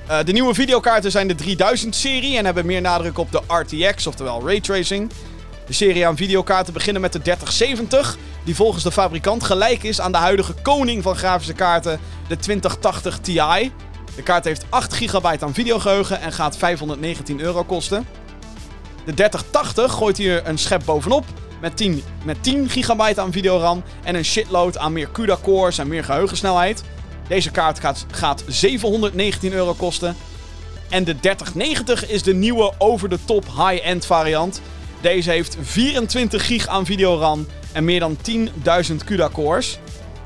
[0.08, 4.48] Eh, de nieuwe videokaarten zijn de 3000-serie en hebben meer nadruk op de RTX, oftewel
[4.48, 5.12] raytracing.
[5.68, 10.12] De serie aan videokaarten beginnen met de 3070, die volgens de fabrikant gelijk is aan
[10.12, 13.72] de huidige koning van grafische kaarten, de 2080 Ti.
[14.16, 18.06] De kaart heeft 8 gigabyte aan videogeheugen en gaat 519 euro kosten.
[19.06, 21.26] De 3080 gooit hier een schep bovenop
[21.62, 25.88] met 10, met 10 gigabyte aan videoram en een shitload aan meer CUDA cores en
[25.88, 26.84] meer geheugensnelheid.
[27.28, 30.16] Deze kaart gaat, gaat 719 euro kosten.
[30.90, 34.62] En de 3090 is de nieuwe over-the-top high-end variant.
[35.02, 39.80] Deze heeft 24 gig aan videoram en meer dan 10.000 CUDA cores.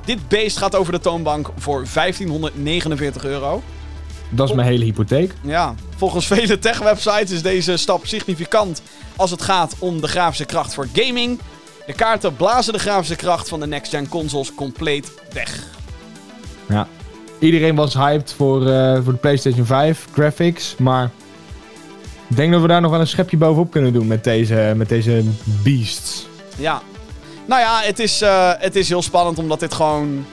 [0.05, 3.63] Dit beest gaat over de toonbank voor 1549 euro.
[4.29, 5.33] Dat is mijn hele hypotheek.
[5.41, 8.81] Ja, volgens vele tech-websites is deze stap significant
[9.15, 11.39] als het gaat om de grafische kracht voor gaming.
[11.85, 15.76] De kaarten blazen de grafische kracht van de next-gen consoles compleet weg.
[16.67, 16.87] Ja.
[17.39, 21.09] Iedereen was hyped voor, eh, voor de PlayStation 5 graphics, maar
[22.27, 24.89] ik denk dat we daar nog wel een schepje bovenop kunnen doen met deze, met
[24.89, 26.27] deze beasts.
[26.57, 26.81] Ja.
[27.45, 30.25] Nou ja, het is, eh, het is heel spannend omdat dit gewoon...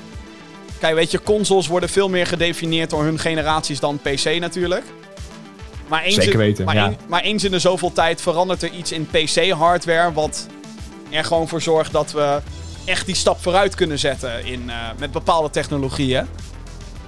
[0.78, 4.84] Kijk, weet je, consoles worden veel meer gedefinieerd door hun generaties dan PC natuurlijk.
[5.88, 6.86] Maar eens Zeker in, weten, maar, ja.
[6.86, 10.12] een- maar eens in de zoveel tijd verandert er iets in PC-hardware...
[10.12, 10.46] wat
[11.10, 12.40] er gewoon voor zorgt dat we
[12.84, 16.26] echt die stap vooruit kunnen zetten in, eh, met bepaalde technologieën.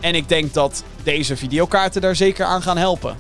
[0.01, 3.16] En ik denk dat deze videokaarten daar zeker aan gaan helpen.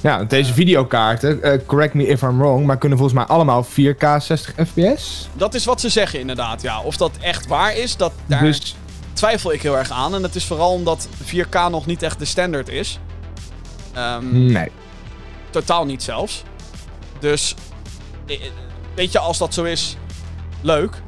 [0.00, 4.22] Ja, deze videokaarten, eh, correct me if I'm wrong, maar kunnen volgens mij allemaal 4K
[4.22, 5.28] 60 fps.
[5.32, 6.80] Dat is wat ze zeggen inderdaad, ja.
[6.80, 8.76] Of dat echt waar is, dat, daar Dus
[9.12, 10.14] twijfel ik heel erg aan.
[10.14, 12.98] En dat is vooral omdat 4K nog niet echt de standaard is.
[13.92, 14.70] Ehm, nee.
[15.50, 16.42] Totaal niet zelfs.
[17.20, 17.54] Dus,
[18.26, 18.40] eh,
[18.94, 19.96] weet je, als dat zo is,
[20.60, 21.02] leuk.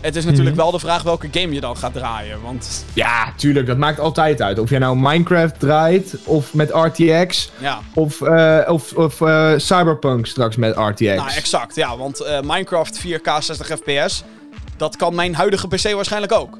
[0.00, 0.62] Het is natuurlijk Mhm.
[0.64, 2.42] wel de vraag welke game je dan gaat draaien.
[2.42, 4.58] Want Ja, tuurlijk, dat maakt altijd uit.
[4.58, 10.26] Of jij nou Minecraft draait, of met RTX, ja, of, eh, of, of eh, Cyberpunk
[10.26, 11.00] straks met RTX.
[11.16, 11.74] nou exact.
[11.74, 14.22] Ja, want eh, Minecraft 4K 60 fps,
[14.76, 16.58] dat kan mijn huidige PC waarschijnlijk ook.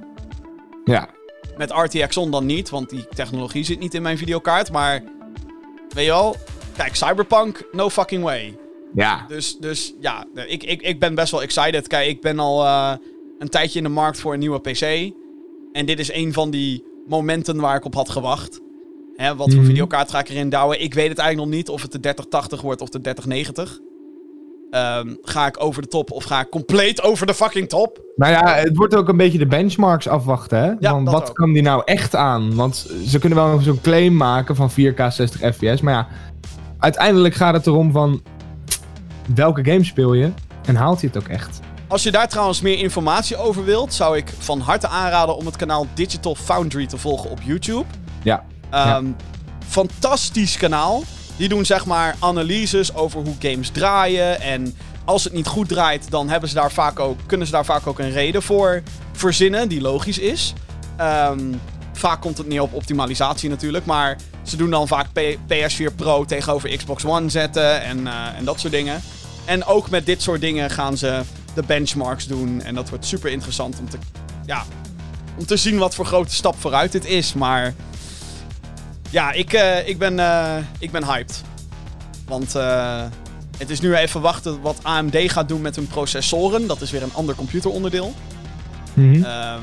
[0.85, 1.09] Ja.
[1.57, 4.73] Met RTX on dan niet, want die technologie zit niet in mijn videokaart.
[4.73, 5.03] Maar,
[5.95, 6.37] weet je wel,
[6.77, 8.57] kijk, Cyberpunk, no fucking way.
[8.95, 9.25] Ja.
[9.29, 11.87] Dus, dus ja, ik, ik, ik ben best wel excited.
[11.87, 12.67] Kijk, ik ben al
[13.39, 15.13] een tijdje in de markt voor een nieuwe PC.
[15.73, 18.61] En dit is een van die momenten waar ik op had gewacht.
[19.17, 19.69] Hè, wat voor Mhm.
[19.69, 20.83] videokaart ga ik erin douwen?
[20.83, 23.79] Ik weet het eigenlijk nog niet of het de 3080 wordt of de 3090.
[24.71, 28.03] Ehm, ga ik over de top of ga ik compleet over de fucking top?
[28.17, 30.67] Nou ja, het wordt ook een beetje de benchmarks afwachten, hè?
[30.67, 31.35] Ja, dat wat ook.
[31.35, 32.55] kan die nou echt aan?
[32.55, 36.09] Want ze kunnen wel zo'n claim maken van 4K 60 fps, maar ja,
[36.79, 38.23] uiteindelijk gaat het erom van
[39.35, 40.31] welke game speel je
[40.67, 41.61] en haalt hij het ook echt?
[41.89, 45.57] Als je daar trouwens meer informatie over wilt, zou ik van harte aanraden om het
[45.57, 47.85] kanaal Digital Foundry te volgen op YouTube.
[48.23, 48.45] Ja.
[48.71, 49.07] Ehm,
[49.69, 51.03] Fantastisch kanaal.
[51.37, 54.41] Die doen zeg maar analyses over hoe games draaien.
[54.41, 57.65] En als het niet goed draait, dan hebben ze daar vaak ook, kunnen ze daar
[57.65, 58.83] vaak ook een reden voor
[59.13, 60.53] verzinnen die logisch is.
[60.97, 61.41] Ehm,
[61.93, 63.85] vaak komt het neer op optimalisatie natuurlijk.
[63.85, 68.45] Maar ze doen dan vaak P- PS4 Pro tegenover Xbox One zetten en, eh, en
[68.45, 69.03] dat soort dingen.
[69.45, 71.21] En ook met dit soort dingen gaan ze
[71.59, 72.63] de benchmarks doen.
[72.63, 73.99] En dat wordt super interessant om te,
[74.47, 74.65] ja,
[75.39, 77.35] om te zien wat voor grote stap vooruit dit is.
[77.35, 77.75] Maar
[79.11, 81.43] ja, ik, eh, ik, ben, eh, ik ben hyped.
[82.27, 83.03] Want eh,
[83.59, 86.67] het is nu even wachten wat AMD gaat doen met hun processoren.
[86.67, 88.15] Dat is weer een ander computeronderdeel.
[88.95, 89.25] Mhm.
[89.25, 89.61] Ehm,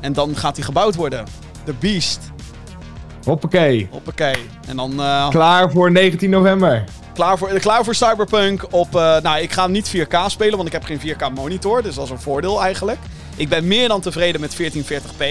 [0.00, 1.24] en dan gaat die gebouwd worden.
[1.64, 2.20] De Beast.
[3.24, 3.88] Hoppakee.
[3.90, 4.46] Hoppakee.
[4.68, 4.94] En dan
[5.30, 6.84] Klaar voor 19 november.
[7.16, 8.96] Klaar, voor, klaar voor Cyberpunk op...
[8.96, 11.82] eh, nou, ik ga hem niet 4K spelen, want ik heb geen 4K monitor.
[11.82, 12.98] Dus dat is een voordeel eigenlijk.
[13.36, 15.24] Ik ben meer dan tevreden met 1440p.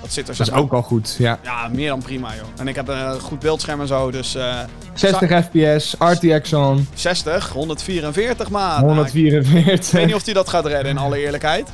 [0.00, 1.38] Dat zit er Dat is ook al goed, ja.
[1.42, 2.44] Ja, meer dan prima, joh.
[2.56, 4.34] En ik heb een goed beeldscherm en zo, dus...
[4.34, 4.58] eh,
[4.94, 8.70] 60 fps, RTX on, 60, 144 maat.
[8.80, 9.90] Nou, ik 144.
[9.90, 11.68] weet niet of hij dat gaat redden, in alle eerlijkheid.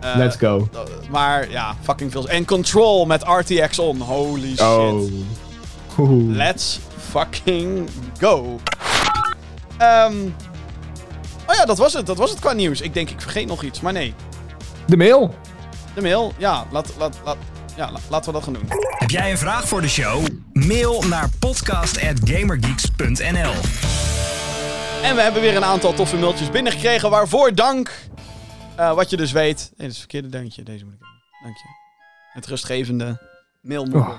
[0.00, 0.68] Eh, Let's go.
[1.10, 2.28] Maar ja, fucking veel.
[2.28, 4.00] En Control met RTX on.
[4.00, 4.60] Holy shit.
[4.60, 5.02] Oh.
[6.28, 7.88] Let's fucking
[8.18, 8.60] go.
[9.78, 10.14] Ehm,
[11.46, 12.06] oh ja, dat was het.
[12.06, 12.80] Dat was het qua nieuws.
[12.80, 13.80] Ik denk, ik vergeet nog iets.
[13.80, 14.14] Maar nee.
[14.86, 15.34] De mail.
[15.94, 16.32] De mail.
[16.38, 17.36] Ja, laat, laat, laat,
[17.76, 18.68] ja, la- laten we dat gaan doen.
[18.98, 20.26] Heb jij een vraag voor de show?
[20.52, 23.52] Mail naar podcast.gamergeeks.nl
[25.02, 27.10] En we hebben weer een aantal toffe mailtjes binnengekregen.
[27.10, 27.92] Waarvoor dank.
[28.76, 29.58] Eh, wat je dus weet.
[29.58, 30.62] Nee, dat is het verkeerde dankje.
[30.62, 31.18] Deze moet ik hebben.
[31.42, 31.64] Dank je.
[32.32, 33.20] Het rustgevende
[33.60, 34.10] mailmoeder.
[34.10, 34.18] Oh.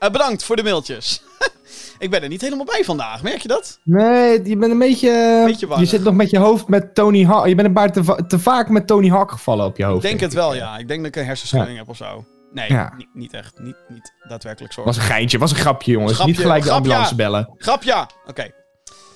[0.00, 1.22] Eh, bedankt voor de mailtjes.
[1.98, 3.22] ik ben er niet helemaal bij vandaag.
[3.22, 3.78] Merk je dat?
[3.84, 5.42] Nee, je bent een beetje...
[5.46, 5.84] Beetje warrig.
[5.84, 7.46] je zit nog met je hoofd met Tony Hawk.
[7.46, 10.02] Je bent een paar te, va- te vaak met Tony Hawk gevallen op je hoofd.
[10.04, 10.78] Ik denk het wel, ja.
[10.78, 12.24] Ik denk dat ik een hersenschudding heb of zo.
[12.52, 12.92] Nee, Ja.
[12.96, 13.58] niet, niet echt.
[13.58, 14.82] Niet, niet daadwerkelijk zo.
[14.84, 16.12] Was een geintje, was een grapje, jongens.
[16.12, 16.84] Grapje, Niet gelijk de grapje.
[16.90, 17.54] ambulance bellen.
[17.56, 18.08] Grapja!
[18.26, 18.50] Oké.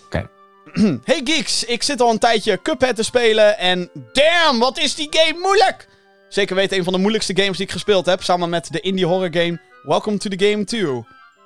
[0.06, 0.28] Oké.
[1.05, 5.09] hey geeks, ik zit al een tijdje Cuphead te spelen en damn, wat is die
[5.11, 5.89] game moeilijk!
[6.28, 9.06] Zeker weten een van de moeilijkste games die ik gespeeld heb, samen met de indie
[9.06, 11.05] horror game Welcome to the Game 2.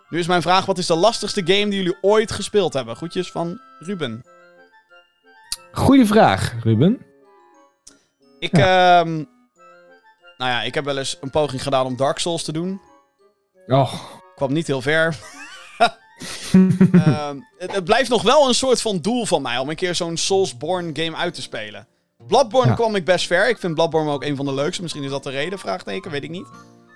[0.08, 2.96] Nu is mijn vraag, wat is de lastigste game die jullie ooit gespeeld hebben?
[2.96, 4.24] Groetjes van Ruben.
[5.72, 7.06] Goeie vraag, Ruben.
[8.38, 9.14] Ik, ehm,
[10.36, 12.80] nou ja, ik heb wel eens een poging gedaan om Dark Souls te doen.
[13.66, 13.94] Oh,
[14.34, 15.16] kwam niet heel ver.
[16.92, 19.94] Ehm, het, het blijft nog wel een soort van doel van mij om een keer
[19.94, 21.86] zo'n Soulsborne game uit te spelen.
[22.26, 22.74] Bloodborne Ja.
[22.74, 23.48] kwam ik best ver.
[23.48, 24.82] Ik vind Bloodborne ook een van de leukste.
[24.82, 26.46] Misschien is dat de reden, vraagteken, weet ik niet.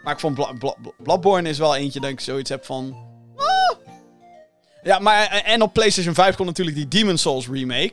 [0.05, 2.97] Maar ik vond Bla- Bloodborne is wel eentje dat ik zoiets heb van...
[3.37, 3.77] ah.
[4.83, 7.93] Ja, maar en op PlayStation 5 komt natuurlijk die Demon Souls remake.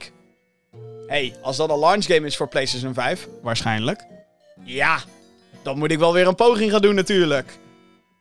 [1.08, 4.06] hey, als dat een launch game is voor PlayStation 5, waarschijnlijk.
[4.64, 5.00] Ja,
[5.64, 7.58] dan moet ik wel weer een poging gaan doen natuurlijk.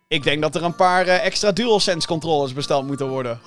[0.09, 3.41] Ik denk dat er een paar eh, extra DualSense controllers besteld moeten worden.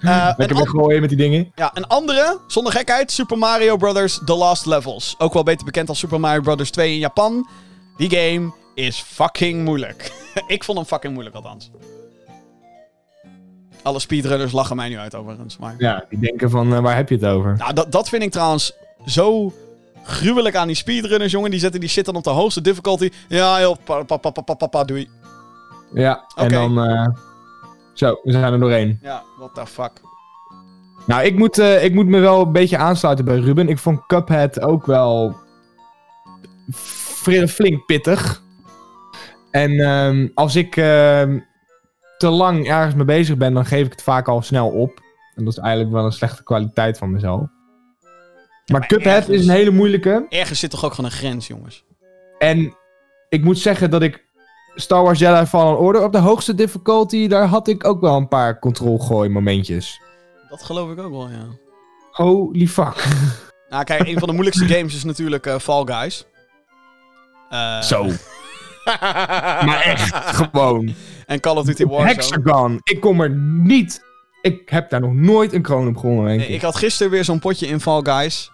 [0.00, 1.52] Een, lekker weer an- gooien met die dingen.
[1.54, 4.20] ja, een andere, zonder gekheid, Super Mario Bros.
[4.24, 5.14] The Last Levels.
[5.18, 6.70] Ook wel beter bekend als Super Mario Bros.
[6.70, 7.48] 2 in Japan.
[7.96, 10.12] Die game is fucking moeilijk.
[10.46, 11.70] ik vond hem fucking moeilijk althans.
[13.82, 15.56] Alle speedrunners lachen mij nu uit overigens.
[15.58, 15.74] Maar...
[15.78, 17.56] Ja, die denken van, eh, waar heb je het over?
[17.56, 18.72] Nou, dat, dat vind ik trouwens
[19.06, 19.52] zo
[20.02, 21.50] gruwelijk aan die speedrunners, jongen.
[21.50, 23.10] Die zetten die shit dan op de hoogste difficulty.
[23.28, 25.08] Ja, joh, pa, pa, pa, pa, pa, pa, pa, doei.
[25.94, 26.84] Ja, en dan...
[26.84, 27.06] eh,
[27.94, 28.98] Zo, we zijn er doorheen.
[29.02, 29.92] Ja, what the fuck.
[31.06, 33.68] Nou, ik moet, eh, ik moet me wel een beetje aansluiten bij Ruben.
[33.68, 35.36] Ik vond Cuphead ook wel
[37.48, 38.42] flink pittig.
[39.50, 41.38] En ehm, als ik ehm,
[42.18, 45.00] te lang ergens mee bezig ben, dan geef ik het vaak al snel op.
[45.34, 47.40] En dat is eigenlijk wel een slechte kwaliteit van mezelf.
[47.40, 47.50] maar
[48.80, 50.26] maar Cuphead ergens- is een hele moeilijke.
[50.28, 51.84] Ergens zit toch ook gewoon een grens, jongens.
[52.38, 52.76] En
[53.28, 54.23] ik moet zeggen dat ik
[54.74, 58.28] Star Wars Jedi Fallen Order op de hoogste difficulty, daar had ik ook wel een
[58.28, 60.00] paar control gooi momentjes.
[60.48, 61.46] Dat geloof ik ook wel, ja.
[62.10, 63.04] Holy fuck.
[63.68, 66.24] Nou, kijk, een van de moeilijkste games is natuurlijk eh, Fall Guys.
[67.48, 68.04] Eh, Zo.
[69.66, 70.94] Maar echt, gewoon.
[71.26, 72.08] En Call of Duty Warzone.
[72.08, 72.80] Hexagon.
[72.82, 73.30] Ik kom er
[73.64, 74.04] niet.
[74.42, 76.54] Ik heb daar nog nooit een kroon op gewonnen, denk ik.
[76.54, 78.50] ik had gisteren weer zo'n potje in Fall Guys.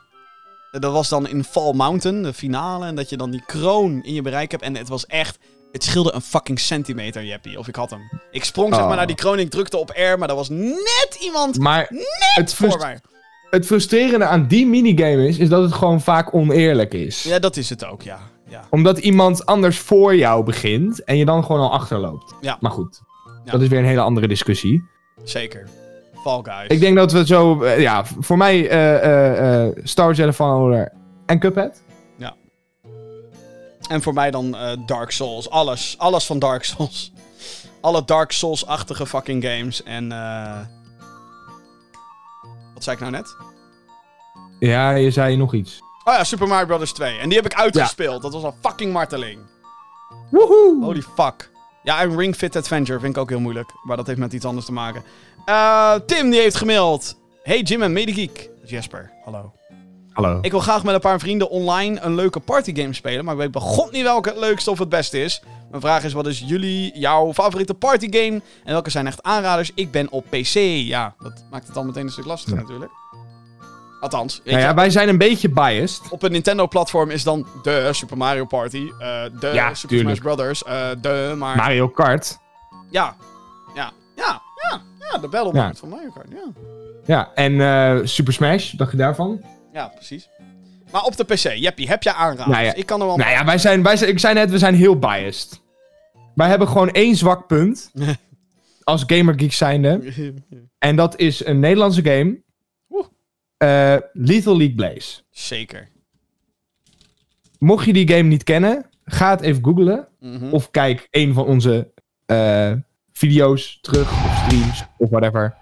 [0.70, 2.86] Dat was dan in Fall Mountain, de finale.
[2.86, 4.62] En dat je dan die kroon in je bereik hebt.
[4.62, 5.38] En het was echt...
[5.72, 7.58] Het scheelde een fucking centimeter, Jeppie.
[7.58, 8.00] Of ik had hem.
[8.30, 8.96] Ik sprong zeg maar Oh.
[8.96, 9.38] naar die kroon.
[9.38, 10.18] Ik drukte op R.
[10.18, 11.86] Maar er was net iemand Maar
[12.34, 12.98] het, voor mij.
[13.50, 17.22] het frustrerende aan die minigame is, is dat het gewoon vaak oneerlijk is.
[17.22, 18.18] Ja, dat is het ook, ja.
[18.48, 18.64] ja.
[18.70, 22.34] Omdat iemand anders voor jou begint en je dan gewoon al achterloopt.
[22.40, 22.56] Ja.
[22.60, 23.00] Maar goed,
[23.44, 23.52] Ja.
[23.52, 24.82] dat is weer een hele andere discussie.
[25.24, 25.68] Zeker.
[26.22, 26.66] Fall Guys.
[26.68, 30.92] Ik denk dat we zo, eh, ja, voor mij eh eh Star Jedi Fallen Order
[31.26, 31.82] en Cuphead.
[33.90, 35.50] En voor mij dan eh, Dark Souls.
[35.50, 35.94] Alles.
[35.98, 37.12] Alles van Dark Souls.
[37.80, 39.82] Alle Dark Souls-achtige fucking games.
[39.82, 40.58] En eh
[42.74, 43.36] Wat zei ik nou net?
[44.58, 45.78] Ja, je zei nog iets.
[46.04, 46.92] Oh ja, Super Mario Bros.
[46.92, 47.18] 2.
[47.18, 48.22] En die heb ik uitgespeeld.
[48.22, 49.40] Dat was een fucking marteling.
[50.30, 50.84] Woehoe!
[50.84, 51.50] Holy fuck.
[51.82, 53.70] Ja, en Ring Fit Adventure vind ik ook heel moeilijk.
[53.82, 55.02] Maar dat heeft met iets anders te maken.
[55.44, 57.16] Eh, Tim die heeft gemaild.
[57.42, 58.50] Hey Jim en Medegeek.
[58.64, 59.52] Jesper, hallo.
[60.22, 60.38] Hallo.
[60.42, 63.50] Ik wil graag met een paar vrienden online een leuke partygame spelen, maar ik weet
[63.50, 65.42] begot niet welke het leukste of het beste is.
[65.70, 68.40] Mijn vraag is, wat is jullie, jouw favoriete partygame?
[68.64, 69.70] En welke zijn echt aanraders?
[69.74, 70.54] Ik ben op PC.
[70.86, 72.62] Ja, dat maakt het al meteen een stuk lastiger Ja.
[72.62, 72.90] natuurlijk.
[74.00, 76.00] Althans, weet Nou je, ja, wij zijn een beetje biased.
[76.10, 80.16] op een Nintendo-platform is dan de Super Mario Party, eh, de Ja, Super tuurlijk.
[80.16, 81.56] Smash Brothers, eh, de, maar...
[81.56, 82.38] Mario Kart.
[82.90, 83.16] Ja,
[83.74, 84.80] ja, ja, ja,
[85.12, 85.72] ja, de Battle Ja.
[85.74, 86.44] Van Mario Kart, ja.
[87.04, 89.40] Ja, en eh, Super Smash, dacht je daarvan?
[89.72, 90.28] Ja, precies.
[90.92, 92.56] Maar op de PC, Jeppie, heb jij aanraders?
[92.56, 92.74] Nou ja.
[92.74, 93.16] Ik kan er wel...
[93.16, 95.62] Nou ja, wij zijn, wij zijn, ik zei net, we zijn heel biased.
[96.34, 97.90] Wij hebben gewoon één zwak punt.
[98.90, 100.00] als gamergeek zijnde.
[100.78, 102.42] En dat is een Nederlandse game.
[103.56, 105.22] Eh, Lethal League Blaze.
[105.30, 105.88] Zeker.
[107.58, 110.08] Mocht je die game niet kennen, ga het even googlen.
[110.20, 110.52] Mhm.
[110.52, 111.92] Of kijk een van onze
[112.26, 112.72] eh,
[113.12, 115.56] video's terug, of streams, of whatever.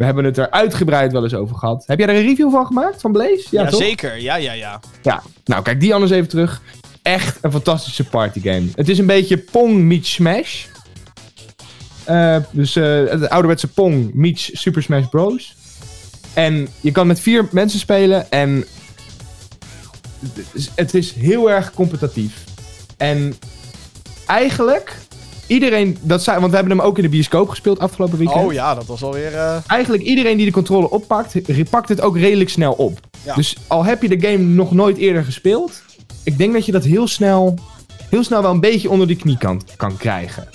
[0.00, 1.84] We hebben het er uitgebreid wel eens over gehad.
[1.86, 3.46] Heb jij er een review van gemaakt, van Blaze?
[3.50, 3.80] Ja, toch?
[3.80, 4.80] Jazeker, ja, ja, ja.
[5.02, 6.62] Ja, nou kijk die anders even terug.
[7.02, 8.66] Echt een fantastische partygame.
[8.74, 10.64] Het is een beetje Pong meets Smash.
[12.04, 15.56] Eh, dus eh, het ouderwetse Pong meets Super Smash Bros.
[16.34, 18.64] En je kan met vier mensen spelen en
[20.74, 22.44] het is heel erg competitief.
[22.96, 23.34] En
[24.26, 24.96] eigenlijk,
[25.50, 28.44] iedereen, dat zei, want we hebben hem ook in de bioscoop gespeeld afgelopen weekend.
[28.44, 29.34] Oh ja, dat was alweer...
[29.34, 31.34] eh Eigenlijk iedereen die de controle oppakt,
[31.70, 32.98] pakt het ook redelijk snel op.
[33.22, 33.34] Ja.
[33.34, 35.82] Dus al heb je de game nog nooit eerder gespeeld,
[36.24, 37.58] ik denk dat je dat heel snel,
[38.08, 40.48] heel snel wel een beetje onder de knie kan, kan krijgen.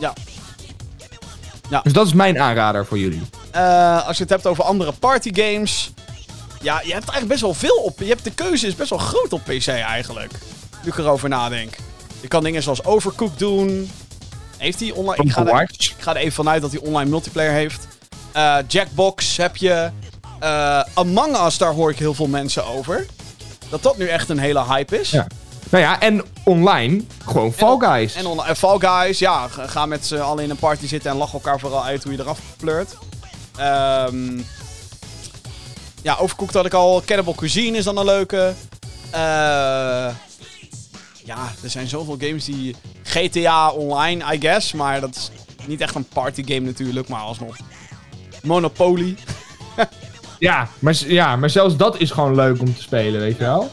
[0.00, 0.12] Ja.
[1.70, 1.80] Ja.
[1.82, 3.22] Dus dat is mijn aanrader voor jullie.
[3.50, 5.92] eh, als je het hebt over andere partygames...
[6.62, 7.98] Ja, je hebt eigenlijk best wel veel op...
[7.98, 10.32] Je hebt de keuze is best wel groot op PC eigenlijk.
[10.82, 11.76] Nu ik erover nadenk.
[12.24, 13.90] Je kan dingen zoals Overcooked doen.
[14.56, 15.24] Heeft hij online...
[15.24, 17.86] Ik ga, er, ik ga er even vanuit dat hij online multiplayer heeft.
[18.32, 19.90] Eh, Jackbox heb je.
[20.40, 23.06] Eh, Among Us, daar hoor ik heel veel mensen over.
[23.68, 25.10] Dat dat nu echt een hele hype is.
[25.10, 25.26] Ja.
[25.70, 28.14] Nou ja, en online gewoon Fall Guys.
[28.14, 31.60] En Fall Guys, ja, ga met z'n allen in een party zitten en lach elkaar
[31.60, 32.96] vooral uit hoe je eraf pleurt.
[33.56, 34.40] Ehm
[36.02, 37.02] ja, Overcooked had ik al.
[37.06, 38.54] Cannibal Cuisine is dan een leuke.
[39.10, 40.06] Eh
[41.24, 42.76] ja, er zijn zoveel games die...
[43.02, 44.72] GTA Online, I guess.
[44.72, 45.30] Maar dat is
[45.66, 47.56] niet echt een partygame natuurlijk, maar alsnog.
[48.42, 49.16] Monopoly.
[50.38, 53.70] ja, maar, ja, maar zelfs dat is gewoon leuk om te spelen, weet je wel.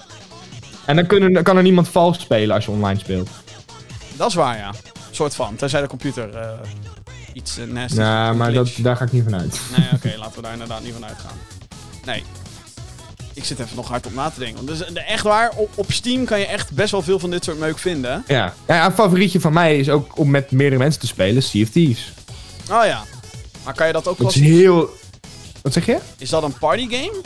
[0.86, 3.30] En dan, kunnen, kan er niemand vals spelen als je online speelt.
[4.16, 4.72] Dat is waar, ja.
[5.12, 5.56] soort van.
[5.56, 6.50] Tenzij de computer eh,
[7.34, 9.62] iets uh, nasty Ja, maar dat, daar ga ik niet van uit.
[9.78, 11.38] Nee, oké, laten we daar inderdaad niet van uitgaan.
[12.06, 12.24] Nee.
[13.34, 14.66] Ik zit even nog hard op na te denken.
[14.66, 17.60] Dus echt waar, op, op Steam kan je echt best wel veel van dit soort
[17.60, 18.24] meuk vinden.
[18.28, 18.54] Ja.
[18.68, 21.70] ja, een favorietje van mij is ook om met meerdere mensen te spelen, Sea of
[21.70, 22.14] Thieves.
[22.72, 23.04] Oh ja.
[23.64, 24.28] Maar kan je dat ook wel...
[24.28, 24.90] Dat is heel...
[25.62, 25.98] Wat zeg je?
[26.18, 27.22] Is dat een partygame?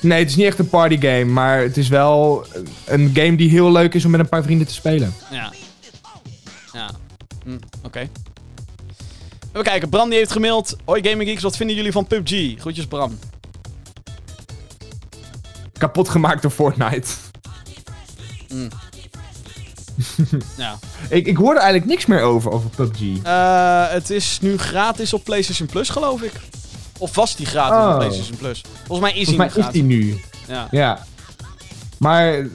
[0.00, 2.46] Nee, het is niet echt een partygame, maar het is wel
[2.84, 5.14] een game die heel leuk is om met een paar vrienden te spelen.
[5.30, 5.52] Ja.
[6.72, 6.90] Ja.
[7.44, 8.08] Hm, oké.
[9.48, 10.76] Even kijken, Bram die heeft gemaild.
[10.84, 12.60] Hoi Gaming Geeks, wat vinden jullie van PUBG?
[12.60, 13.18] Groetjes Bram.
[15.84, 17.08] Kapot gemaakt door Fortnite.
[20.56, 20.78] Ja.
[21.08, 23.00] Ik, ik hoorde eigenlijk niks meer over, over PUBG.
[23.22, 26.32] Eh, het is nu gratis op PlayStation Plus, geloof ik.
[26.98, 27.96] Of was die gratis op Oh.
[27.96, 28.62] PlayStation Plus?
[28.86, 30.46] Volgens mij is Volgens mij hij nu is die gratis.
[30.46, 30.54] nu.
[30.54, 30.68] Ja.
[30.70, 31.04] Ja.
[31.98, 32.46] Maar,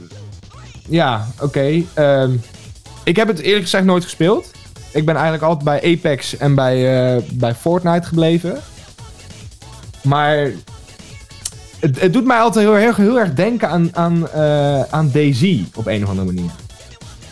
[0.88, 1.84] ja, oké.
[1.94, 2.36] ehm,
[3.04, 4.52] ik heb het eerlijk gezegd nooit gespeeld.
[4.92, 8.62] Ik ben eigenlijk altijd bij Apex en bij, eh, bij Fortnite gebleven.
[10.02, 10.52] Maar
[11.80, 15.60] het, het doet mij altijd heel, erg- heel erg denken aan, aan, eh, aan DayZ
[15.76, 16.52] op een of andere manier.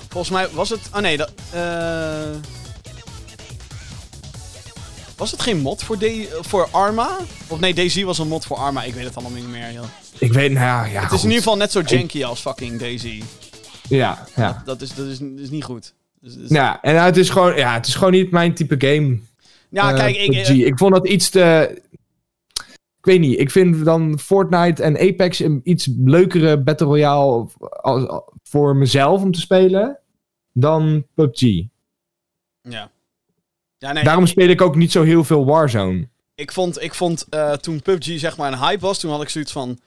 [0.10, 0.80] Volgens mij was het...
[0.96, 1.32] Oh nee, dat...
[1.52, 1.62] eh,
[5.18, 6.06] Was het geen mod voor, D
[6.42, 7.18] voor Arma?
[7.48, 8.84] Of nee, DayZ was een mod voor Arma.
[8.84, 9.84] Ik weet het allemaal niet meer, joh.
[10.18, 11.18] Ik weet, nou ja, ja Het is goed.
[11.24, 13.20] in ieder geval net zo janky als fucking DayZ.
[13.90, 14.62] Ja, ja.
[14.66, 15.94] Dat, is, dat, is, dat is niet goed.
[16.22, 19.18] Dus, dus- Ja, en het is, gewoon, ja, het is gewoon niet mijn type game.
[19.70, 20.50] ja, eh, kijk, ik, PUBG.
[20.50, 21.82] ik vond dat iets te...
[23.08, 27.48] Ik weet niet, ik vind dan Fortnite en Apex een iets leukere Battle Royale
[28.44, 30.00] voor mezelf om te spelen
[30.54, 31.42] dan PUBG.
[32.62, 32.92] ja.
[33.78, 36.08] Ja, nee, Daarom speel ik ook niet zo heel veel Warzone.
[36.36, 39.30] ik vond, ik vond eh, toen PUBG zeg maar een hype was, toen had ik
[39.30, 39.80] zoiets van...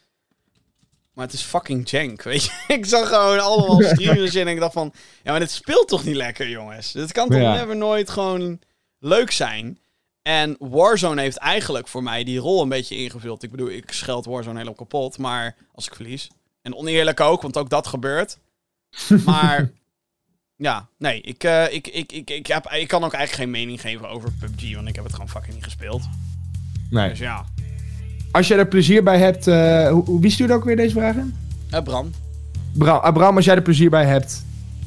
[1.14, 2.51] Maar het is fucking jank, weet je.
[2.68, 4.92] ik zag gewoon allemaal streamers in en ik dacht van...
[5.22, 6.92] Ja, maar dit speelt toch niet lekker, jongens?
[6.92, 7.55] Dit kan toch Ja.
[7.55, 8.59] never nooit gewoon
[8.98, 9.78] leuk zijn?
[10.22, 13.42] En Warzone heeft eigenlijk voor mij die rol een beetje ingevuld.
[13.42, 16.30] Ik bedoel, ik scheld Warzone helemaal kapot, maar als ik verlies.
[16.62, 18.38] En oneerlijk ook, want ook dat gebeurt.
[19.24, 19.70] Maar
[20.56, 23.80] ja, nee, ik, eh, ik, ik, ik, ik, heb, ik kan ook eigenlijk geen mening
[23.80, 26.02] geven over PUBG, want ik heb het gewoon fucking niet gespeeld.
[26.90, 27.09] Nee.
[27.09, 27.44] Dus ja,
[28.30, 29.44] Als jij er plezier bij hebt...
[29.90, 31.36] hoe- wie stuurde ook weer deze vraag in?
[31.70, 32.10] eh, Bram.
[32.72, 34.44] Bram, Bram, als jij er plezier bij hebt,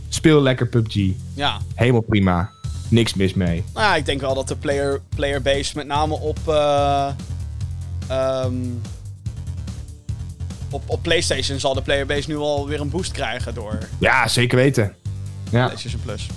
[0.10, 0.96] speel lekker PUBG.
[1.34, 2.52] Ja, Helemaal prima.
[2.94, 3.64] Niks mis mee.
[3.74, 6.40] nou ja, ik denk wel dat de player, player base met name op,
[8.08, 8.54] ehm,
[10.70, 14.28] op, op PlayStation zal de player base nu al weer een boost krijgen door Ja,
[14.28, 14.96] zeker weten.
[15.50, 15.66] Ja.
[15.66, 16.28] PlayStation Plus.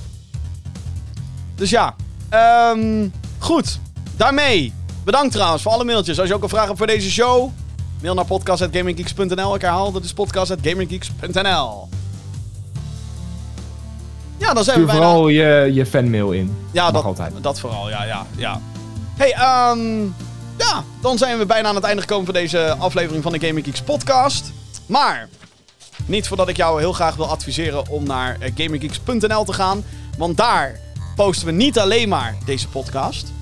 [1.54, 1.94] Dus ja,
[2.28, 3.08] ehm,
[3.38, 3.78] goed.
[4.16, 4.72] Daarmee.
[5.04, 6.20] Bedankt trouwens voor alle mailtjes.
[6.20, 7.50] Als je ook een vraag hebt voor deze show,
[8.02, 9.54] mail naar podcast.gaminggeeks.nl.
[9.54, 11.88] Ik herhaal, dat is podcast.gaminggeeks.nl.
[14.46, 15.00] Ja, dan zijn we bijna...
[15.00, 16.56] vooral je, je fanmail in.
[16.70, 17.32] Ja, Mag dat, altijd.
[17.40, 18.60] dat vooral, ja, ja, ja.
[19.16, 20.02] Hey, ehm
[20.58, 23.64] ja, dan zijn we bijna aan het einde gekomen van deze aflevering van de Gaming
[23.66, 24.52] Geeks podcast.
[24.86, 25.28] Maar,
[26.06, 29.84] niet voordat ik jou heel graag wil adviseren om naar eh, gaminggeeks.nl te gaan.
[30.18, 30.80] Want daar
[31.16, 33.32] posten we niet alleen maar deze podcast.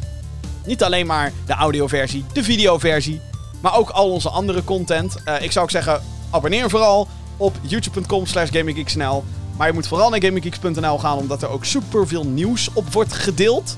[0.64, 3.20] Niet alleen maar de audioversie, de videoversie.
[3.60, 5.16] Maar ook al onze andere content.
[5.24, 9.24] Eh, ik zou ook zeggen, abonneer vooral op youtube.com slash gaminggeeksnl.
[9.56, 13.76] Maar je moet vooral naar gaminggeeks.nl gaan, omdat er ook superveel nieuws op wordt gedeeld.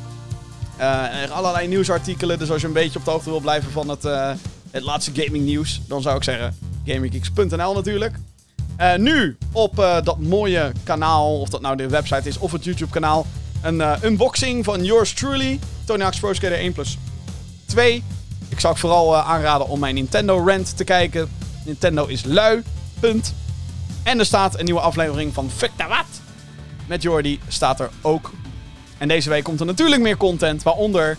[0.76, 4.04] Er allerlei nieuwsartikelen, dus als je een beetje op de hoogte wil blijven van het,
[4.04, 4.30] eh,
[4.70, 8.14] het laatste gaming nieuws, dan zou ik zeggen gaminggeeks.nl natuurlijk.
[8.76, 12.90] Eh, nu op dat mooie kanaal, of dat nou de website is of het YouTube
[12.90, 13.26] kanaal,
[13.62, 16.98] een unboxing van yours truly, Tony Hawk's Pro Skater 1 plus
[17.64, 18.02] 2.
[18.48, 21.28] Ik zou ook vooral aanraden om mijn Nintendo rant te kijken.
[21.64, 22.62] Nintendo is lui,
[23.00, 23.34] punt.
[24.06, 26.20] En er staat een nieuwe aflevering van Fuck Wat.
[26.86, 28.32] Met Jordi staat er ook.
[28.98, 31.16] En deze week komt er natuurlijk meer content, waaronder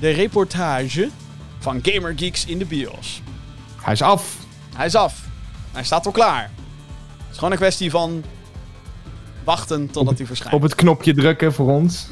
[0.00, 1.10] de reportage
[1.58, 3.22] van Gamer Geeks in de bios.
[3.82, 4.36] Hij is af.
[4.76, 5.22] Hij is af.
[5.72, 6.42] Hij staat al klaar.
[6.42, 8.24] Het is gewoon een kwestie van
[9.44, 10.54] wachten totdat hij verschijnt.
[10.54, 12.06] Op het knopje drukken voor ons.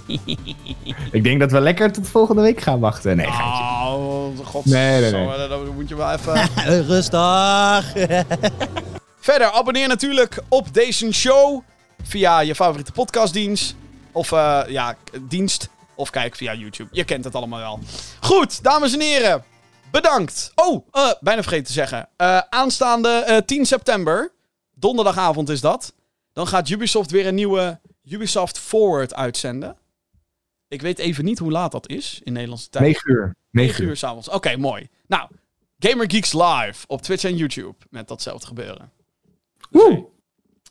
[1.10, 3.16] ik denk dat we lekker tot volgende week gaan wachten.
[3.16, 3.62] Nee, geintje.
[3.62, 4.64] Oh, god.
[4.64, 5.48] Nee, nee, nee.
[5.48, 6.48] Dan moet je wel even...
[6.86, 7.92] Rustig.
[9.24, 11.62] Verder, abonneer natuurlijk op deze show
[12.02, 13.76] via je favoriete podcastdienst.
[14.12, 15.68] Of eh, ja, dienst.
[15.94, 16.88] Of kijk via YouTube.
[16.92, 17.78] Je kent het allemaal wel.
[18.20, 19.44] Goed, dames en heren.
[19.90, 20.52] Bedankt.
[20.54, 22.08] Oh, eh, bijna vergeten te zeggen.
[22.16, 24.32] Eh, aanstaande eh, 10 september,
[24.74, 25.94] donderdagavond is dat.
[26.32, 29.76] Dan gaat Ubisoft weer een nieuwe Ubisoft Forward uitzenden.
[30.68, 32.84] Ik weet even niet hoe laat dat is in Nederlandse tijd.
[32.84, 33.22] 9 uur.
[33.22, 33.88] 9 9 uur.
[33.88, 34.28] uur s'avonds.
[34.28, 34.88] Oké, mooi.
[35.06, 35.28] Nou,
[35.78, 38.93] Gamer Geeks live op Twitch en YouTube met datzelfde gebeuren.
[39.74, 40.06] Woe.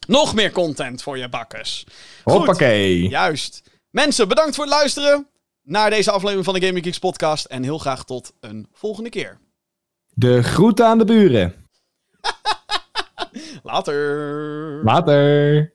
[0.07, 1.85] Nog meer content voor je bakkers.
[2.23, 2.33] Goed.
[2.33, 3.09] Hoppakee.
[3.09, 3.61] Juist.
[3.89, 5.27] Mensen, bedankt voor het luisteren
[5.61, 7.45] naar deze aflevering van de Gaming Geeks podcast.
[7.45, 9.39] En heel graag tot een volgende keer.
[10.13, 11.67] De groeten aan de buren.
[13.63, 14.83] Later.
[14.83, 15.73] Later.